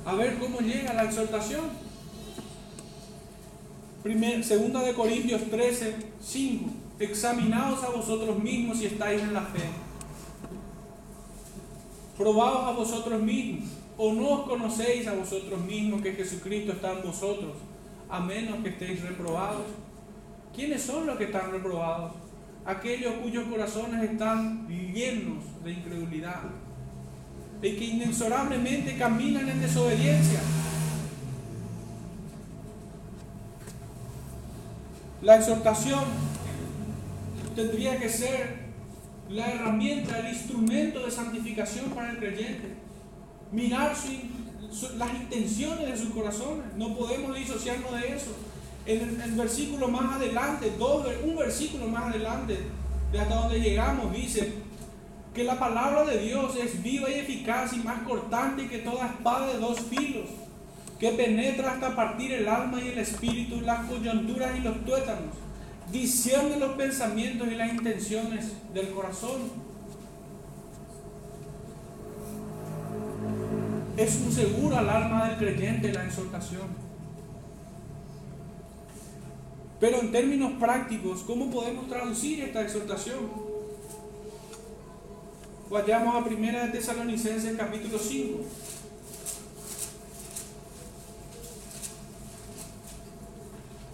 A 0.04 0.14
ver 0.14 0.38
cómo 0.38 0.60
llega 0.60 0.92
la 0.92 1.04
exhortación. 1.04 1.64
segunda 4.42 4.82
de 4.82 4.92
Corintios 4.92 5.48
13, 5.48 5.96
5. 6.20 6.70
Examinaos 6.98 7.82
a 7.82 7.88
vosotros 7.88 8.38
mismos 8.38 8.78
si 8.78 8.86
estáis 8.86 9.22
en 9.22 9.32
la 9.32 9.42
fe. 9.42 9.62
Probaos 12.18 12.68
a 12.68 12.72
vosotros 12.72 13.22
mismos. 13.22 13.70
¿O 13.96 14.12
no 14.12 14.28
os 14.28 14.48
conocéis 14.48 15.06
a 15.06 15.14
vosotros 15.14 15.58
mismos 15.60 16.02
que 16.02 16.12
Jesucristo 16.12 16.72
está 16.72 16.92
en 16.92 17.02
vosotros, 17.02 17.52
a 18.10 18.20
menos 18.20 18.62
que 18.62 18.70
estéis 18.70 19.02
reprobados? 19.02 19.66
¿Quiénes 20.54 20.82
son 20.82 21.06
los 21.06 21.16
que 21.16 21.24
están 21.24 21.50
reprobados? 21.50 22.21
Aquellos 22.64 23.14
cuyos 23.14 23.44
corazones 23.44 24.10
están 24.10 24.68
llenos 24.68 25.44
de 25.64 25.72
incredulidad 25.72 26.42
y 27.60 27.76
que 27.76 27.84
inexorablemente 27.84 28.96
caminan 28.96 29.48
en 29.48 29.60
desobediencia. 29.60 30.40
La 35.22 35.36
exhortación 35.36 36.04
tendría 37.54 37.98
que 37.98 38.08
ser 38.08 38.62
la 39.28 39.46
herramienta, 39.50 40.18
el 40.18 40.34
instrumento 40.34 41.04
de 41.04 41.10
santificación 41.10 41.90
para 41.90 42.10
el 42.10 42.18
creyente. 42.18 42.74
Mirar 43.50 43.94
las 44.96 45.14
intenciones 45.14 45.90
de 45.90 45.96
sus 45.96 46.10
corazones. 46.10 46.74
No 46.76 46.96
podemos 46.96 47.36
disociarnos 47.36 47.92
de 47.92 48.16
eso. 48.16 48.34
En 48.84 49.20
el, 49.20 49.32
versículo 49.32 49.88
más 49.88 50.16
adelante, 50.16 50.72
dos, 50.78 51.06
un 51.24 51.36
versículo 51.36 51.86
más 51.86 52.04
adelante, 52.04 52.58
de 53.12 53.20
hasta 53.20 53.34
donde 53.34 53.60
llegamos, 53.60 54.12
dice 54.12 54.54
que 55.34 55.44
la 55.44 55.58
palabra 55.58 56.04
de 56.04 56.18
Dios 56.18 56.56
es 56.56 56.82
viva 56.82 57.08
y 57.08 57.14
eficaz 57.14 57.72
y 57.74 57.76
más 57.76 58.02
cortante 58.02 58.68
que 58.68 58.78
toda 58.78 59.06
espada 59.06 59.46
de 59.46 59.58
dos 59.58 59.78
filos, 59.80 60.28
que 60.98 61.10
penetra 61.12 61.72
hasta 61.72 61.94
partir 61.94 62.32
el 62.32 62.48
alma 62.48 62.80
y 62.80 62.88
el 62.88 62.98
espíritu, 62.98 63.60
las 63.60 63.86
coyunturas 63.86 64.58
y 64.58 64.60
los 64.60 64.84
tuétanos, 64.84 65.34
discierne 65.90 66.58
los 66.58 66.72
pensamientos 66.72 67.48
y 67.48 67.54
las 67.54 67.72
intenciones 67.72 68.52
del 68.74 68.90
corazón. 68.90 69.62
Es 73.96 74.16
un 74.16 74.32
seguro 74.32 74.76
alma 74.76 75.28
del 75.28 75.36
creyente 75.38 75.92
la 75.92 76.04
exhortación. 76.04 76.91
Pero 79.82 79.98
en 79.98 80.12
términos 80.12 80.52
prácticos, 80.60 81.22
¿cómo 81.26 81.50
podemos 81.50 81.88
traducir 81.88 82.40
esta 82.40 82.62
exhortación? 82.62 83.18
Vayamos 85.68 86.14
a 86.14 86.24
Primera 86.24 86.66
de 86.66 86.70
Tesalonicenses 86.70 87.56
capítulo 87.56 87.98
5. 87.98 88.38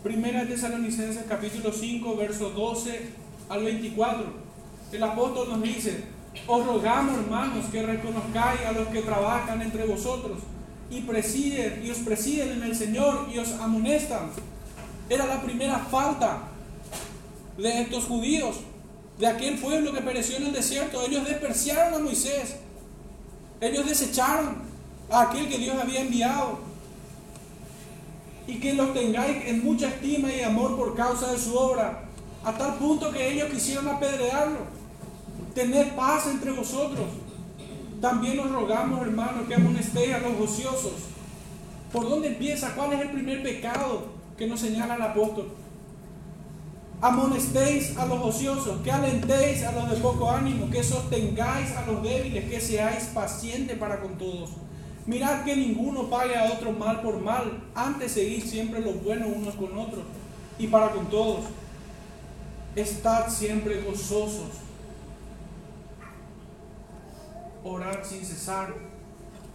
Primera 0.03 0.45
de 0.45 0.55
Tesalonicenses 0.55 1.25
capítulo 1.27 1.73
5, 1.73 2.17
versos 2.17 2.55
12 2.55 3.09
al 3.49 3.65
24. 3.65 4.27
El 4.93 5.03
apóstol 5.03 5.49
nos 5.49 5.63
dice, 5.63 6.05
os 6.47 6.67
rogamos 6.67 7.17
hermanos 7.17 7.65
que 7.73 7.81
reconozcáis 7.81 8.61
a 8.67 8.73
los 8.73 8.89
que 8.89 9.01
trabajan 9.01 9.63
entre 9.63 9.87
vosotros 9.87 10.41
y 10.91 11.01
presiden 11.01 11.83
y 11.83 11.91
os 11.91 11.99
presiden 12.01 12.59
en 12.59 12.65
el 12.65 12.77
Señor 12.77 13.31
y 13.33 13.39
os 13.39 13.53
amonestan 13.53 14.33
era 15.09 15.27
la 15.27 15.41
primera 15.43 15.79
falta 15.79 16.39
de 17.57 17.83
estos 17.83 18.05
judíos, 18.05 18.57
de 19.19 19.27
aquel 19.27 19.59
pueblo 19.59 19.93
que 19.93 20.01
pereció 20.01 20.37
en 20.37 20.47
el 20.47 20.53
desierto. 20.53 21.03
Ellos 21.03 21.27
despreciaron 21.27 21.95
a 21.95 21.99
Moisés. 21.99 22.57
Ellos 23.61 23.87
desecharon 23.87 24.59
a 25.11 25.23
aquel 25.23 25.49
que 25.49 25.59
Dios 25.59 25.77
había 25.81 26.03
enviado. 26.03 26.61
Y 28.47 28.61
que 28.61 28.75
los 28.75 28.95
tengáis 28.95 29.45
en 29.47 29.65
mucha 29.65 29.89
estima 29.89 30.33
y 30.33 30.43
amor 30.43 30.77
por 30.77 30.95
causa 30.95 31.33
de 31.33 31.39
su 31.39 31.55
obra, 31.57 32.05
a 32.45 32.53
tal 32.57 32.77
punto 32.77 33.11
que 33.11 33.33
ellos 33.33 33.51
quisieron 33.51 33.89
apedrearlo. 33.89 34.61
Tener 35.55 35.95
paz 35.97 36.27
entre 36.29 36.53
vosotros. 36.53 37.07
También 38.01 38.37
nos 38.37 38.51
rogamos, 38.51 39.03
hermanos, 39.03 39.49
que 39.49 39.55
amonestéis 39.55 40.15
a 40.15 40.21
los 40.21 40.51
ociosos. 40.51 40.93
¿Por 41.93 42.09
dónde 42.09 42.29
empieza? 42.29 42.75
¿Cuál 42.75 42.93
es 42.93 43.01
el 43.01 43.11
primer 43.11 43.43
pecado? 43.43 44.18
Que 44.39 44.47
nos 44.47 44.61
señala 44.61 44.95
el 44.95 45.03
apóstol. 45.03 45.49
Amonestéis 47.01 47.97
a 47.97 48.07
los 48.07 48.21
ociosos, 48.21 48.81
que 48.83 48.91
alentéis 48.91 49.65
a 49.65 49.73
los 49.73 49.91
de 49.91 49.97
poco 49.97 50.31
ánimo, 50.31 50.71
que 50.71 50.83
sostengáis 50.83 51.73
a 51.77 51.85
los 51.87 52.03
débiles, 52.03 52.49
que 52.49 52.61
seáis 52.61 53.05
pacientes 53.15 53.77
para 53.79 54.01
con 54.01 54.17
todos. 54.17 54.51
Mirad 55.07 55.45
que 55.45 55.57
ninguno 55.57 56.09
pague 56.09 56.37
a 56.37 56.53
otro 56.53 56.73
mal 56.73 57.01
por 57.01 57.21
mal, 57.21 57.63
antes 57.75 58.13
seguid 58.13 58.45
siempre 58.45 58.81
lo 58.81 58.93
bueno 58.93 59.27
unos 59.29 59.55
con 59.55 59.77
otros 59.77 60.05
y 60.59 60.67
para 60.67 60.91
con 60.91 61.07
todos. 61.07 61.45
Estad 62.77 63.29
siempre 63.29 63.81
gozosos. 63.83 64.51
Orad 67.65 68.05
sin 68.05 68.25
cesar. 68.25 68.75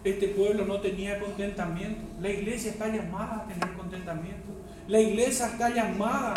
Este 0.04 0.30
pueblo 0.30 0.66
no 0.66 0.82
tenía 0.82 1.20
contentamiento. 1.20 2.02
La 2.20 2.30
iglesia 2.30 2.72
está 2.72 2.88
llamada 2.88 3.38
a 3.38 3.48
tener 3.48 3.78
contentamiento. 3.78 4.63
La 4.88 5.00
iglesia 5.00 5.48
está 5.48 5.70
llamada 5.70 6.34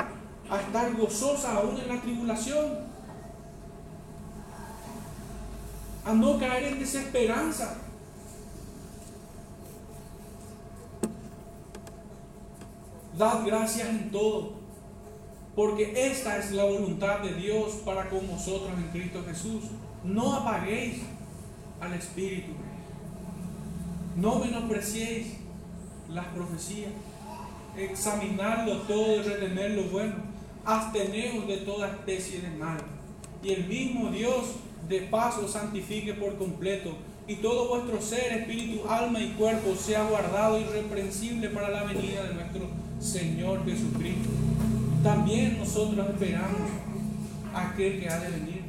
a 0.49 0.61
estar 0.61 0.95
gozosa 0.95 1.57
aún 1.57 1.79
en 1.81 1.89
la 1.89 2.01
tribulación. 2.01 2.79
A 6.05 6.13
no 6.13 6.39
caer 6.39 6.65
en 6.73 6.79
desesperanza. 6.79 7.79
Dad 13.19 13.47
gracias 13.47 13.89
en 13.89 14.11
todo, 14.11 14.53
porque 15.55 16.11
esta 16.11 16.37
es 16.37 16.53
la 16.53 16.65
voluntad 16.65 17.21
de 17.21 17.33
Dios 17.33 17.81
para 17.85 18.11
con 18.11 18.29
vosotros 18.29 18.71
en 18.77 18.89
Cristo 18.91 19.25
Jesús. 19.27 19.65
No 20.05 20.35
apaguéis 20.35 21.01
al 21.81 21.95
Espíritu. 21.95 22.53
No 24.17 24.39
menospreciéis 24.39 25.39
las 26.11 26.27
profecías 26.27 26.93
examinarlo 27.77 28.79
todo 28.83 29.17
y 29.17 29.23
retener 29.23 29.73
lo 29.73 29.85
bueno, 29.85 30.15
absteneos 30.65 31.47
de 31.47 31.59
toda 31.59 31.89
especie 31.89 32.41
de 32.41 32.51
mal. 32.51 32.79
Y 33.43 33.53
el 33.53 33.67
mismo 33.67 34.11
Dios 34.11 34.57
de 34.89 35.03
paz 35.03 35.39
os 35.39 35.53
santifique 35.53 36.15
por 36.15 36.37
completo, 36.37 36.97
y 37.29 37.37
todo 37.37 37.69
vuestro 37.69 38.01
ser, 38.01 38.33
espíritu, 38.33 38.89
alma 38.89 39.21
y 39.21 39.31
cuerpo 39.31 39.75
sea 39.75 40.09
guardado 40.09 40.61
irreprensible 40.61 41.51
para 41.51 41.71
la 41.71 41.83
venida 41.83 42.23
de 42.23 42.35
nuestro 42.35 42.69
Señor 43.01 43.65
Jesucristo. 43.65 44.29
También 45.03 45.59
nosotros 45.59 46.07
esperamos 46.09 46.71
aquel 47.53 48.01
que 48.01 48.09
ha 48.09 48.21
de 48.21 48.31
venir. 48.31 48.63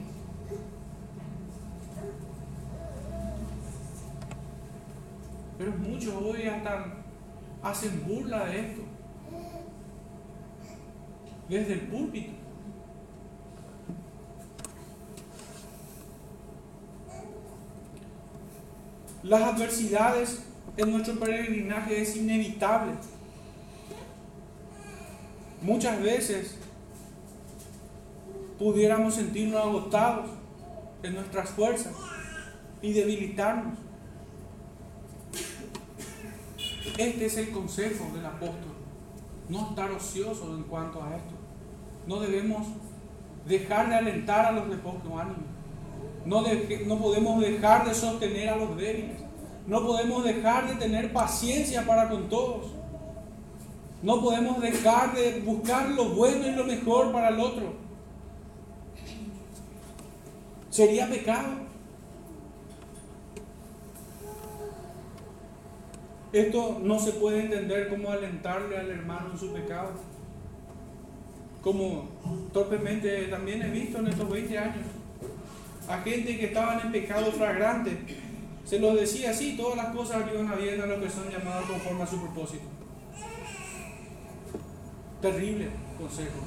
Pero 5.59 5.71
muchos 5.71 6.13
hoy 6.23 6.43
hasta 6.43 6.85
hacen 7.61 8.03
burla 8.07 8.45
de 8.45 8.59
esto 8.59 8.86
desde 11.49 11.73
el 11.73 11.81
púlpito. 11.81 12.31
Las 19.23 19.41
adversidades 19.41 20.43
en 20.77 20.91
nuestro 20.91 21.19
peregrinaje 21.19 22.01
es 22.01 22.15
inevitable. 22.15 22.93
Muchas 25.61 26.01
veces 26.01 26.55
pudiéramos 28.57 29.15
sentirnos 29.15 29.61
agotados 29.61 30.29
en 31.03 31.15
nuestras 31.15 31.49
fuerzas 31.49 31.93
y 32.81 32.93
debilitarnos. 32.93 33.77
Este 36.97 37.25
es 37.25 37.37
el 37.37 37.51
consejo 37.51 38.05
del 38.15 38.25
apóstol. 38.25 38.73
No 39.49 39.69
estar 39.69 39.91
ocioso 39.91 40.55
en 40.55 40.63
cuanto 40.63 41.03
a 41.03 41.15
esto. 41.15 41.36
No 42.07 42.19
debemos 42.21 42.65
dejar 43.45 43.89
de 43.89 43.95
alentar 43.95 44.45
a 44.45 44.51
los 44.51 44.69
de 44.69 44.77
poco 44.77 45.19
ánimo. 45.19 45.43
No, 46.25 46.41
no 46.41 46.99
podemos 46.99 47.41
dejar 47.41 47.87
de 47.87 47.93
sostener 47.93 48.49
a 48.49 48.55
los 48.55 48.77
débiles. 48.77 49.17
No 49.67 49.85
podemos 49.85 50.23
dejar 50.23 50.69
de 50.69 50.75
tener 50.75 51.11
paciencia 51.11 51.85
para 51.85 52.09
con 52.09 52.29
todos. 52.29 52.67
No 54.01 54.21
podemos 54.21 54.61
dejar 54.61 55.13
de 55.13 55.41
buscar 55.41 55.89
lo 55.89 56.09
bueno 56.09 56.47
y 56.47 56.51
lo 56.51 56.63
mejor 56.63 57.11
para 57.11 57.29
el 57.29 57.39
otro. 57.39 57.73
Sería 60.69 61.09
pecado. 61.09 61.67
Esto 66.31 66.79
no 66.81 66.99
se 66.99 67.13
puede 67.13 67.41
entender 67.41 67.89
como 67.89 68.11
alentarle 68.11 68.77
al 68.77 68.91
hermano 68.91 69.31
en 69.31 69.39
su 69.39 69.51
pecado 69.51 69.91
como 71.67 72.07
torpemente 72.53 73.23
también 73.23 73.61
he 73.61 73.69
visto 73.69 73.99
en 73.99 74.07
estos 74.07 74.29
20 74.29 74.57
años, 74.57 74.85
a 75.89 75.97
gente 75.97 76.39
que 76.39 76.45
estaban 76.45 76.79
en 76.79 76.93
pecado 76.93 77.29
flagrante, 77.29 77.97
se 78.63 78.79
lo 78.79 78.95
decía 78.95 79.31
así, 79.31 79.57
todas 79.57 79.75
las 79.75 79.87
cosas 79.87 80.23
que 80.23 80.33
iban 80.33 80.47
habiendo 80.47 80.85
a 80.85 80.87
lo 80.87 81.01
que 81.01 81.09
son 81.09 81.29
llamadas 81.29 81.65
conforme 81.65 82.03
a 82.03 82.07
su 82.07 82.21
propósito. 82.21 82.63
Terrible 85.21 85.67
consejo. 85.99 86.39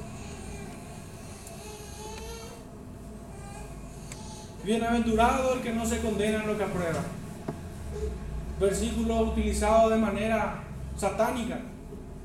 Bienaventurado 4.63 5.53
el 5.53 5.61
que 5.61 5.71
no 5.71 5.85
se 5.85 5.99
condena 5.99 6.41
en 6.41 6.47
lo 6.47 6.57
que 6.57 6.63
aprueba. 6.63 7.03
Versículo 8.59 9.19
utilizado 9.19 9.91
de 9.91 9.97
manera 9.97 10.63
satánica 10.97 11.59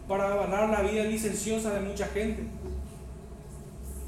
para 0.09 0.33
avalar 0.33 0.71
la 0.71 0.81
vida 0.81 1.05
licenciosa 1.05 1.75
de 1.75 1.81
mucha 1.81 2.07
gente. 2.07 2.56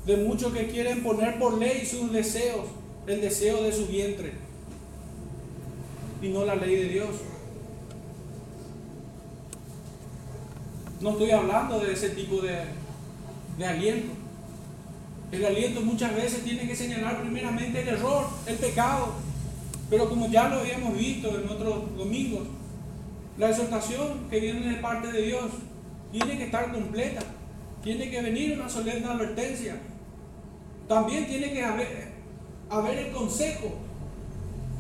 De 0.09 0.17
muchos 0.17 0.55
que 0.55 0.69
quieren 0.69 1.03
poner 1.03 1.39
por 1.39 1.59
ley 1.59 1.85
sus 1.85 2.11
deseos, 2.11 2.65
el 3.07 3.21
deseo 3.21 3.63
de 3.63 3.71
su 3.71 3.87
vientre, 3.89 4.33
y 6.23 6.29
no 6.29 6.47
la 6.47 6.55
ley 6.55 6.77
de 6.77 6.89
Dios. 6.89 7.11
No 11.03 11.11
estoy 11.11 11.31
hablando 11.31 11.79
de 11.81 11.93
ese 11.93 12.09
tipo 12.09 12.41
de, 12.41 12.57
de 13.59 13.67
aliento. 13.67 14.15
El 15.31 15.45
aliento 15.45 15.83
muchas 15.83 16.17
veces 16.17 16.43
tiene 16.43 16.67
que 16.67 16.75
señalar 16.75 17.21
primeramente 17.21 17.83
el 17.83 17.89
error, 17.89 18.29
el 18.47 18.57
pecado. 18.57 19.13
Pero 19.91 20.09
como 20.09 20.31
ya 20.31 20.49
lo 20.49 20.61
habíamos 20.61 20.97
visto 20.97 21.39
en 21.39 21.51
otros 21.51 21.95
domingos, 21.99 22.45
la 23.37 23.51
exhortación 23.51 24.31
que 24.31 24.41
viene 24.41 24.71
de 24.71 24.77
parte 24.77 25.13
de 25.13 25.21
Dios 25.21 25.51
tiene 26.13 26.39
que 26.39 26.45
estar 26.45 26.73
completa. 26.73 27.21
Tiene 27.83 28.11
que 28.11 28.23
venir 28.23 28.59
una 28.59 28.71
solemne 28.71 29.07
advertencia. 29.07 29.77
También 30.89 31.27
tiene 31.27 31.53
que 31.53 31.63
haber, 31.63 32.09
el 32.99 33.13
consejo 33.13 33.75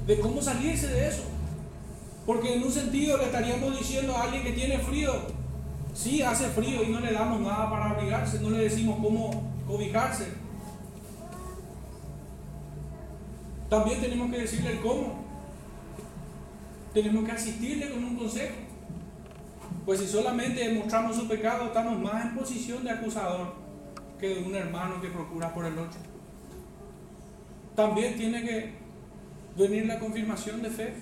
de 0.06 0.18
cómo 0.18 0.40
salirse 0.40 0.88
de 0.88 1.08
eso. 1.08 1.24
Porque 2.24 2.54
en 2.54 2.62
un 2.62 2.72
sentido 2.72 3.18
le 3.18 3.24
estaríamos 3.24 3.78
diciendo 3.78 4.16
a 4.16 4.22
alguien 4.22 4.42
que 4.42 4.52
tiene 4.52 4.78
frío, 4.78 5.12
sí 5.94 6.22
hace 6.22 6.48
frío 6.48 6.82
y 6.82 6.88
no 6.88 7.00
le 7.00 7.12
damos 7.12 7.40
nada 7.40 7.70
para 7.70 7.90
abrigarse, 7.90 8.40
no 8.40 8.50
le 8.50 8.64
decimos 8.64 8.98
cómo 9.02 9.30
cobijarse. 9.66 10.32
También 13.68 14.00
tenemos 14.00 14.30
que 14.30 14.38
decirle 14.38 14.72
el 14.72 14.80
cómo. 14.80 15.28
Tenemos 16.94 17.24
que 17.24 17.32
asistirle 17.32 17.90
con 17.90 18.02
un 18.02 18.16
consejo. 18.16 18.54
Pues 19.84 20.00
si 20.00 20.06
solamente 20.06 20.72
mostramos 20.72 21.16
su 21.16 21.28
pecado, 21.28 21.66
estamos 21.66 21.98
más 21.98 22.24
en 22.24 22.34
posición 22.34 22.82
de 22.82 22.90
acusador 22.92 23.67
que 24.18 24.28
de 24.28 24.42
un 24.42 24.54
hermano 24.54 25.00
que 25.00 25.08
procura 25.08 25.52
por 25.52 25.64
el 25.64 25.78
otro. 25.78 26.00
También 27.74 28.16
tiene 28.16 28.42
que 28.42 28.72
venir 29.56 29.86
la 29.86 29.98
confirmación 29.98 30.62
de 30.62 30.70
fe. 30.70 30.94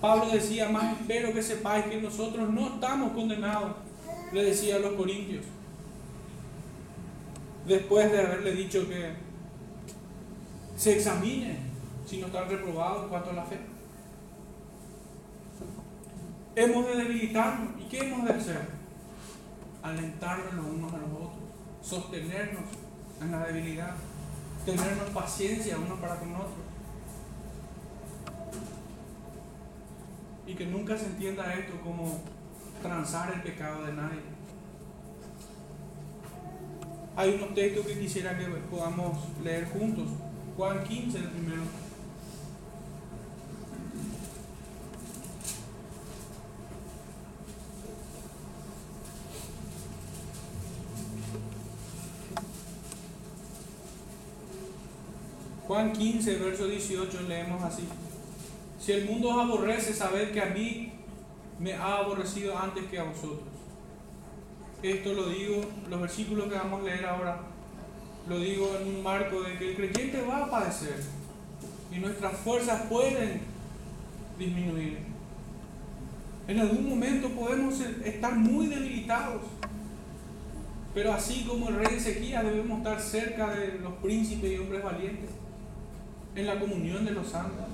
Pablo 0.00 0.30
decía, 0.30 0.68
más 0.68 1.00
espero 1.00 1.32
que 1.32 1.42
sepáis 1.42 1.86
que 1.86 2.00
nosotros 2.00 2.48
no 2.50 2.74
estamos 2.74 3.12
condenados, 3.12 3.72
le 4.32 4.44
decía 4.44 4.76
a 4.76 4.78
los 4.78 4.92
corintios 4.94 5.44
después 7.66 8.10
de 8.10 8.20
haberle 8.20 8.52
dicho 8.52 8.88
que 8.88 9.12
se 10.76 10.96
examine 10.96 11.58
si 12.06 12.18
no 12.18 12.26
están 12.26 12.48
reprobados 12.48 13.04
en 13.04 13.08
cuanto 13.08 13.30
a 13.30 13.34
la 13.34 13.44
fe. 13.44 13.58
Hemos 16.54 16.86
de 16.86 16.96
debilitarnos. 16.96 17.80
¿Y 17.80 17.84
qué 17.84 17.98
hemos 17.98 18.26
de 18.26 18.34
hacer? 18.34 18.60
Alentarnos 19.82 20.54
los 20.54 20.66
unos 20.66 20.92
a 20.92 20.98
los 20.98 21.08
otros, 21.08 21.31
sostenernos 21.82 22.64
en 23.20 23.30
la 23.30 23.46
debilidad, 23.46 23.94
tenernos 24.64 25.10
paciencia 25.10 25.78
unos 25.78 25.98
para 25.98 26.16
con 26.16 26.34
otros. 26.34 26.52
Y 30.46 30.54
que 30.54 30.66
nunca 30.66 30.96
se 30.96 31.06
entienda 31.06 31.54
esto 31.54 31.80
como 31.82 32.20
transar 32.82 33.32
el 33.32 33.42
pecado 33.42 33.84
de 33.84 33.92
nadie 33.92 34.32
hay 37.16 37.34
unos 37.34 37.54
textos 37.54 37.86
que 37.86 37.98
quisiera 37.98 38.38
que 38.38 38.46
podamos 38.70 39.18
leer 39.44 39.68
juntos. 39.68 40.06
Juan 40.56 40.82
15, 40.82 41.18
el 41.18 41.24
primero. 41.24 41.62
Juan 55.66 55.92
15, 55.92 56.38
verso 56.38 56.66
18, 56.66 57.22
leemos 57.28 57.62
así. 57.62 57.84
Si 58.80 58.92
el 58.92 59.04
mundo 59.04 59.28
os 59.28 59.44
aborrece, 59.44 59.92
sabed 59.94 60.32
que 60.32 60.40
a 60.40 60.46
mí 60.46 60.92
me 61.60 61.72
ha 61.74 61.98
aborrecido 61.98 62.58
antes 62.58 62.84
que 62.86 62.98
a 62.98 63.04
vosotros. 63.04 63.48
Esto 64.82 65.12
lo 65.12 65.28
digo, 65.28 65.62
los 65.88 66.00
versículos 66.00 66.48
que 66.48 66.56
vamos 66.56 66.80
a 66.80 66.84
leer 66.84 67.06
ahora, 67.06 67.40
lo 68.28 68.38
digo 68.40 68.76
en 68.80 68.88
un 68.88 69.02
marco 69.04 69.42
de 69.42 69.56
que 69.56 69.70
el 69.70 69.76
creyente 69.76 70.22
va 70.22 70.44
a 70.44 70.50
padecer 70.50 71.00
y 71.92 71.98
nuestras 71.98 72.36
fuerzas 72.38 72.82
pueden 72.88 73.42
disminuir. 74.38 74.98
En 76.48 76.58
algún 76.58 76.88
momento 76.88 77.28
podemos 77.28 77.80
estar 77.80 78.34
muy 78.34 78.66
debilitados, 78.66 79.42
pero 80.92 81.12
así 81.12 81.44
como 81.44 81.68
el 81.68 81.76
rey 81.76 81.96
Ezequiel 81.96 82.44
debemos 82.44 82.78
estar 82.78 83.00
cerca 83.00 83.50
de 83.54 83.78
los 83.78 83.92
príncipes 83.94 84.52
y 84.52 84.58
hombres 84.58 84.82
valientes, 84.82 85.30
en 86.34 86.46
la 86.46 86.58
comunión 86.58 87.04
de 87.04 87.12
los 87.12 87.28
santos. 87.28 87.66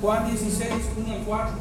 Juan 0.00 0.30
16, 0.30 0.70
1 0.98 1.12
al 1.12 1.20
4. 1.24 1.54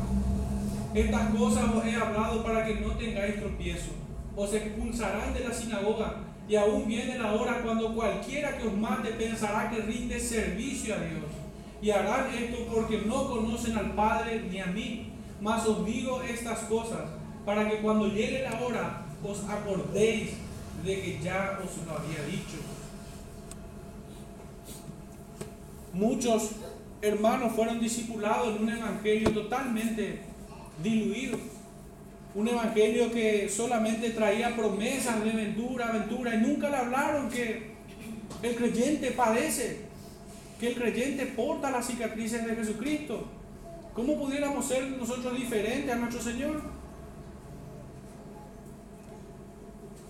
Estas 0.94 1.30
cosas 1.36 1.64
os 1.76 1.86
he 1.86 1.96
hablado 1.96 2.44
para 2.44 2.66
que 2.66 2.76
no 2.82 2.92
tengáis 2.94 3.40
tropiezo. 3.40 3.92
Os 4.36 4.54
expulsarán 4.54 5.34
de 5.34 5.42
la 5.42 5.54
sinagoga 5.54 6.16
y 6.50 6.56
aún 6.56 6.88
viene 6.88 7.18
la 7.18 7.34
hora 7.34 7.62
cuando 7.64 7.94
cualquiera 7.94 8.58
que 8.58 8.68
os 8.68 8.74
mate 8.74 9.12
pensará 9.12 9.70
que 9.70 9.82
rinde 9.82 10.20
servicio 10.20 10.96
a 10.96 10.98
Dios. 10.98 11.32
Y 11.82 11.92
harán 11.92 12.34
esto 12.34 12.68
porque 12.74 13.04
no 13.06 13.30
conocen 13.30 13.78
al 13.78 13.94
Padre 13.94 14.44
ni 14.50 14.60
a 14.60 14.66
mí. 14.66 15.14
Mas 15.40 15.66
os 15.66 15.86
digo 15.86 16.22
estas 16.22 16.60
cosas 16.60 17.02
para 17.46 17.70
que 17.70 17.78
cuando 17.78 18.08
llegue 18.08 18.44
la 18.44 18.60
hora 18.60 19.06
os 19.24 19.44
acordéis 19.50 20.32
de 20.84 21.02
que 21.02 21.20
ya 21.22 21.60
os 21.64 21.86
lo 21.86 21.98
había 21.98 22.24
dicho. 22.26 22.58
Muchos 25.94 26.52
hermanos 27.02 27.54
fueron 27.54 27.80
discipulados 27.80 28.56
en 28.56 28.64
un 28.64 28.70
evangelio 28.70 29.32
totalmente 29.32 30.22
diluido. 30.82 31.38
Un 32.34 32.48
evangelio 32.48 33.12
que 33.12 33.50
solamente 33.50 34.12
traía 34.12 34.56
promesas 34.56 35.22
de 35.24 35.32
aventura, 35.32 35.90
aventura, 35.90 36.36
y 36.36 36.38
nunca 36.38 36.70
le 36.70 36.78
hablaron 36.78 37.30
que 37.30 37.72
el 38.42 38.56
creyente 38.56 39.12
padece, 39.12 39.82
que 40.60 40.70
el 40.70 40.76
creyente 40.76 41.26
porta 41.26 41.70
las 41.72 41.88
cicatrices 41.88 42.46
de 42.46 42.56
Jesucristo. 42.56 43.26
¿Cómo 43.94 44.18
pudiéramos 44.18 44.66
ser 44.66 44.88
nosotros 44.92 45.38
diferentes 45.38 45.94
a 45.94 45.98
nuestro 45.98 46.22
Señor? 46.22 46.62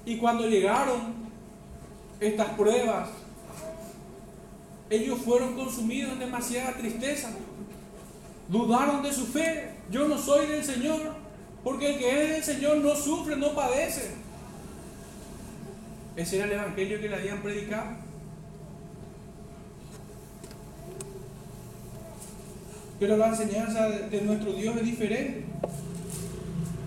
Y 0.06 0.18
cuando 0.18 0.47
llegaron 0.47 1.14
estas 2.20 2.49
pruebas, 2.49 3.10
ellos 4.89 5.20
fueron 5.22 5.56
consumidos 5.56 6.14
en 6.14 6.20
demasiada 6.20 6.74
tristeza. 6.74 7.32
Dudaron 8.47 9.02
de 9.02 9.14
su 9.14 9.26
fe, 9.28 9.76
yo 9.89 10.08
no 10.08 10.18
soy 10.18 10.47
del 10.47 10.64
Señor, 10.64 11.16
porque 11.64 11.93
el 11.93 11.99
que 11.99 12.24
es 12.24 12.30
del 12.32 12.43
Señor 12.43 12.78
no 12.78 12.95
sufre, 12.95 13.38
no 13.38 13.54
padece. 13.54 14.12
Ese 16.16 16.38
era 16.38 16.45
el 16.45 16.52
evangelio 16.52 16.99
que 16.99 17.08
le 17.08 17.16
habían 17.16 17.41
predicado. 17.41 17.97
Pero 22.99 23.18
la 23.18 23.30
enseñanza 23.30 23.88
de 23.88 24.22
nuestro 24.22 24.54
Dios 24.54 24.76
es 24.76 24.84
diferente. 24.84 25.45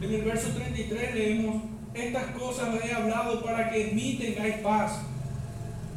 En 0.00 0.12
el 0.12 0.22
verso 0.22 0.48
33 0.50 1.14
leemos, 1.14 1.62
estas 1.94 2.26
cosas 2.36 2.68
he 2.84 2.92
hablado 2.92 3.42
para 3.42 3.70
que 3.70 3.90
en 3.90 3.96
mí 3.96 4.18
tengáis 4.20 4.56
paz. 4.56 5.00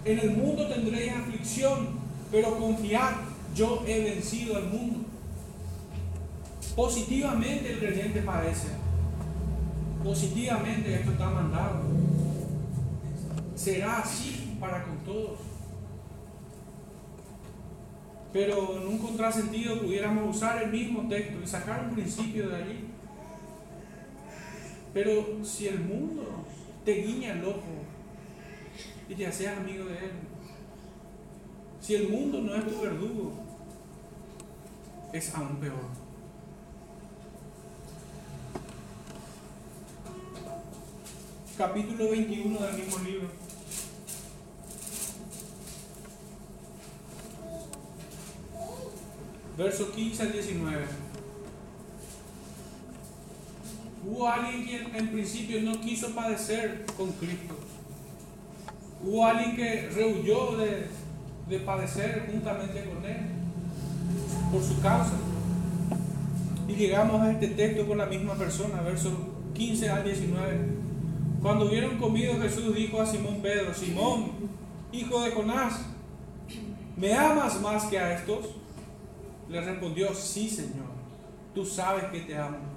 En 0.05 0.19
el 0.19 0.31
mundo 0.31 0.67
tendréis 0.67 1.11
aflicción, 1.11 1.89
pero 2.31 2.57
confiad, 2.57 3.13
yo 3.55 3.83
he 3.87 4.03
vencido 4.03 4.55
al 4.55 4.67
mundo. 4.67 4.99
Positivamente 6.75 7.73
el 7.73 7.79
creyente 7.79 8.21
padece. 8.21 8.67
Positivamente 10.03 10.93
esto 10.93 11.11
está 11.11 11.29
mandado. 11.29 11.81
Será 13.55 13.99
así 13.99 14.55
para 14.59 14.83
con 14.83 14.97
todos. 14.99 15.39
Pero 18.31 18.77
en 18.77 18.87
un 18.87 18.99
contrasentido 18.99 19.81
pudiéramos 19.81 20.35
usar 20.35 20.61
el 20.61 20.71
mismo 20.71 21.09
texto 21.09 21.39
y 21.43 21.47
sacar 21.47 21.85
un 21.89 21.95
principio 21.95 22.49
de 22.49 22.55
allí. 22.55 22.86
Pero 24.97 25.45
si 25.45 25.67
el 25.67 25.81
mundo 25.81 26.43
te 26.83 26.91
guiña 26.91 27.33
el 27.33 27.45
ojo 27.45 27.85
y 29.07 29.13
te 29.13 29.31
seas 29.31 29.59
amigo 29.59 29.85
de 29.85 29.91
él, 29.91 30.11
si 31.79 31.93
el 31.93 32.09
mundo 32.09 32.41
no 32.41 32.55
es 32.55 32.67
tu 32.67 32.81
verdugo, 32.81 33.31
es 35.13 35.35
aún 35.35 35.57
peor. 35.57 35.85
Capítulo 41.55 42.09
21 42.09 42.59
del 42.59 42.75
mismo 42.77 42.99
libro. 43.05 43.27
Verso 49.55 49.91
15 49.91 50.23
al 50.23 50.31
19. 50.31 51.06
Hubo 54.09 54.25
alguien 54.25 54.63
quien 54.63 54.95
en 54.95 55.09
principio 55.09 55.61
no 55.63 55.81
quiso 55.81 56.15
padecer 56.15 56.85
con 56.95 57.11
Cristo. 57.13 57.55
Hubo 59.03 59.25
alguien 59.25 59.55
que 59.57 59.89
rehuyó 59.89 60.55
de, 60.55 60.87
de 61.49 61.59
padecer 61.59 62.25
juntamente 62.31 62.85
con 62.85 63.03
Él 63.03 63.17
por 64.49 64.63
su 64.63 64.79
causa. 64.81 65.11
Y 66.69 66.73
llegamos 66.73 67.21
a 67.21 67.31
este 67.31 67.49
texto 67.49 67.85
con 67.85 67.97
la 67.97 68.05
misma 68.05 68.35
persona, 68.35 68.81
versos 68.81 69.11
15 69.53 69.89
al 69.89 70.05
19. 70.05 70.57
Cuando 71.41 71.65
hubieron 71.65 71.97
comido, 71.97 72.39
Jesús 72.39 72.73
dijo 72.73 73.01
a 73.01 73.05
Simón 73.05 73.41
Pedro, 73.41 73.73
Simón, 73.73 74.31
hijo 74.93 75.21
de 75.21 75.31
Jonás, 75.31 75.81
¿me 76.95 77.13
amas 77.13 77.59
más 77.61 77.85
que 77.87 77.99
a 77.99 78.13
estos? 78.13 78.51
Le 79.49 79.59
respondió, 79.59 80.13
sí, 80.13 80.49
Señor, 80.49 80.87
tú 81.53 81.65
sabes 81.65 82.05
que 82.05 82.21
te 82.21 82.37
amo. 82.37 82.76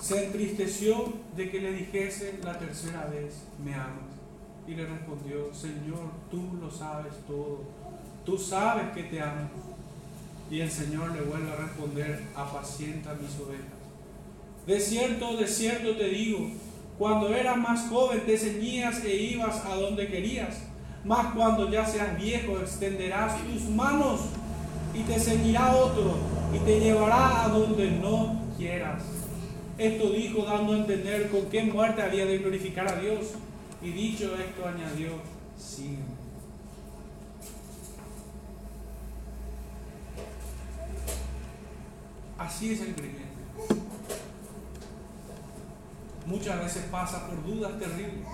Se 0.00 0.26
entristeció 0.26 1.12
de 1.36 1.50
que 1.50 1.60
le 1.60 1.72
dijese 1.72 2.38
la 2.44 2.58
tercera 2.58 3.06
vez, 3.06 3.42
¿me 3.64 3.74
amas? 3.74 4.08
Y 4.66 4.74
le 4.74 4.86
respondió, 4.86 5.52
Señor, 5.52 6.12
tú 6.30 6.56
lo 6.60 6.70
sabes 6.70 7.14
todo, 7.26 7.64
tú 8.24 8.38
sabes 8.38 8.92
que 8.94 9.04
te 9.04 9.20
amo. 9.20 9.48
Y 10.50 10.60
el 10.60 10.70
Señor 10.70 11.12
le 11.12 11.22
vuelve 11.22 11.50
a 11.50 11.56
responder, 11.56 12.22
apacienta 12.34 13.14
mis 13.14 13.38
ovejas. 13.40 13.64
De 14.66 14.80
cierto, 14.80 15.36
de 15.36 15.48
cierto 15.48 15.96
te 15.96 16.08
digo, 16.08 16.50
cuando 16.98 17.34
eras 17.34 17.56
más 17.56 17.88
joven 17.88 18.22
te 18.24 18.38
ceñías 18.38 19.04
e 19.04 19.14
ibas 19.14 19.64
a 19.64 19.74
donde 19.74 20.08
querías, 20.08 20.62
mas 21.04 21.34
cuando 21.34 21.70
ya 21.70 21.84
seas 21.86 22.16
viejo 22.18 22.58
extenderás 22.58 23.40
tus 23.44 23.62
manos 23.70 24.20
y 24.94 25.02
te 25.02 25.18
ceñirá 25.18 25.74
otro 25.74 26.16
y 26.54 26.58
te 26.58 26.80
llevará 26.80 27.44
a 27.44 27.48
donde 27.48 27.90
no 27.92 28.42
quieras. 28.56 29.17
Esto 29.78 30.10
dijo 30.10 30.44
dando 30.44 30.72
a 30.72 30.78
entender 30.78 31.30
con 31.30 31.46
qué 31.46 31.62
muerte 31.62 32.02
había 32.02 32.26
de 32.26 32.38
glorificar 32.38 32.88
a 32.88 33.00
Dios. 33.00 33.34
Y 33.80 33.92
dicho 33.92 34.36
esto 34.36 34.66
añadió, 34.66 35.12
sí. 35.56 35.98
Así 42.36 42.72
es 42.72 42.80
el 42.80 42.94
creyente. 42.94 43.22
Muchas 46.26 46.58
veces 46.60 46.84
pasa 46.90 47.26
por 47.28 47.46
dudas 47.46 47.78
terribles, 47.78 48.26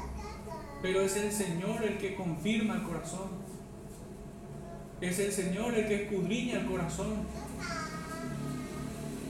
pero 0.81 1.03
es 1.03 1.15
el 1.17 1.31
Señor 1.31 1.85
el 1.85 1.99
que 1.99 2.17
confirma 2.17 2.77
el 2.77 2.83
corazón. 2.85 3.29
Es 5.01 5.19
el 5.19 5.31
Señor 5.31 5.75
el 5.75 5.87
que 5.87 6.05
escudriña 6.05 6.61
el 6.61 6.67
corazón. 6.67 7.27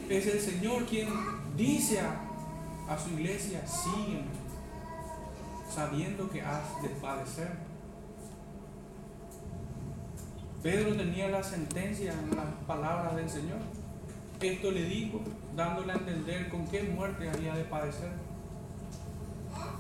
Es 0.09 0.27
el 0.29 0.41
Señor 0.41 0.87
quien 0.87 1.09
dice 1.57 2.01
a, 2.01 2.93
a 2.93 2.99
su 2.99 3.11
iglesia, 3.11 3.67
sígueme 3.67 4.45
sabiendo 5.75 6.31
que 6.31 6.41
has 6.41 6.83
de 6.83 6.89
padecer. 6.89 7.51
Pedro 10.63 10.95
tenía 10.97 11.29
la 11.29 11.43
sentencia 11.43 12.13
en 12.13 12.37
las 12.37 12.47
palabras 12.67 13.17
del 13.17 13.29
Señor. 13.29 13.59
Esto 14.41 14.71
le 14.71 14.85
dijo, 14.85 15.21
dándole 15.57 15.93
a 15.93 15.97
entender 15.97 16.49
con 16.49 16.67
qué 16.69 16.83
muerte 16.85 17.29
había 17.29 17.55
de 17.55 17.65
padecer 17.65 18.11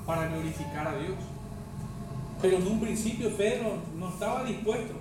para 0.04 0.28
glorificar 0.28 0.88
a 0.88 0.96
Dios. 0.96 1.16
Pero 2.42 2.56
en 2.58 2.66
un 2.66 2.80
principio 2.80 3.34
Pedro 3.36 3.78
no 3.96 4.08
estaba 4.10 4.44
dispuesto. 4.44 4.94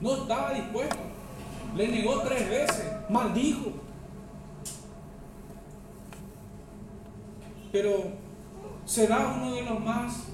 No 0.00 0.16
estaba 0.16 0.52
dispuesto. 0.52 0.98
Le 1.74 1.88
negó 1.88 2.20
tres 2.22 2.48
veces, 2.48 2.92
maldijo. 3.08 3.85
Pero 7.76 8.04
será 8.86 9.34
uno 9.36 9.54
de 9.54 9.62
los 9.62 9.78
más, 9.84 10.28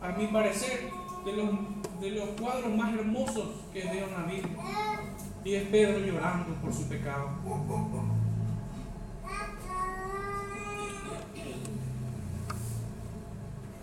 a 0.00 0.12
mi 0.12 0.28
parecer, 0.28 0.88
de 1.24 1.32
los, 1.32 1.50
de 2.00 2.10
los 2.10 2.28
cuadros 2.40 2.72
más 2.76 2.94
hermosos 2.94 3.48
que 3.72 3.82
veo 3.82 4.06
en 4.06 4.12
la 4.12 4.22
Biblia. 4.22 4.56
Y 5.44 5.54
es 5.54 5.64
Pedro 5.70 5.98
llorando 5.98 6.54
por 6.62 6.72
su 6.72 6.88
pecado. 6.88 7.30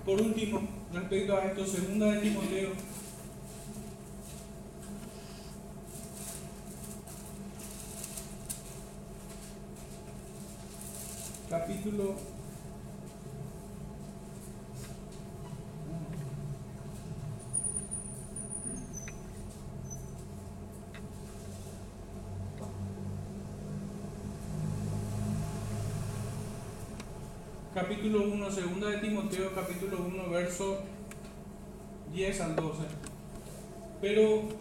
Por 0.06 0.22
último, 0.22 0.62
respecto 0.94 1.36
a 1.36 1.46
esto, 1.48 1.68
segunda 1.68 2.06
de 2.14 2.20
Timoteo. 2.22 2.70
Capítulo 11.52 12.16
capítulo 27.76 28.24
1, 28.24 28.52
segunda 28.52 28.88
de 28.88 28.98
Timoteo, 29.00 29.54
capítulo 29.54 30.06
1, 30.06 30.30
verso 30.30 30.78
10 32.14 32.40
al 32.40 32.56
12. 32.56 32.80
Pero 34.00 34.61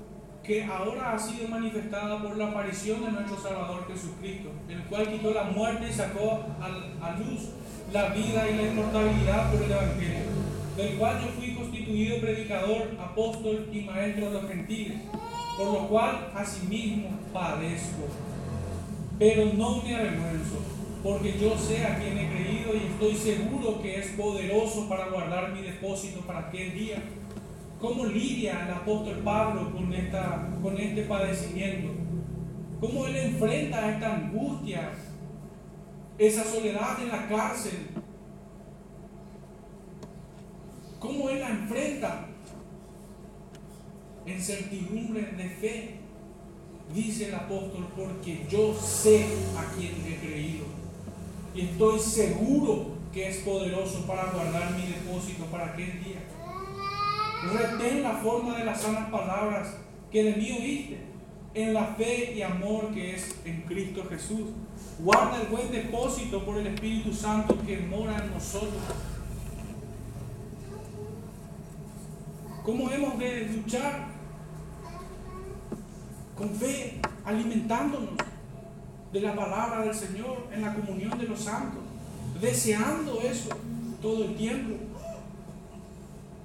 que 0.51 0.65
ahora 0.65 1.13
ha 1.13 1.17
sido 1.17 1.47
manifestada 1.47 2.21
por 2.21 2.37
la 2.37 2.49
aparición 2.49 3.05
de 3.05 3.13
nuestro 3.13 3.41
Salvador 3.41 3.87
Jesucristo, 3.87 4.51
el 4.69 4.83
cual 4.83 5.09
quitó 5.09 5.33
la 5.33 5.45
muerte 5.45 5.87
y 5.89 5.93
sacó 5.93 6.45
a, 6.61 7.17
luz 7.21 7.51
la 7.93 8.09
vida 8.09 8.51
y 8.51 8.57
la 8.57 8.63
inmortalidad 8.63 9.53
por 9.53 9.63
el 9.63 9.71
Evangelio, 9.71 10.25
del 10.77 10.95
cual 10.97 11.21
yo 11.21 11.29
fui 11.39 11.55
constituido 11.55 12.21
predicador, 12.21 12.89
apóstol 13.01 13.69
y 13.73 13.83
maestro 13.83 14.27
de 14.27 14.33
los 14.33 14.49
gentiles, 14.51 14.99
por 15.57 15.73
lo 15.73 15.87
cual 15.87 16.33
asimismo 16.35 17.11
padezco, 17.33 18.09
pero 19.21 19.53
no 19.55 19.83
me 19.85 19.95
avergüenzo 19.95 20.57
porque 21.05 21.39
yo 21.41 21.57
sé 21.57 21.87
a 21.87 21.97
quien 21.97 22.19
he 22.19 22.29
creído 22.29 22.75
y 22.75 22.89
estoy 22.93 23.15
seguro 23.15 23.81
que 23.81 24.01
es 24.01 24.09
poderoso 24.09 24.89
para 24.89 25.11
guardar 25.11 25.53
mi 25.53 25.63
depósito 25.63 26.23
para 26.23 26.49
aquel 26.49 26.75
día. 26.75 27.01
¿Cómo 27.81 28.05
lidia 28.05 28.67
el 28.67 28.73
apóstol 28.73 29.17
Pablo 29.25 29.73
con, 29.73 29.93
esta, 29.93 30.51
con 30.63 30.77
este 30.77 31.03
padecimiento? 31.05 31.93
¿Cómo 32.81 33.07
él 33.07 33.17
enfrenta 33.17 33.91
esta 33.91 34.17
angustia, 34.17 34.93
esa 36.19 36.45
soledad 36.45 37.01
en 37.01 37.09
la 37.09 37.29
cárcel? 37.29 37.89
¿Cómo 40.99 41.31
él 41.31 41.41
la 41.41 41.49
enfrenta? 41.49 42.27
En 44.27 44.41
certidumbre 44.41 45.23
de 45.23 45.49
fe, 45.49 45.95
dice 46.95 47.29
el 47.29 47.35
apóstol, 47.35 47.89
porque 47.97 48.47
yo 48.51 48.75
sé 48.75 49.25
a 49.57 49.75
quien 49.75 49.95
he 50.07 50.17
creído 50.19 50.67
y 51.55 51.63
estoy 51.63 51.99
seguro 51.99 53.01
que 53.13 53.29
es 53.29 53.39
poderoso 53.39 54.07
para 54.07 54.31
guardar 54.31 54.73
mi 54.73 54.87
depósito 54.87 55.45
para 55.47 55.73
aquel 55.73 56.05
día. 56.05 56.21
Retén 57.43 58.03
la 58.03 58.13
forma 58.13 58.59
de 58.59 58.65
las 58.65 58.83
sanas 58.83 59.11
palabras 59.11 59.77
que 60.11 60.25
de 60.25 60.35
mí 60.35 60.53
oíste, 60.53 60.99
en 61.55 61.75
la 61.75 61.85
fe 61.85 62.35
y 62.37 62.43
amor 62.43 62.93
que 62.93 63.15
es 63.15 63.35
en 63.45 63.63
Cristo 63.63 64.05
Jesús. 64.09 64.51
Guarda 64.99 65.41
el 65.41 65.49
buen 65.49 65.71
depósito 65.71 66.45
por 66.45 66.59
el 66.59 66.67
Espíritu 66.67 67.13
Santo 67.13 67.57
que 67.67 67.79
mora 67.79 68.23
en 68.23 68.31
nosotros. 68.31 68.83
¿Cómo 72.63 72.91
hemos 72.91 73.19
de 73.19 73.47
luchar? 73.47 74.09
Con 76.37 76.51
fe, 76.51 77.01
alimentándonos 77.25 78.11
de 79.13 79.21
la 79.21 79.35
palabra 79.35 79.83
del 79.83 79.95
Señor 79.95 80.47
en 80.53 80.63
la 80.63 80.75
comunión 80.75 81.19
de 81.19 81.27
los 81.27 81.41
santos, 81.41 81.83
deseando 82.41 83.21
eso 83.23 83.49
todo 84.01 84.25
el 84.25 84.37
tiempo 84.37 84.90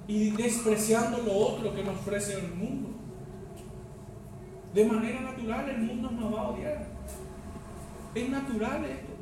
y 0.08 0.30
despreciando 0.30 1.18
lo 1.18 1.32
otro 1.32 1.74
que 1.74 1.82
nos 1.82 1.96
ofrece 1.96 2.34
el 2.34 2.54
mundo. 2.54 2.90
De 4.72 4.84
manera 4.84 5.20
natural 5.20 5.68
el 5.68 5.78
mundo 5.78 6.10
nos 6.10 6.34
va 6.34 6.40
a 6.40 6.48
odiar. 6.50 6.86
Es 8.14 8.28
natural 8.28 8.84
esto. 8.84 9.12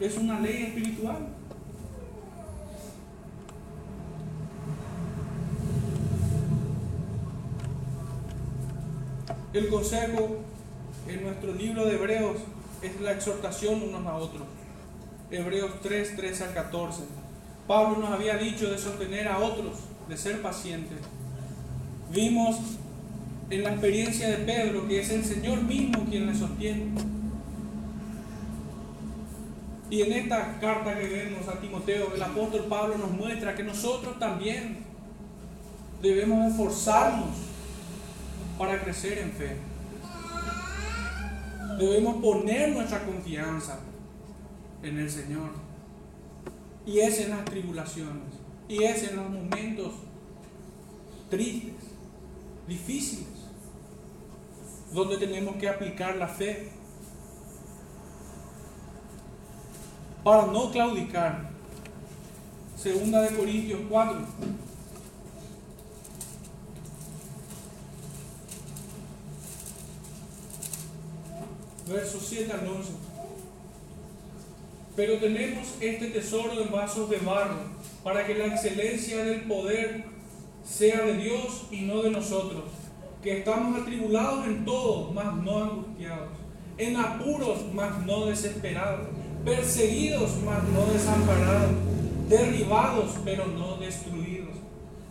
Es 0.00 0.18
una 0.18 0.40
ley 0.40 0.64
espiritual. 0.64 1.28
El 9.52 9.68
consejo 9.68 10.38
en 11.08 11.22
nuestro 11.22 11.54
libro 11.54 11.86
de 11.86 11.94
Hebreos 11.94 12.38
es 12.82 13.00
la 13.00 13.12
exhortación 13.12 13.82
unos 13.82 14.04
a 14.04 14.16
otros. 14.16 14.42
Hebreos 15.30 15.70
3, 15.80 16.16
3 16.16 16.40
al 16.42 16.54
14. 16.54 17.23
Pablo 17.66 17.98
nos 17.98 18.10
había 18.10 18.36
dicho 18.36 18.70
de 18.70 18.78
sostener 18.78 19.26
a 19.28 19.38
otros, 19.38 19.78
de 20.08 20.16
ser 20.16 20.42
pacientes. 20.42 20.98
Vimos 22.10 22.56
en 23.50 23.62
la 23.62 23.70
experiencia 23.70 24.28
de 24.28 24.36
Pedro 24.38 24.86
que 24.86 25.00
es 25.00 25.10
el 25.10 25.24
Señor 25.24 25.62
mismo 25.62 26.04
quien 26.04 26.26
le 26.26 26.34
sostiene. 26.34 26.86
Y 29.90 30.02
en 30.02 30.12
esta 30.12 30.58
carta 30.60 30.98
que 30.98 31.06
vemos 31.06 31.46
a 31.48 31.60
Timoteo, 31.60 32.12
el 32.14 32.22
apóstol 32.22 32.66
Pablo 32.68 32.98
nos 32.98 33.10
muestra 33.12 33.54
que 33.54 33.62
nosotros 33.62 34.18
también 34.18 34.78
debemos 36.02 36.50
esforzarnos 36.50 37.30
para 38.58 38.82
crecer 38.82 39.18
en 39.18 39.32
fe. 39.32 39.56
Debemos 41.78 42.22
poner 42.22 42.70
nuestra 42.72 43.04
confianza 43.04 43.78
en 44.82 44.98
el 44.98 45.10
Señor. 45.10 45.50
Y 46.86 47.00
es 47.00 47.20
en 47.20 47.30
las 47.30 47.44
tribulaciones. 47.44 48.34
Y 48.68 48.82
es 48.82 49.02
en 49.04 49.16
los 49.16 49.30
momentos 49.30 49.92
tristes, 51.30 51.74
difíciles, 52.66 53.26
donde 54.92 55.16
tenemos 55.18 55.56
que 55.56 55.68
aplicar 55.68 56.16
la 56.16 56.28
fe 56.28 56.70
para 60.22 60.46
no 60.46 60.70
claudicar. 60.70 61.50
Segunda 62.76 63.22
de 63.22 63.36
Corintios 63.36 63.80
4. 63.88 64.18
Versos 71.88 72.26
7 72.26 72.52
al 72.52 72.66
11. 72.66 73.03
Pero 74.96 75.18
tenemos 75.18 75.74
este 75.80 76.06
tesoro 76.08 76.60
en 76.60 76.70
vasos 76.70 77.10
de 77.10 77.16
barro, 77.18 77.56
para 78.04 78.24
que 78.24 78.34
la 78.34 78.46
excelencia 78.46 79.24
del 79.24 79.40
poder 79.42 80.04
sea 80.64 81.02
de 81.02 81.16
Dios 81.16 81.66
y 81.72 81.80
no 81.80 82.02
de 82.02 82.10
nosotros, 82.10 82.64
que 83.20 83.38
estamos 83.38 83.80
atribulados 83.80 84.46
en 84.46 84.64
todo, 84.64 85.10
mas 85.12 85.34
no 85.42 85.64
angustiados, 85.64 86.30
en 86.78 86.96
apuros, 86.96 87.64
mas 87.74 88.06
no 88.06 88.26
desesperados, 88.26 89.08
perseguidos, 89.44 90.30
mas 90.44 90.62
no 90.64 90.92
desamparados, 90.92 91.72
derribados, 92.28 93.16
pero 93.24 93.46
no 93.46 93.76
destruidos, 93.78 94.54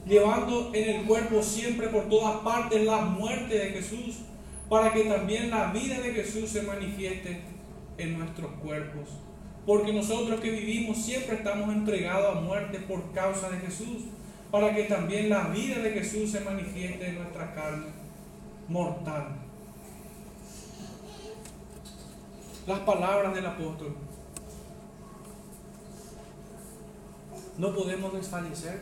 llevando 0.07 0.71
en 0.73 0.89
el 0.89 1.05
cuerpo 1.05 1.43
siempre 1.43 1.89
por 1.89 2.07
todas 2.07 2.37
partes 2.37 2.85
la 2.85 3.01
muerte 3.01 3.57
de 3.59 3.69
Jesús, 3.71 4.19
para 4.69 4.93
que 4.93 5.03
también 5.03 5.49
la 5.49 5.73
vida 5.73 5.99
de 5.99 6.13
Jesús 6.13 6.49
se 6.49 6.61
manifieste 6.61 7.41
en 7.97 8.17
nuestros 8.17 8.49
cuerpos 8.53 9.09
porque 9.65 9.93
nosotros 9.93 10.41
que 10.41 10.51
vivimos 10.51 10.97
siempre 10.97 11.35
estamos 11.35 11.73
entregados 11.73 12.37
a 12.37 12.41
muerte 12.41 12.79
por 12.79 13.11
causa 13.13 13.49
de 13.49 13.59
Jesús, 13.59 14.03
para 14.51 14.75
que 14.75 14.83
también 14.83 15.29
la 15.29 15.47
vida 15.47 15.79
de 15.79 15.91
Jesús 15.91 16.31
se 16.31 16.41
manifieste 16.41 17.07
en 17.07 17.15
nuestra 17.15 17.53
carne 17.55 17.87
mortal. 18.67 19.37
Las 22.67 22.79
palabras 22.79 23.33
del 23.33 23.45
apóstol. 23.45 23.95
No 27.57 27.73
podemos 27.73 28.13
desfallecer 28.13 28.81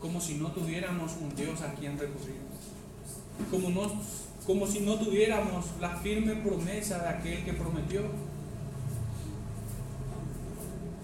como 0.00 0.20
si 0.20 0.34
no 0.34 0.50
tuviéramos 0.52 1.12
un 1.20 1.34
Dios 1.34 1.60
a 1.62 1.72
quien 1.74 1.98
recurrir. 1.98 2.36
Como, 3.50 4.02
como 4.46 4.66
si 4.66 4.80
no 4.80 4.94
tuviéramos 4.96 5.66
la 5.80 5.90
firme 5.96 6.36
promesa 6.36 6.98
de 6.98 7.08
aquel 7.08 7.44
que 7.44 7.52
prometió 7.52 8.02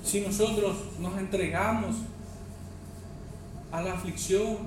si 0.02 0.20
nosotros 0.20 0.76
nos 0.98 1.16
entregamos 1.18 1.96
a 3.70 3.82
la 3.82 3.94
aflicción, 3.94 4.58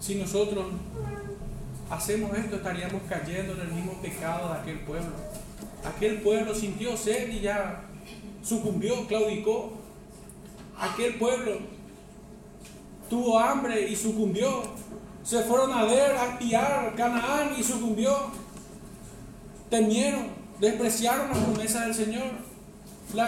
si 0.00 0.16
nosotros 0.16 0.66
hacemos 1.90 2.36
esto, 2.36 2.56
estaríamos 2.56 3.02
cayendo 3.08 3.54
en 3.54 3.60
el 3.60 3.68
mismo 3.68 3.92
pecado 4.00 4.52
de 4.52 4.60
aquel 4.60 4.80
pueblo. 4.80 5.12
Aquel 5.84 6.20
pueblo 6.22 6.54
sintió 6.54 6.96
sed 6.96 7.30
y 7.30 7.40
ya 7.40 7.84
sucumbió, 8.42 9.06
claudicó. 9.06 9.72
Aquel 10.78 11.16
pueblo 11.16 11.58
tuvo 13.10 13.38
hambre 13.38 13.88
y 13.88 13.96
sucumbió. 13.96 14.62
Se 15.22 15.42
fueron 15.42 15.72
a 15.72 15.84
ver, 15.84 16.12
a 16.12 16.32
espiar 16.32 16.94
Canaán 16.96 17.52
y 17.58 17.62
sucumbió. 17.62 18.16
Temieron, 19.68 20.28
despreciaron 20.58 21.28
la 21.28 21.34
promesa 21.34 21.82
del 21.82 21.94
Señor 21.94 22.47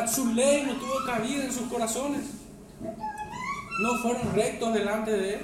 su 0.08 0.34
ley 0.34 0.64
no 0.66 0.74
tuvo 0.74 1.04
cabida 1.06 1.44
en 1.44 1.52
sus 1.52 1.68
corazones. 1.68 2.22
No 3.82 3.94
fueron 4.02 4.34
rectos 4.34 4.74
delante 4.74 5.10
de 5.10 5.34
Él. 5.34 5.40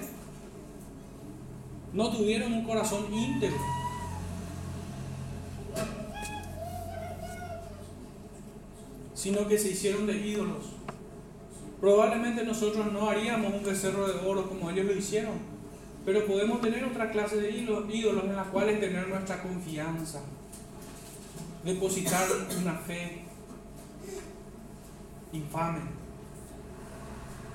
No 1.92 2.10
tuvieron 2.10 2.52
un 2.52 2.64
corazón 2.64 3.12
íntegro. 3.12 3.56
Sino 9.14 9.48
que 9.48 9.58
se 9.58 9.70
hicieron 9.70 10.06
de 10.06 10.18
ídolos. 10.18 10.66
Probablemente 11.80 12.44
nosotros 12.44 12.92
no 12.92 13.08
haríamos 13.08 13.54
un 13.54 13.64
becerro 13.64 14.06
de 14.06 14.28
oro 14.28 14.48
como 14.48 14.70
ellos 14.70 14.86
lo 14.86 14.92
hicieron. 14.92 15.34
Pero 16.04 16.26
podemos 16.26 16.60
tener 16.60 16.84
otra 16.84 17.10
clase 17.10 17.36
de 17.36 17.50
ídolos 17.50 18.24
en 18.24 18.36
las 18.36 18.48
cuales 18.48 18.80
tener 18.80 19.08
nuestra 19.08 19.42
confianza. 19.42 20.20
Depositar 21.64 22.28
una 22.60 22.74
fe 22.74 23.25
infame 25.36 25.80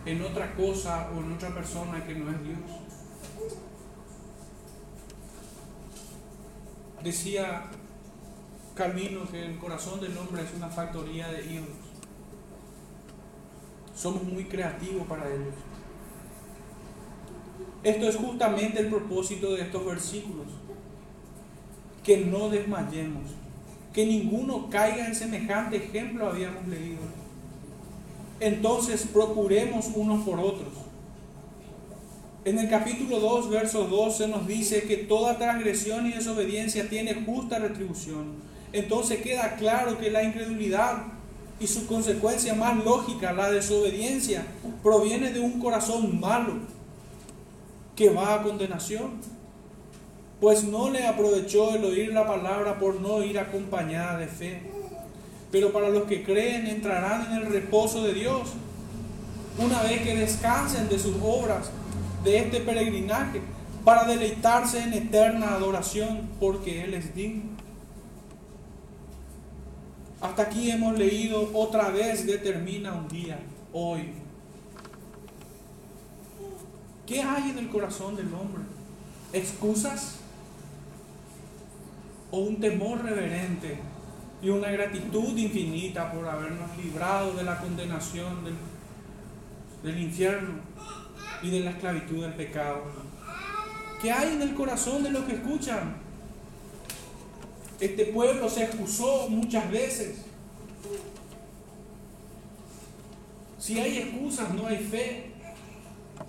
en 0.06 0.22
otra 0.22 0.56
cosa 0.56 1.10
o 1.16 1.20
en 1.20 1.34
otra 1.34 1.50
persona 1.54 2.04
que 2.06 2.16
no 2.16 2.32
es 2.32 2.44
Dios. 2.44 2.60
Decía 7.04 7.66
Calvino 8.76 9.30
que 9.30 9.46
el 9.46 9.58
corazón 9.58 10.00
del 10.00 10.18
hombre 10.18 10.44
es 10.44 10.54
una 10.56 10.70
factoría 10.70 11.28
de 11.30 11.46
ídolos. 11.46 11.70
Somos 13.96 14.24
muy 14.24 14.46
creativos 14.46 15.06
para 15.08 15.28
ellos. 15.28 15.54
Esto 17.84 18.08
es 18.08 18.16
justamente 18.16 18.80
el 18.80 18.88
propósito 18.88 19.54
de 19.54 19.64
estos 19.64 19.86
versículos. 19.86 20.48
Que 22.04 22.26
no 22.26 22.50
desmayemos. 22.50 23.24
Que 23.94 24.06
ninguno 24.06 24.70
caiga 24.70 25.06
en 25.06 25.14
semejante 25.14 25.78
ejemplo 25.78 26.28
habíamos 26.28 26.66
leído 26.68 27.21
entonces 28.42 29.06
procuremos 29.14 29.86
unos 29.96 30.26
por 30.26 30.40
otros. 30.40 30.74
En 32.44 32.58
el 32.58 32.70
capítulo 32.70 33.20
2, 33.20 33.52
verso 33.52 33.86
12 33.86 34.28
nos 34.28 34.48
dice 34.48 34.84
que 34.84 34.98
toda 34.98 35.38
transgresión 35.38 36.08
y 36.08 36.14
desobediencia 36.14 36.90
tiene 36.90 37.24
justa 37.24 37.60
retribución. 37.60 38.34
Entonces 38.74 39.22
queda 39.22 39.58
claro 39.58 40.00
que 40.00 40.10
la 40.10 40.24
incredulidad 40.24 41.04
y 41.60 41.68
su 41.68 41.86
consecuencia 41.86 42.56
más 42.56 42.84
lógica, 42.84 43.32
la 43.32 43.52
desobediencia, 43.52 44.44
proviene 44.82 45.32
de 45.32 45.40
un 45.40 45.60
corazón 45.60 46.20
malo 46.20 46.54
que 47.96 48.10
va 48.10 48.34
a 48.34 48.42
condenación. 48.42 49.12
Pues 50.40 50.64
no 50.64 50.90
le 50.90 51.06
aprovechó 51.06 51.76
el 51.76 51.86
oír 51.86 52.12
la 52.12 52.26
palabra 52.26 52.80
por 52.80 53.00
no 53.00 53.24
ir 53.24 53.38
acompañada 53.38 54.18
de 54.18 54.26
fe 54.26 54.81
pero 55.52 55.72
para 55.72 55.90
los 55.90 56.04
que 56.04 56.24
creen 56.24 56.68
entrarán 56.68 57.32
en 57.32 57.34
el 57.40 57.52
reposo 57.52 58.04
de 58.04 58.14
Dios, 58.14 58.54
una 59.58 59.82
vez 59.84 60.02
que 60.02 60.16
descansen 60.16 60.88
de 60.90 60.98
sus 60.98 61.16
obras, 61.22 61.70
de 62.24 62.38
este 62.38 62.62
peregrinaje, 62.62 63.42
para 63.84 64.06
deleitarse 64.06 64.82
en 64.82 64.94
eterna 64.94 65.56
adoración, 65.56 66.30
porque 66.40 66.84
Él 66.84 66.94
es 66.94 67.14
digno. 67.16 67.52
Hasta 70.22 70.44
aquí 70.44 70.70
hemos 70.70 70.98
leído 70.98 71.50
otra 71.54 71.90
vez 71.90 72.26
determina 72.28 72.94
un 72.94 73.08
día, 73.08 73.40
hoy. 73.74 74.14
¿Qué 77.08 77.22
hay 77.22 77.50
en 77.50 77.58
el 77.58 77.70
corazón 77.70 78.16
del 78.16 78.34
hombre? 78.34 78.64
¿Excusas? 79.34 80.22
o 82.32 82.40
un 82.40 82.60
temor 82.60 83.04
reverente 83.04 83.78
y 84.42 84.50
una 84.50 84.72
gratitud 84.72 85.38
infinita 85.38 86.12
por 86.12 86.28
habernos 86.28 86.76
librado 86.78 87.34
de 87.34 87.44
la 87.44 87.60
condenación 87.60 88.40
del, 89.84 90.02
infierno 90.02 90.62
y 91.44 91.50
de 91.52 91.60
la 91.60 91.72
esclavitud 91.72 92.22
del 92.22 92.34
pecado. 92.34 92.84
¿Qué 94.02 94.12
hay 94.12 94.34
en 94.34 94.42
el 94.42 94.56
corazón 94.56 95.04
de 95.04 95.12
los 95.12 95.26
que 95.26 95.34
escuchan? 95.34 95.96
Este 97.80 98.06
pueblo 98.06 98.50
se 98.50 98.64
excusó 98.64 99.28
muchas 99.30 99.70
veces. 99.70 100.26
Si 103.60 103.80
hay 103.80 104.00
excusas, 104.00 104.54
no 104.56 104.66
hay 104.66 104.78
fe. 104.78 105.32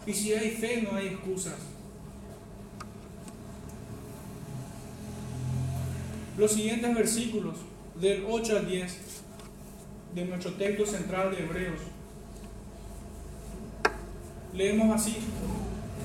Y 0.07 0.13
si 0.13 0.35
hay 0.35 0.51
fe, 0.51 0.83
no 0.83 0.97
hay 0.97 1.09
excusas. 1.09 1.55
Los 6.37 6.53
siguientes 6.53 6.95
versículos, 6.95 7.57
del 8.03 8.27
8 8.29 8.59
al 8.59 8.69
10, 8.69 8.99
de 10.17 10.25
nuestro 10.25 10.53
texto 10.55 10.85
central 10.85 11.31
de 11.31 11.45
Hebreos, 11.45 11.79
leemos 14.53 14.95
así. 14.95 15.17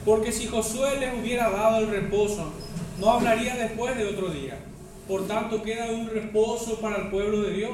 Porque 0.06 0.32
si 0.32 0.46
Josué 0.46 1.00
les 1.00 1.20
hubiera 1.20 1.50
dado 1.50 1.80
el 1.80 1.90
reposo, 1.90 2.54
no 3.00 3.10
hablaría 3.10 3.56
después 3.56 3.98
de 3.98 4.06
otro 4.06 4.30
día. 4.30 4.60
Por 5.08 5.28
tanto, 5.28 5.64
queda 5.64 5.92
un 5.92 6.08
reposo 6.08 6.80
para 6.80 6.98
el 6.98 7.10
pueblo 7.10 7.42
de 7.42 7.54
Dios. 7.54 7.74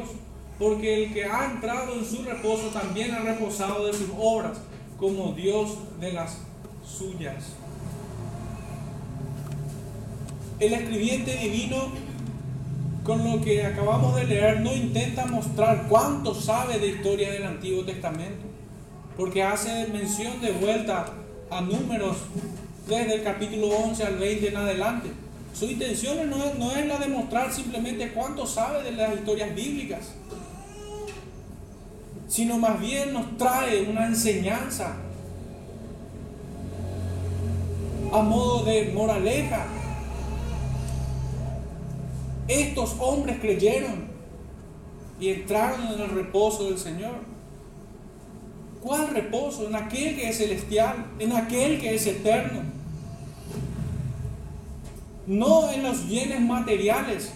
Porque 0.57 1.03
el 1.03 1.13
que 1.13 1.25
ha 1.25 1.51
entrado 1.51 1.95
en 1.95 2.05
su 2.05 2.23
reposo 2.23 2.67
también 2.67 3.11
ha 3.11 3.19
reposado 3.19 3.85
de 3.87 3.93
sus 3.93 4.09
obras, 4.17 4.57
como 4.97 5.33
Dios 5.33 5.77
de 5.99 6.13
las 6.13 6.37
suyas. 6.85 7.55
El 10.59 10.73
escribiente 10.73 11.35
divino, 11.35 11.91
con 13.03 13.29
lo 13.29 13.41
que 13.41 13.65
acabamos 13.65 14.15
de 14.15 14.25
leer, 14.25 14.61
no 14.61 14.73
intenta 14.73 15.25
mostrar 15.25 15.87
cuánto 15.89 16.33
sabe 16.33 16.79
de 16.79 16.87
historia 16.87 17.31
del 17.31 17.43
Antiguo 17.43 17.83
Testamento, 17.83 18.45
porque 19.17 19.43
hace 19.43 19.87
mención 19.87 20.39
de 20.41 20.51
vuelta 20.51 21.07
a 21.49 21.61
números 21.61 22.17
desde 22.87 23.15
el 23.15 23.23
capítulo 23.23 23.67
11 23.67 24.03
al 24.03 24.15
20 24.17 24.47
en 24.47 24.57
adelante. 24.57 25.09
Su 25.53 25.65
intención 25.65 26.29
no 26.29 26.43
es, 26.43 26.57
no 26.57 26.71
es 26.71 26.85
la 26.87 26.97
de 26.97 27.07
mostrar 27.07 27.51
simplemente 27.51 28.11
cuánto 28.11 28.47
sabe 28.47 28.83
de 28.83 28.93
las 28.93 29.13
historias 29.13 29.53
bíblicas, 29.53 30.13
sino 32.27 32.57
más 32.57 32.79
bien 32.79 33.13
nos 33.13 33.37
trae 33.37 33.83
una 33.83 34.07
enseñanza 34.07 34.95
a 38.11 38.21
modo 38.21 38.63
de 38.63 38.91
moraleja. 38.93 39.67
Estos 42.47 42.95
hombres 42.99 43.39
creyeron 43.39 44.07
y 45.19 45.29
entraron 45.29 45.93
en 45.93 46.01
el 46.01 46.09
reposo 46.09 46.65
del 46.65 46.77
Señor. 46.77 47.15
¿Cuál 48.81 49.09
reposo? 49.09 49.67
En 49.67 49.75
aquel 49.75 50.15
que 50.15 50.29
es 50.29 50.37
celestial, 50.37 51.05
en 51.19 51.31
aquel 51.31 51.79
que 51.79 51.95
es 51.95 52.05
eterno. 52.05 52.61
No 55.25 55.71
en 55.71 55.83
los 55.83 56.05
bienes 56.05 56.41
materiales, 56.41 57.31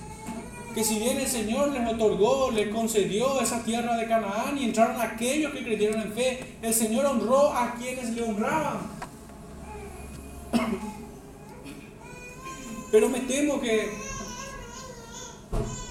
que 0.76 0.84
si 0.84 1.00
bien 1.00 1.18
el 1.18 1.28
Señor 1.28 1.72
les 1.72 1.88
otorgó, 1.88 2.52
les 2.52 2.68
concedió 2.68 3.40
esa 3.40 3.64
tierra 3.64 3.96
de 3.96 4.08
Canaán 4.08 4.58
y 4.58 4.66
entraron 4.66 5.00
aquellos 5.02 5.54
que 5.54 5.64
creyeron 5.64 6.02
en 6.02 6.12
fe, 6.12 6.58
el 6.62 6.74
Señor 6.74 7.06
honró 7.06 7.54
a 7.54 7.76
quienes 7.76 8.10
le 8.10 8.24
honraban. 8.24 8.78
Pero 12.92 13.10
me 13.10 13.22
temo 13.22 13.62
que, 13.62 13.90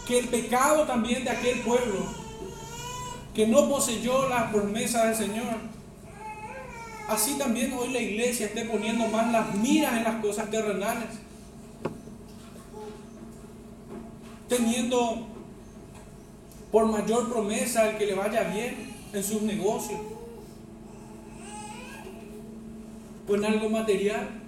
que 0.06 0.20
el 0.20 0.28
pecado 0.28 0.84
también 0.84 1.24
de 1.24 1.30
aquel 1.30 1.60
pueblo 1.60 2.06
que 3.34 3.46
no 3.46 3.68
poseyó 3.68 4.28
la 4.28 4.50
promesa 4.50 5.06
del 5.06 5.14
Señor. 5.14 5.56
Así 7.08 7.36
también 7.36 7.72
hoy 7.74 7.92
la 7.92 8.00
iglesia 8.00 8.46
esté 8.46 8.64
poniendo 8.64 9.06
más 9.08 9.30
las 9.30 9.54
miras 9.56 9.94
en 9.94 10.04
las 10.04 10.22
cosas 10.22 10.50
terrenales. 10.50 11.08
Teniendo 14.48 15.26
por 16.72 16.86
mayor 16.86 17.30
promesa 17.30 17.90
el 17.90 17.98
que 17.98 18.06
le 18.06 18.14
vaya 18.14 18.44
bien 18.44 18.94
en 19.12 19.22
sus 19.22 19.42
negocios. 19.42 20.00
O 23.28 23.34
en 23.34 23.44
algo 23.44 23.68
material. 23.68 24.45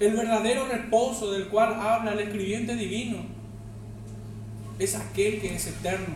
El 0.00 0.16
verdadero 0.16 0.66
reposo 0.66 1.30
del 1.30 1.48
cual 1.48 1.74
habla 1.74 2.12
el 2.12 2.20
escribiente 2.20 2.74
divino 2.74 3.18
es 4.78 4.94
aquel 4.94 5.40
que 5.40 5.54
es 5.54 5.66
eterno. 5.66 6.14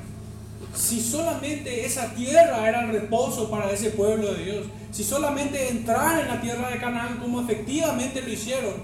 Si 0.75 1.01
solamente 1.01 1.87
esa 1.87 2.15
tierra 2.15 2.69
era 2.69 2.85
el 2.85 2.93
reposo 2.93 3.51
para 3.51 3.71
ese 3.71 3.91
pueblo 3.91 4.35
de 4.35 4.45
Dios, 4.45 4.67
si 4.91 5.05
solamente 5.05 5.69
entrar 5.69 6.21
en 6.21 6.29
la 6.29 6.41
tierra 6.41 6.71
de 6.71 6.79
Canaán 6.79 7.19
como 7.19 7.41
efectivamente 7.41 8.23
lo 8.23 8.29
hicieron, 8.29 8.75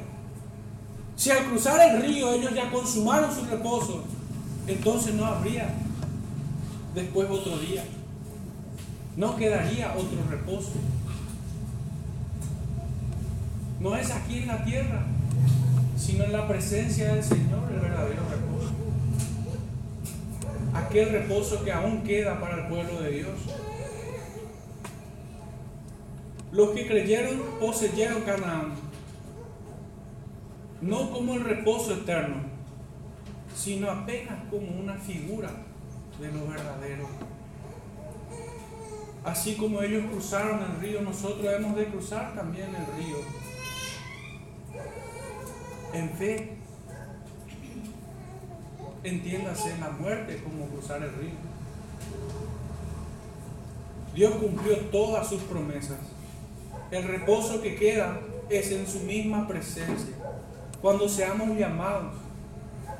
si 1.16 1.30
al 1.30 1.44
cruzar 1.44 1.80
el 1.80 2.02
río 2.02 2.32
ellos 2.32 2.54
ya 2.54 2.70
consumaron 2.70 3.34
su 3.34 3.44
reposo, 3.44 4.04
entonces 4.66 5.14
no 5.14 5.26
habría 5.26 5.68
después 6.94 7.28
otro 7.30 7.58
día. 7.58 7.84
No 9.16 9.36
quedaría 9.36 9.92
otro 9.92 10.18
reposo. 10.30 10.72
No 13.82 13.96
es 13.96 14.10
aquí 14.10 14.38
en 14.38 14.46
la 14.46 14.64
tierra, 14.64 15.04
sino 15.96 16.24
en 16.24 16.32
la 16.32 16.48
presencia 16.48 17.14
del 17.14 17.22
Señor 17.22 17.70
el 17.72 17.80
verdadero 17.80 18.22
reposo 18.30 18.52
aquel 20.74 21.10
reposo 21.10 21.64
que 21.64 21.72
aún 21.72 22.02
queda 22.02 22.40
para 22.40 22.62
el 22.62 22.68
pueblo 22.68 23.00
de 23.00 23.10
Dios. 23.10 23.40
Los 26.50 26.70
que 26.70 26.86
creyeron 26.86 27.40
poseyeron 27.60 28.22
Canaán, 28.22 28.74
no 30.80 31.10
como 31.10 31.34
el 31.34 31.44
reposo 31.44 31.94
eterno, 31.94 32.42
sino 33.54 33.90
apenas 33.90 34.38
como 34.50 34.80
una 34.80 34.94
figura 34.94 35.50
de 36.20 36.32
lo 36.32 36.46
verdadero. 36.46 37.06
Así 39.24 39.54
como 39.54 39.80
ellos 39.82 40.04
cruzaron 40.10 40.60
el 40.62 40.80
río, 40.80 41.00
nosotros 41.00 41.46
hemos 41.54 41.76
de 41.76 41.86
cruzar 41.86 42.34
también 42.34 42.68
el 42.68 43.02
río. 43.02 43.41
En 45.92 46.08
fe, 46.10 46.56
entiéndase 49.04 49.76
la 49.78 49.90
muerte 49.90 50.42
como 50.42 50.66
cruzar 50.66 51.02
el 51.02 51.12
río. 51.14 51.52
Dios 54.14 54.34
cumplió 54.36 54.76
todas 54.90 55.28
sus 55.28 55.42
promesas. 55.42 55.98
El 56.90 57.04
reposo 57.04 57.60
que 57.60 57.76
queda 57.76 58.20
es 58.48 58.70
en 58.72 58.86
su 58.86 59.00
misma 59.00 59.46
presencia. 59.46 60.14
Cuando 60.80 61.08
seamos 61.08 61.56
llamados. 61.58 62.14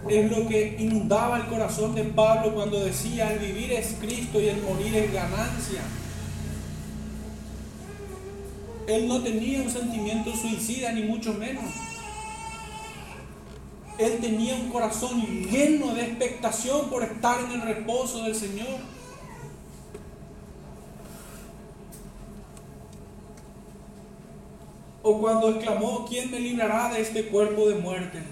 Es 0.09 0.31
lo 0.31 0.49
que 0.49 0.77
inundaba 0.81 1.37
el 1.37 1.47
corazón 1.47 1.95
de 1.95 2.03
Pablo 2.03 2.53
cuando 2.55 2.85
decía, 2.85 3.33
el 3.33 3.39
vivir 3.39 3.73
es 3.73 3.97
Cristo 4.01 4.41
y 4.41 4.49
el 4.49 4.61
morir 4.61 4.97
es 4.97 5.13
ganancia. 5.13 5.83
Él 8.89 9.07
no 9.07 9.23
tenía 9.23 9.63
un 9.63 9.71
sentimiento 9.71 10.35
suicida, 10.35 10.91
ni 10.91 11.05
mucho 11.05 11.35
menos 11.35 11.65
él 13.99 14.19
tenía 14.21 14.55
un 14.55 14.71
corazón 14.71 15.21
lleno 15.21 15.95
de 15.95 16.03
expectación 16.03 16.89
por 16.89 17.03
estar 17.03 17.41
en 17.45 17.53
el 17.53 17.63
reposo 17.63 18.23
del 18.25 18.35
Señor. 18.35 18.81
O 25.03 25.21
cuando 25.21 25.51
exclamó, 25.51 26.07
¿quién 26.09 26.31
me 26.31 26.39
librará 26.39 26.95
de 26.95 27.01
este 27.01 27.27
cuerpo 27.27 27.69
de 27.69 27.75
muerte? 27.75 28.23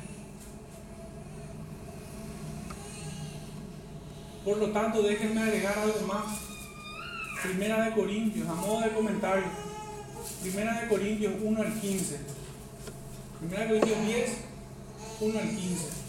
Por 4.45 4.57
lo 4.57 4.70
tanto, 4.70 5.03
déjenme 5.03 5.43
agregar 5.43 5.78
algo 5.78 6.07
más. 6.07 6.41
Primera 7.43 7.85
de 7.85 7.93
Corintios, 7.93 8.49
a 8.49 8.55
modo 8.55 8.81
de 8.81 8.91
comentario. 8.91 9.45
Primera 10.43 10.81
de 10.81 10.89
Corintios 10.89 11.35
1 11.43 11.61
al 11.61 11.81
15. 11.81 12.20
Primera 13.41 13.62
de 13.65 13.69
Corintios 13.69 14.07
10, 14.07 14.31
1 15.20 15.39
al 15.39 15.48
15. 15.48 16.01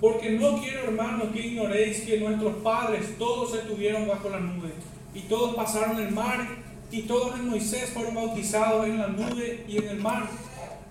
Porque 0.00 0.30
no 0.30 0.60
quiero, 0.60 0.84
hermanos, 0.84 1.28
que 1.32 1.44
ignoréis 1.44 2.02
que 2.02 2.20
nuestros 2.20 2.54
padres 2.62 3.18
todos 3.18 3.54
estuvieron 3.54 4.06
bajo 4.06 4.28
la 4.28 4.38
nube, 4.38 4.72
y 5.12 5.20
todos 5.22 5.56
pasaron 5.56 5.98
el 5.98 6.12
mar, 6.12 6.46
y 6.92 7.02
todos 7.02 7.34
en 7.34 7.48
Moisés 7.48 7.90
fueron 7.92 8.14
bautizados 8.14 8.86
en 8.86 8.98
la 8.98 9.08
nube 9.08 9.64
y 9.66 9.78
en 9.78 9.88
el 9.88 9.98
mar, 9.98 10.28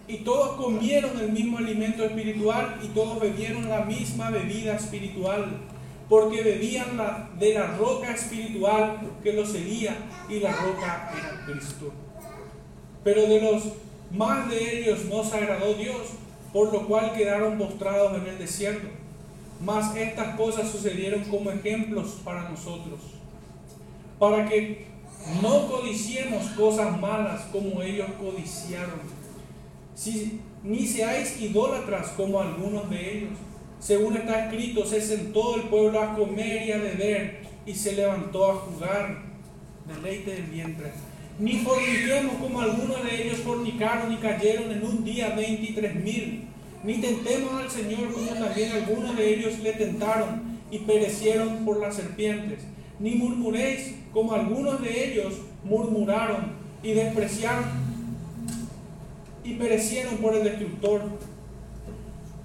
y 0.10 0.18
todos 0.18 0.58
comieron 0.58 1.18
el 1.20 1.32
mismo 1.32 1.58
alimento 1.58 2.04
espiritual, 2.04 2.80
y 2.84 2.88
todos 2.88 3.22
bebieron 3.22 3.70
la 3.70 3.86
misma 3.86 4.30
bebida 4.30 4.76
espiritual 4.76 5.62
porque 6.10 6.42
bebían 6.42 6.98
de 7.38 7.54
la 7.54 7.78
roca 7.78 8.14
espiritual 8.14 9.00
que 9.22 9.34
los 9.34 9.52
seguía 9.52 9.98
y 10.30 10.40
la 10.40 10.54
roca 10.54 11.12
era 11.18 11.46
Cristo. 11.46 11.92
Pero 13.04 13.24
de 13.24 13.42
los 13.42 13.64
más 14.12 14.50
de 14.50 14.80
ellos 14.80 15.06
no 15.06 15.24
se 15.24 15.38
agradó 15.38 15.74
Dios, 15.74 16.08
por 16.54 16.72
lo 16.72 16.88
cual 16.88 17.14
quedaron 17.14 17.58
postrados 17.58 18.18
en 18.18 18.28
el 18.28 18.38
desierto. 18.38 18.88
Mas 19.60 19.96
estas 19.96 20.36
cosas 20.36 20.70
sucedieron 20.70 21.24
como 21.26 21.52
ejemplos 21.52 22.20
para 22.24 22.50
nosotros, 22.50 23.00
para 24.20 24.48
que 24.48 24.88
no 25.42 25.68
codiciemos 25.68 26.48
cosas 26.50 27.00
malas 27.00 27.42
como 27.52 27.82
ellos 27.82 28.08
codiciaron, 28.20 29.02
si, 29.96 30.40
ni 30.64 30.86
seáis 30.86 31.42
idólatras 31.42 32.10
como 32.10 32.40
algunos 32.40 32.90
de 32.90 33.18
ellos. 33.18 33.32
Según 33.80 34.18
está 34.18 34.46
escrito, 34.46 34.86
se 34.86 35.02
sentó 35.02 35.56
el 35.56 35.64
pueblo 35.64 36.02
a 36.02 36.16
comer 36.16 36.68
y 36.68 36.72
a 36.72 36.78
beber 36.78 37.40
y 37.66 37.74
se 37.74 37.94
levantó 37.94 38.52
a 38.52 38.56
jugar. 38.56 39.24
Deleite 39.88 40.32
del 40.32 40.44
vientre. 40.44 40.92
Ni 41.40 41.60
forniquemos 41.60 42.36
como 42.42 42.60
algunos 42.62 43.04
de 43.04 43.24
ellos 43.24 43.38
fornicaron 43.38 44.12
y 44.12 44.18
cayeron 44.18 44.72
en 44.72 44.84
un 44.84 45.04
día 45.04 45.36
23 45.36 45.96
mil. 45.96 46.48
Ni 46.84 46.96
tentemos 46.96 47.54
al 47.54 47.70
Señor 47.70 48.12
como 48.12 48.28
también 48.28 48.72
algunos 48.72 49.16
de 49.16 49.34
ellos 49.36 49.60
le 49.60 49.74
tentaron 49.74 50.58
y 50.72 50.80
perecieron 50.80 51.64
por 51.64 51.80
las 51.80 51.96
serpientes. 51.96 52.60
Ni 53.00 53.12
murmuréis 53.12 53.96
como 54.12 54.34
algunos 54.34 54.82
de 54.82 55.12
ellos 55.12 55.34
murmuraron 55.64 56.54
y 56.82 56.94
despreciaron 56.94 57.66
y 59.44 59.54
perecieron 59.54 60.18
por 60.18 60.36
el 60.36 60.44
destructor. 60.44 61.02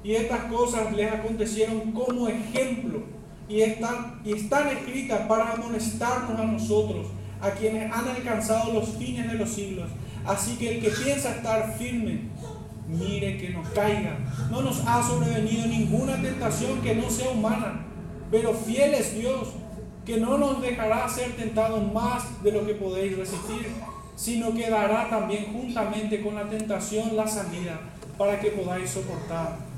Y 0.04 0.14
estas 0.14 0.44
cosas 0.44 0.92
les 0.92 1.12
acontecieron 1.12 1.92
como 1.92 2.28
ejemplo 2.28 3.02
y 3.48 3.60
están, 3.60 4.20
y 4.24 4.32
están 4.32 4.68
escritas 4.68 5.26
para 5.28 5.52
amonestarnos 5.52 6.40
a 6.40 6.44
nosotros, 6.44 7.06
a 7.40 7.50
quienes 7.50 7.92
han 7.92 8.08
alcanzado 8.08 8.72
los 8.72 8.88
fines 8.96 9.30
de 9.30 9.38
los 9.38 9.50
siglos. 9.50 9.90
Así 10.24 10.56
que 10.56 10.76
el 10.76 10.80
que 10.82 10.90
piensa 10.90 11.36
estar 11.36 11.76
firme, 11.76 12.20
mire 12.88 13.38
que 13.38 13.50
no 13.50 13.62
caiga. 13.74 14.18
No 14.50 14.62
nos 14.62 14.82
ha 14.86 15.02
sobrevenido 15.06 15.66
ninguna 15.66 16.20
tentación 16.20 16.80
que 16.80 16.94
no 16.94 17.10
sea 17.10 17.30
humana, 17.30 17.86
pero 18.30 18.54
fiel 18.54 18.94
es 18.94 19.14
Dios, 19.14 19.48
que 20.04 20.18
no 20.18 20.38
nos 20.38 20.60
dejará 20.60 21.08
ser 21.08 21.32
tentados 21.36 21.92
más 21.92 22.42
de 22.42 22.52
lo 22.52 22.66
que 22.66 22.74
podéis 22.74 23.16
resistir, 23.16 23.68
sino 24.16 24.54
que 24.54 24.70
dará 24.70 25.08
también 25.08 25.52
juntamente 25.52 26.22
con 26.22 26.34
la 26.34 26.48
tentación 26.48 27.16
la 27.16 27.26
salida 27.26 27.80
para 28.18 28.40
que 28.40 28.50
podáis 28.50 28.90
soportar. 28.90 29.71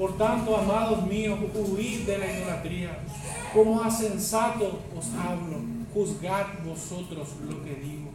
Por 0.00 0.16
tanto, 0.16 0.56
amados 0.56 1.06
míos, 1.06 1.38
huid 1.54 2.06
de 2.06 2.16
la 2.16 2.32
idolatría. 2.32 3.00
Como 3.52 3.82
a 3.82 3.88
os 3.88 3.98
hablo, 3.98 5.60
juzgad 5.92 6.46
vosotros 6.64 7.28
lo 7.46 7.62
que 7.62 7.74
digo. 7.74 8.08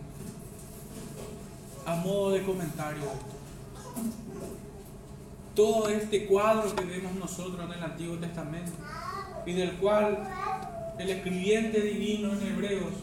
A 1.86 1.96
modo 1.98 2.32
de 2.32 2.42
comentario, 2.42 3.04
todo 5.54 5.88
este 5.90 6.26
cuadro 6.26 6.76
que 6.76 6.86
vemos 6.86 7.14
nosotros 7.14 7.64
en 7.64 7.74
el 7.74 7.84
Antiguo 7.84 8.18
Testamento 8.18 8.72
y 9.46 9.54
del 9.54 9.74
cual 9.74 10.28
el 10.98 11.08
escribiente 11.08 11.82
divino 11.82 12.34
en 12.34 12.48
Hebreos 12.48 12.94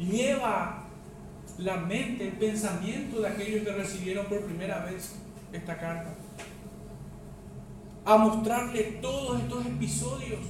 lleva 0.00 0.82
la 1.58 1.76
mente, 1.76 2.24
el 2.24 2.32
pensamiento 2.32 3.20
de 3.20 3.28
aquellos 3.28 3.62
que 3.62 3.72
recibieron 3.72 4.26
por 4.26 4.40
primera 4.40 4.84
vez 4.84 5.14
esta 5.52 5.78
carta 5.78 6.23
a 8.04 8.16
mostrarle 8.18 8.82
todos 9.00 9.40
estos 9.40 9.66
episodios 9.66 10.40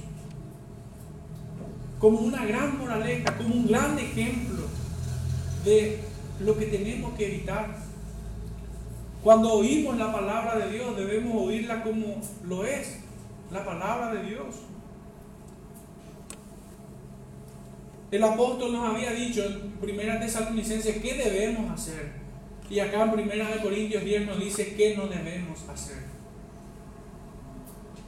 como 1.99 2.19
una 2.19 2.45
gran 2.45 2.77
moraleja, 2.77 3.37
como 3.37 3.55
un 3.55 3.67
gran 3.67 3.97
ejemplo 3.97 4.63
de 5.63 5.99
lo 6.39 6.57
que 6.57 6.65
tenemos 6.65 7.13
que 7.15 7.27
evitar. 7.27 7.77
Cuando 9.23 9.53
oímos 9.53 9.97
la 9.97 10.11
palabra 10.11 10.57
de 10.57 10.71
Dios 10.71 10.95
debemos 10.95 11.35
oírla 11.35 11.83
como 11.83 12.21
lo 12.43 12.65
es, 12.65 12.99
la 13.51 13.65
palabra 13.65 14.13
de 14.13 14.23
Dios. 14.23 14.55
El 18.11 18.23
apóstol 18.23 18.73
nos 18.73 18.93
había 18.93 19.11
dicho 19.11 19.43
en 19.43 19.71
Primera 19.81 20.19
Tesalonicenses 20.19 20.97
qué 21.01 21.15
debemos 21.15 21.71
hacer. 21.71 22.13
Y 22.69 22.79
acá 22.79 23.03
en 23.03 23.11
Primera 23.13 23.49
de 23.49 23.61
Corintios 23.61 24.03
10 24.03 24.27
nos 24.27 24.39
dice 24.39 24.75
qué 24.75 24.95
no 24.95 25.07
debemos 25.07 25.67
hacer. 25.69 26.14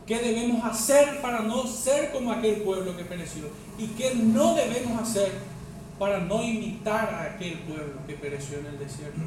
¿Qué 0.08 0.20
debemos 0.20 0.64
hacer 0.64 1.22
para 1.22 1.42
no 1.42 1.68
ser 1.68 2.14
como 2.14 2.32
aquel 2.32 2.62
pueblo 2.62 2.96
que 2.96 3.04
pereció? 3.04 3.44
¿Y 3.78 3.88
qué 3.88 4.16
no 4.16 4.56
debemos 4.56 5.02
hacer 5.02 5.34
para 6.00 6.20
no 6.20 6.42
imitar 6.42 7.14
a 7.14 7.24
aquel 7.34 7.60
pueblo 7.60 7.96
que 8.08 8.14
pereció 8.14 8.60
en 8.60 8.68
el 8.68 8.80
desierto? 8.80 9.20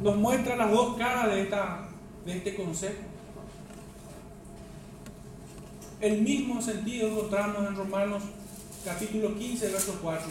Nos 0.00 0.16
muestra 0.16 0.56
las 0.56 0.70
dos 0.70 0.96
caras 0.96 1.26
de, 1.26 1.42
esta, 1.42 1.88
de 2.24 2.38
este 2.38 2.54
concepto. 2.54 3.02
El 6.00 6.22
mismo 6.22 6.62
sentido 6.62 7.08
encontramos 7.08 7.68
en 7.68 7.76
Romanos 7.76 8.22
capítulo 8.82 9.36
15, 9.36 9.72
verso 9.72 9.98
4. 10.00 10.26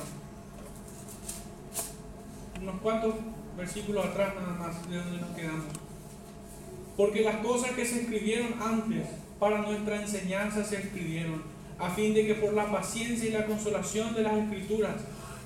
Unos 2.63 2.81
cuantos 2.81 3.13
versículos 3.55 4.05
atrás 4.05 4.33
nada 4.35 4.53
más 4.53 4.89
de 4.89 4.97
donde 4.97 5.21
nos 5.21 5.29
quedamos. 5.35 5.90
Porque 7.01 7.21
las 7.21 7.37
cosas 7.37 7.71
que 7.71 7.83
se 7.83 8.01
escribieron 8.01 8.61
antes 8.61 9.07
para 9.39 9.63
nuestra 9.63 9.99
enseñanza 9.99 10.63
se 10.63 10.77
escribieron, 10.77 11.41
a 11.79 11.89
fin 11.89 12.13
de 12.13 12.27
que 12.27 12.35
por 12.35 12.53
la 12.53 12.71
paciencia 12.71 13.27
y 13.27 13.31
la 13.31 13.47
consolación 13.47 14.13
de 14.13 14.21
las 14.21 14.33
escrituras 14.33 14.97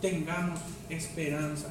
tengamos 0.02 0.60
esperanza. 0.90 1.70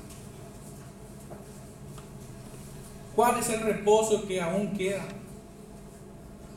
¿Cuál 3.14 3.38
es 3.40 3.50
el 3.50 3.60
reposo 3.60 4.26
que 4.26 4.40
aún 4.40 4.72
queda? 4.74 5.04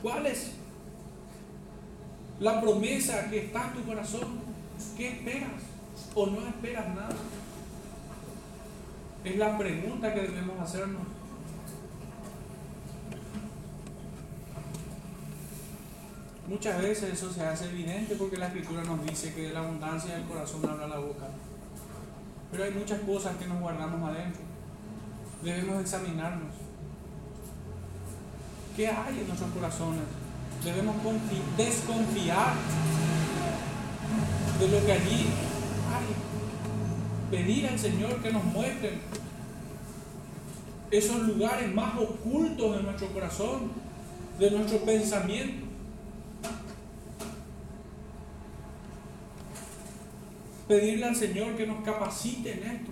¿Cuál 0.01 0.25
es 0.27 0.53
la 2.39 2.61
promesa 2.61 3.29
que 3.29 3.39
está 3.39 3.67
en 3.67 3.73
tu 3.73 3.89
corazón? 3.89 4.39
¿Qué 4.95 5.09
esperas? 5.09 5.63
¿O 6.15 6.27
no 6.27 6.47
esperas 6.47 6.87
nada? 6.95 7.17
Es 9.25 9.35
la 9.35 9.57
pregunta 9.57 10.13
que 10.13 10.21
debemos 10.21 10.57
hacernos. 10.61 11.16
Muchas 16.47 16.81
veces 16.81 17.13
eso 17.13 17.31
se 17.31 17.45
hace 17.45 17.65
evidente 17.65 18.15
porque 18.15 18.37
la 18.37 18.47
escritura 18.47 18.81
nos 18.85 19.05
dice 19.05 19.33
que 19.33 19.41
de 19.41 19.53
la 19.53 19.59
abundancia 19.59 20.15
del 20.15 20.23
corazón 20.23 20.61
habla 20.69 20.87
la 20.87 20.99
boca. 20.99 21.27
Pero 22.49 22.63
hay 22.63 22.71
muchas 22.71 23.01
cosas 23.01 23.35
que 23.35 23.47
nos 23.47 23.59
guardamos 23.59 24.09
adentro. 24.09 24.41
Debemos 25.43 25.81
examinarnos. 25.81 26.53
¿Qué 28.77 28.87
hay 28.87 29.19
en 29.19 29.27
nuestros 29.27 29.51
corazones? 29.51 30.03
Debemos 30.63 30.95
desconfiar 31.57 32.53
de 34.57 34.67
lo 34.69 34.85
que 34.85 34.91
allí 34.93 35.25
hay. 35.91 37.29
Pedir 37.29 37.67
al 37.67 37.77
Señor 37.77 38.21
que 38.21 38.31
nos 38.31 38.45
muestre 38.45 38.99
esos 40.91 41.23
lugares 41.23 41.75
más 41.75 41.97
ocultos 41.97 42.77
de 42.77 42.83
nuestro 42.83 43.07
corazón, 43.09 43.71
de 44.39 44.51
nuestro 44.51 44.79
pensamiento 44.85 45.66
pedirle 50.67 51.05
al 51.05 51.15
Señor 51.15 51.55
que 51.55 51.65
nos 51.65 51.83
capacite 51.83 52.53
en 52.53 52.63
esto, 52.63 52.91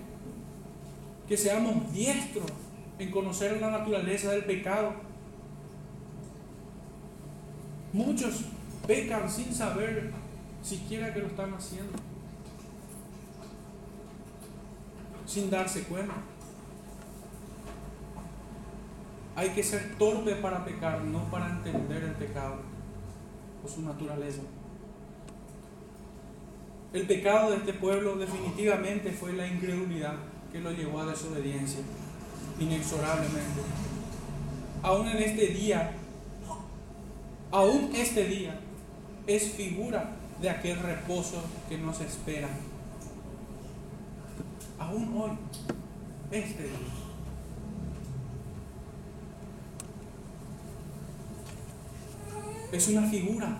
que 1.28 1.36
seamos 1.36 1.92
diestros 1.92 2.50
en 2.98 3.10
conocer 3.10 3.60
la 3.60 3.70
naturaleza 3.70 4.32
del 4.32 4.44
pecado. 4.44 4.94
Muchos 7.92 8.44
pecan 8.86 9.30
sin 9.30 9.52
saber 9.52 10.12
siquiera 10.62 11.12
que 11.12 11.20
lo 11.20 11.26
están 11.26 11.52
haciendo, 11.54 11.92
sin 15.26 15.50
darse 15.50 15.82
cuenta. 15.84 16.14
Hay 19.34 19.50
que 19.50 19.62
ser 19.62 19.96
torpe 19.98 20.34
para 20.36 20.64
pecar, 20.64 21.02
no 21.02 21.30
para 21.30 21.50
entender 21.50 22.04
el 22.04 22.12
pecado 22.12 22.56
o 23.62 23.68
su 23.68 23.82
naturaleza. 23.82 24.40
El 26.96 27.06
pecado 27.06 27.50
de 27.50 27.58
este 27.58 27.74
pueblo 27.74 28.16
definitivamente 28.16 29.12
fue 29.12 29.34
la 29.34 29.46
incredulidad 29.46 30.14
que 30.50 30.60
lo 30.60 30.72
llevó 30.72 31.02
a 31.02 31.04
desobediencia, 31.04 31.80
inexorablemente. 32.58 33.60
Aún 34.82 35.06
en 35.06 35.18
este 35.18 35.48
día, 35.48 35.92
aún 37.50 37.90
este 37.94 38.24
día, 38.24 38.58
es 39.26 39.52
figura 39.52 40.16
de 40.40 40.48
aquel 40.48 40.78
reposo 40.78 41.44
que 41.68 41.76
nos 41.76 42.00
espera. 42.00 42.48
Aún 44.78 45.14
hoy, 45.20 45.32
este 46.30 46.62
día. 46.62 46.78
Es 52.72 52.88
una 52.88 53.06
figura 53.06 53.58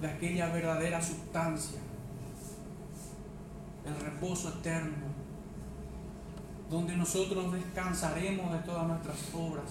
de 0.00 0.08
aquella 0.08 0.48
verdadera 0.50 1.02
sustancia, 1.02 1.80
reposo 4.00 4.48
eterno, 4.48 5.10
donde 6.70 6.96
nosotros 6.96 7.52
descansaremos 7.52 8.52
de 8.52 8.58
todas 8.60 8.86
nuestras 8.86 9.16
obras, 9.34 9.70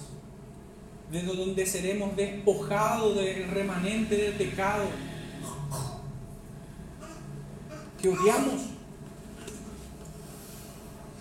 de 1.12 1.24
donde 1.24 1.66
seremos 1.66 2.16
despojados 2.16 3.16
del 3.16 3.50
remanente 3.50 4.16
del 4.16 4.34
pecado 4.34 4.86
que 8.02 8.10
odiamos, 8.10 8.62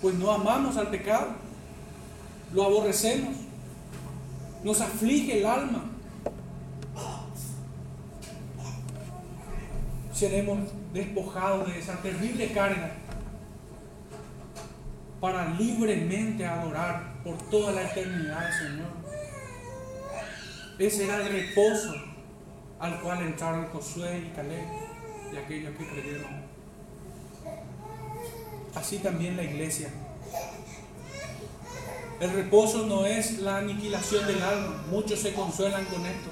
pues 0.01 0.15
no 0.15 0.31
amamos 0.31 0.77
al 0.77 0.89
pecado, 0.89 1.29
lo 2.53 2.65
aborrecemos, 2.65 3.37
nos 4.63 4.81
aflige 4.81 5.41
el 5.41 5.47
alma. 5.47 5.85
Seremos 10.13 10.59
despojados 10.93 11.67
de 11.67 11.79
esa 11.79 11.97
terrible 12.03 12.53
carga 12.53 12.93
para 15.21 15.49
libremente 15.55 16.47
adorar 16.47 17.23
por 17.25 17.37
toda 17.51 17.73
la 17.73 17.83
eternidad 17.83 18.51
Señor. 18.59 18.91
Ese 20.79 21.05
era 21.05 21.17
el 21.17 21.33
reposo 21.33 21.95
al 22.79 23.01
cual 23.01 23.23
entraron 23.23 23.67
Josué 23.67 24.27
y 24.27 24.37
Caleb 24.37 24.67
y 25.33 25.37
aquellos 25.37 25.77
que 25.77 25.89
creyeron. 25.89 26.43
Así 28.75 28.99
también 28.99 29.37
la 29.37 29.43
iglesia. 29.43 29.89
El 32.21 32.33
reposo 32.33 32.87
no 32.87 33.07
es 33.07 33.39
la 33.41 33.59
aniquilación 33.59 34.27
del 34.27 34.43
alma, 34.43 34.85
muchos 34.91 35.21
se 35.21 35.35
consuelan 35.35 35.85
con 35.85 36.05
esto, 36.05 36.31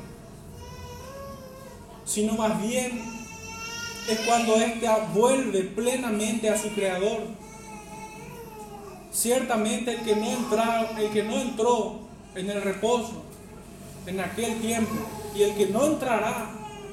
sino 2.05 2.35
más 2.35 2.61
bien 2.61 3.16
es 4.09 4.21
cuando 4.21 4.57
ésta 4.57 5.09
vuelve 5.15 5.63
plenamente 5.63 6.49
a 6.49 6.59
su 6.59 6.71
creador. 6.71 7.23
Ciertamente 9.13 9.93
el 9.93 10.01
que 10.03 10.15
no 10.15 10.99
el 10.99 11.11
que 11.11 11.23
no 11.23 11.41
entró 11.41 12.01
en 12.35 12.51
el 12.51 12.63
reposo 12.63 13.25
en 14.07 14.21
aquel 14.21 14.61
tiempo 14.61 14.95
y 15.35 15.43
el 15.43 15.55
que 15.55 15.67
no 15.67 15.87
entrará 15.87 16.51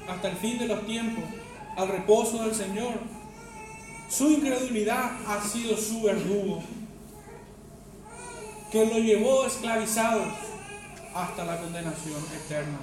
hasta 0.08 0.30
el 0.30 0.38
fin 0.38 0.58
de 0.58 0.68
los 0.68 0.86
tiempos 0.86 1.24
al 1.78 1.88
reposo 1.88 2.44
del 2.44 2.54
Señor, 2.54 2.94
su 4.10 4.30
incredulidad 4.30 5.12
ha 5.28 5.42
sido 5.42 5.76
su 5.78 6.04
verdugo, 6.04 6.62
que 8.72 8.86
lo 8.86 9.00
llevó 9.00 9.46
esclavizado 9.46 10.24
hasta 11.16 11.46
la 11.46 11.60
condenación 11.60 12.22
eterna. 12.46 12.80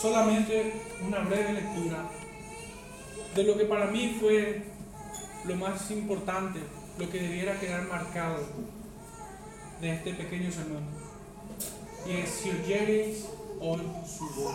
Solamente 0.00 0.80
una 1.04 1.18
breve 1.20 1.54
lectura 1.54 2.04
de 3.34 3.42
lo 3.42 3.58
que 3.58 3.64
para 3.64 3.86
mí 3.86 4.16
fue 4.20 4.62
lo 5.44 5.56
más 5.56 5.90
importante, 5.90 6.60
lo 6.98 7.10
que 7.10 7.20
debiera 7.20 7.58
quedar 7.58 7.82
marcado 7.88 8.38
de 9.80 9.92
este 9.92 10.14
pequeño 10.14 10.52
sermón. 10.52 10.84
Y 12.06 12.12
es 12.12 12.30
si 12.30 12.50
oyereis 12.50 13.26
hoy 13.60 13.80
su 14.06 14.28
voz 14.40 14.54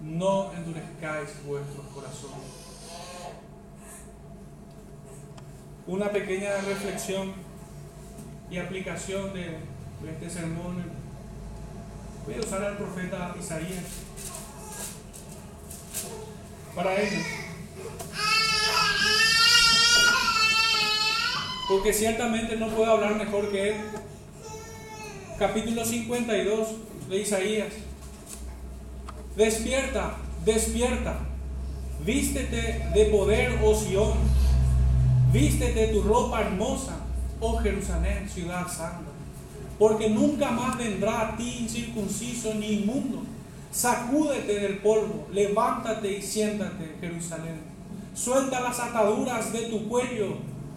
no 0.00 0.52
endurezcáis 0.54 1.30
vuestros 1.46 1.86
corazones. 1.88 2.38
Una 5.86 6.10
pequeña 6.10 6.56
reflexión 6.56 7.32
y 8.50 8.58
aplicación 8.58 9.34
de, 9.34 9.58
este 10.10 10.30
sermón. 10.30 10.82
Voy 12.24 12.34
a 12.34 12.40
usar 12.40 12.64
al 12.64 12.76
profeta 12.76 13.34
Isaías 13.38 14.11
para 16.74 17.00
ello. 17.00 17.18
Porque 21.68 21.92
ciertamente 21.92 22.56
no 22.56 22.68
puedo 22.68 22.90
hablar 22.90 23.16
mejor 23.16 23.50
que 23.50 23.70
él. 23.70 23.76
Capítulo 25.38 25.84
52 25.84 26.68
de 27.08 27.18
Isaías. 27.18 27.72
Despierta, 29.36 30.16
despierta. 30.44 31.20
Vístete 32.04 32.90
de 32.94 33.04
poder, 33.06 33.58
oh 33.62 33.74
Sión. 33.74 34.12
Vístete 35.32 35.88
tu 35.88 36.02
ropa 36.02 36.42
hermosa, 36.42 36.96
oh 37.40 37.56
Jerusalén, 37.58 38.28
ciudad 38.28 38.68
santa. 38.68 39.10
Porque 39.78 40.10
nunca 40.10 40.50
más 40.50 40.76
vendrá 40.76 41.28
a 41.28 41.36
ti 41.36 41.58
incircunciso 41.60 42.54
ni 42.54 42.80
inmundo. 42.80 43.22
Sacúdete 43.72 44.60
del 44.60 44.78
polvo, 44.78 45.26
levántate 45.32 46.18
y 46.18 46.20
siéntate, 46.20 46.94
Jerusalén. 47.00 47.62
Suelta 48.14 48.60
las 48.60 48.78
ataduras 48.78 49.50
de 49.50 49.62
tu 49.62 49.88
cuello, 49.88 50.36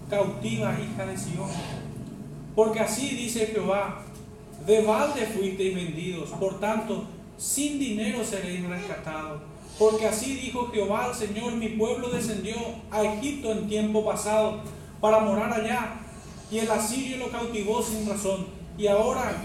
cautiva 0.09 0.73
hija 0.79 1.05
de 1.05 1.17
Sión. 1.17 1.49
Porque 2.55 2.79
así 2.79 3.09
dice 3.09 3.47
Jehová, 3.47 4.01
de 4.65 4.81
balde 4.83 5.25
fuisteis 5.25 5.75
vendidos, 5.75 6.29
por 6.39 6.61
tanto, 6.61 7.03
sin 7.37 7.77
dinero 7.79 8.23
seréis 8.23 8.65
rescatados. 8.65 9.41
Porque 9.77 10.07
así 10.07 10.35
dijo 10.35 10.71
Jehová 10.71 11.05
al 11.05 11.15
Señor, 11.15 11.51
mi 11.55 11.67
pueblo 11.69 12.09
descendió 12.09 12.55
a 12.89 13.03
Egipto 13.03 13.51
en 13.51 13.67
tiempo 13.67 14.05
pasado 14.05 14.61
para 15.01 15.19
morar 15.19 15.51
allá, 15.51 15.99
y 16.49 16.59
el 16.59 16.71
asirio 16.71 17.17
lo 17.17 17.29
cautivó 17.29 17.83
sin 17.83 18.07
razón. 18.07 18.47
Y 18.77 18.87
ahora, 18.87 19.35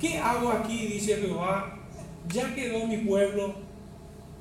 ¿qué 0.00 0.18
hago 0.18 0.50
aquí? 0.50 0.86
dice 0.86 1.16
Jehová, 1.16 1.80
ya 2.32 2.54
quedó 2.54 2.86
mi 2.86 2.98
pueblo, 2.98 3.54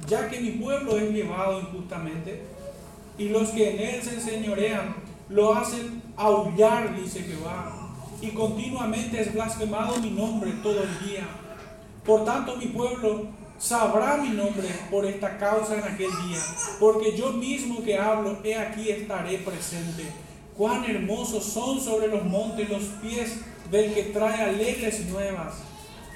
ya 0.08 0.30
que 0.30 0.40
mi 0.40 0.52
pueblo 0.52 0.98
es 0.98 1.12
llevado 1.12 1.60
injustamente, 1.60 2.44
y 3.18 3.30
los 3.30 3.50
que 3.50 3.72
en 3.72 3.96
él 3.96 4.02
se 4.02 4.16
enseñorean 4.16 4.96
lo 5.30 5.54
hacen 5.54 6.02
aullar, 6.16 6.96
dice 6.96 7.22
Jehová, 7.22 7.72
y 8.22 8.30
continuamente 8.30 9.22
es 9.22 9.34
blasfemado 9.34 9.98
mi 9.98 10.12
nombre 10.12 10.52
todo 10.64 10.84
el 10.84 11.08
día. 11.08 11.28
Por 12.06 12.26
tanto, 12.26 12.56
mi 12.58 12.68
pueblo 12.68 13.28
sabrá 13.58 14.18
mi 14.18 14.30
nombre 14.30 14.68
por 14.92 15.06
esta 15.06 15.38
causa 15.38 15.76
en 15.76 15.84
aquel 15.84 16.12
día, 16.28 16.40
porque 16.80 17.16
yo 17.16 17.32
mismo 17.32 17.84
que 17.84 17.98
hablo, 17.98 18.40
he 18.44 18.56
aquí 18.56 18.90
estaré 18.90 19.38
presente. 19.40 20.06
Cuán 20.58 20.84
hermosos 20.86 21.44
son 21.44 21.80
sobre 21.80 22.08
los 22.08 22.24
montes 22.26 22.70
los 22.70 22.84
pies 23.02 23.40
del 23.72 23.94
que 23.94 24.04
trae 24.04 24.42
alegres 24.42 25.06
nuevas, 25.08 25.56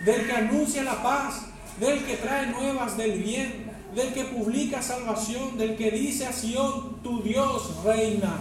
del 0.06 0.28
que 0.28 0.32
anuncia 0.32 0.84
la 0.84 1.02
paz, 1.02 1.48
del 1.80 2.06
que 2.06 2.18
trae 2.18 2.48
nuevas 2.48 2.98
del 2.98 3.22
bien, 3.22 3.72
del 3.94 4.14
que 4.14 4.26
publica 4.26 4.82
salvación, 4.82 5.58
del 5.58 5.76
que 5.76 5.92
dice 5.92 6.26
a 6.26 6.34
Sión, 6.34 6.98
tu 7.04 7.22
Dios 7.22 7.84
reina. 7.84 8.40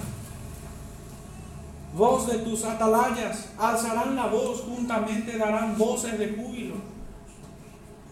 Voz 1.94 2.26
de 2.26 2.38
tus 2.38 2.64
atalayas, 2.64 3.48
alzarán 3.58 4.16
la 4.16 4.26
voz, 4.26 4.60
juntamente 4.62 5.38
darán 5.38 5.78
voces 5.78 6.18
de 6.18 6.28
júbilo 6.30 6.96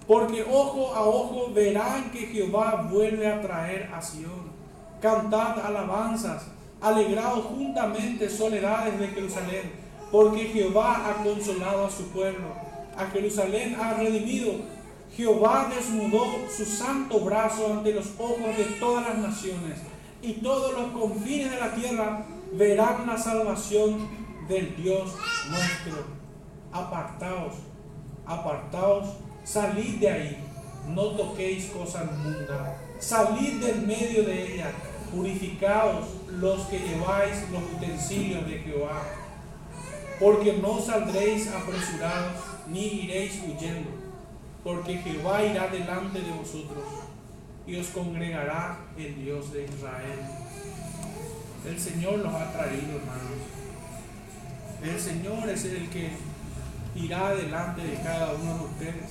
porque 0.07 0.45
ojo 0.51 0.95
a 0.95 1.03
ojo 1.03 1.51
verán 1.55 2.11
que 2.11 2.27
Jehová 2.27 2.89
vuelve 2.91 3.27
a 3.27 3.41
traer 3.41 3.91
a 3.93 4.03
Sión. 4.03 4.53
Cantad 5.01 5.59
alabanzas, 5.65 6.47
alegraos 6.81 7.45
juntamente 7.47 8.29
soledades 8.29 8.99
de 8.99 9.09
Jerusalén, 9.09 9.73
porque 10.11 10.47
Jehová 10.47 11.09
ha 11.09 11.25
consolado 11.25 11.87
a 11.87 11.91
su 11.91 12.09
pueblo. 12.09 12.49
A 12.97 13.07
Jerusalén 13.07 13.77
ha 13.81 13.95
redimido. 13.95 14.53
Jehová 15.17 15.71
desnudó 15.75 16.25
su 16.55 16.65
santo 16.65 17.21
brazo 17.21 17.73
ante 17.73 17.93
los 17.93 18.07
ojos 18.19 18.57
de 18.57 18.65
todas 18.81 19.09
las 19.09 19.19
naciones, 19.19 19.79
y 20.23 20.35
todos 20.35 20.73
los 20.73 20.91
confines 20.93 21.51
de 21.51 21.61
la 21.61 21.75
tierra 21.75 22.27
verán 22.53 23.07
la 23.07 23.17
salvación 23.17 24.09
del 24.49 24.75
Dios 24.77 25.15
nuestro. 25.51 26.05
Apartaos, 26.73 27.55
apartaos 28.27 29.09
Salid 29.45 30.01
de 30.01 30.09
ahí, 30.09 30.39
no 30.89 31.09
toquéis 31.09 31.67
cosas 31.67 32.11
mundas. 32.17 32.79
Salid 32.99 33.63
del 33.63 33.87
medio 33.87 34.25
de 34.25 34.55
ella, 34.55 34.73
purificaos 35.15 36.07
los 36.41 36.63
que 36.63 36.79
lleváis 36.79 37.51
los 37.53 37.63
utensilios 37.77 38.47
de 38.47 38.61
Jehová. 38.61 39.03
Porque 40.19 40.55
no 40.55 40.81
saldréis 40.81 41.49
apresurados, 41.53 42.43
ni 42.69 43.03
iréis 43.03 43.43
huyendo, 43.47 43.91
porque 44.65 44.97
Jehová 44.97 45.45
irá 45.45 45.69
delante 45.69 46.23
de 46.23 46.31
vosotros 46.31 46.85
y 47.67 47.77
os 47.77 47.89
congregará 47.89 48.79
el 48.97 49.23
Dios 49.23 49.53
de 49.53 49.67
Israel. 49.67 50.21
El 51.67 51.79
Señor 51.79 52.19
los 52.19 52.35
ha 52.35 52.51
traído, 52.51 52.97
hermanos. 52.97 53.41
El 54.83 55.01
Señor 55.01 55.49
es 55.51 55.65
el 55.67 55.89
que 55.91 56.13
irá 56.97 57.35
delante 57.35 57.83
de 57.83 57.95
cada 58.03 58.33
uno 58.33 58.59
de 58.59 58.65
ustedes. 58.65 59.11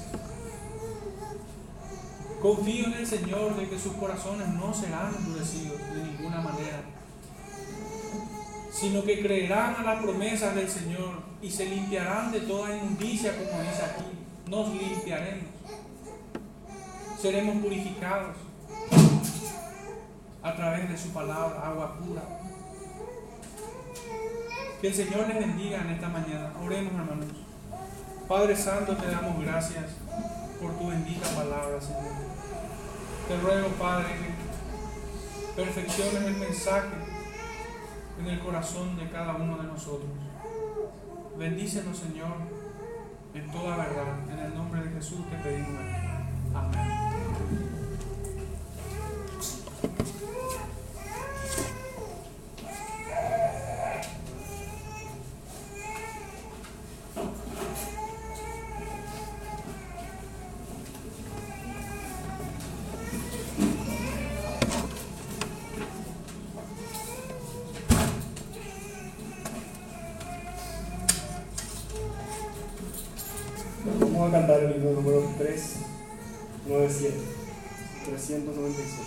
Confío 2.41 2.87
en 2.87 2.93
el 2.93 3.07
Señor 3.07 3.55
de 3.55 3.69
que 3.69 3.79
sus 3.79 3.93
corazones 3.93 4.47
no 4.49 4.73
serán 4.73 5.15
endurecidos 5.15 5.79
de 5.93 6.03
ninguna 6.03 6.41
manera, 6.41 6.81
sino 8.71 9.03
que 9.03 9.21
creerán 9.21 9.75
a 9.75 9.83
las 9.83 10.03
promesas 10.03 10.55
del 10.55 10.67
Señor 10.67 11.21
y 11.41 11.49
se 11.49 11.65
limpiarán 11.65 12.31
de 12.31 12.41
toda 12.41 12.75
inmundicia, 12.75 13.31
como 13.31 13.61
dice 13.61 13.83
aquí. 13.83 14.22
Nos 14.47 14.69
limpiaremos, 14.73 15.49
seremos 17.19 17.57
purificados 17.63 18.35
a 20.41 20.55
través 20.55 20.89
de 20.89 20.97
su 20.97 21.09
palabra, 21.09 21.67
agua 21.67 21.97
pura. 21.97 22.21
Que 24.81 24.89
el 24.89 24.93
Señor 24.93 25.27
les 25.29 25.39
bendiga 25.39 25.79
en 25.79 25.91
esta 25.91 26.09
mañana. 26.09 26.51
Oremos, 26.61 26.93
hermanos. 26.93 27.27
Padre 28.27 28.55
Santo, 28.55 28.97
te 28.97 29.07
damos 29.09 29.41
gracias 29.41 29.85
por 30.61 30.77
tu 30.77 30.87
bendita 30.87 31.27
palabra, 31.29 31.79
Señor. 31.79 32.13
Te 33.27 33.37
ruego, 33.37 33.69
Padre, 33.79 34.07
que 34.07 35.61
perfecciones 35.61 36.23
el 36.23 36.35
mensaje 36.35 36.95
en 38.19 38.27
el 38.27 38.39
corazón 38.39 38.97
de 38.97 39.09
cada 39.09 39.35
uno 39.35 39.57
de 39.57 39.63
nosotros. 39.63 40.09
Bendícenos, 41.37 41.97
Señor, 41.97 42.62
en 43.33 43.51
toda 43.51 43.77
verdad. 43.77 44.31
En 44.31 44.39
el 44.39 44.55
nombre 44.55 44.81
de 44.83 44.89
Jesús 44.91 45.29
te 45.29 45.37
pedimos. 45.37 45.81
Amén. 46.53 47.12
397. 78.27 79.02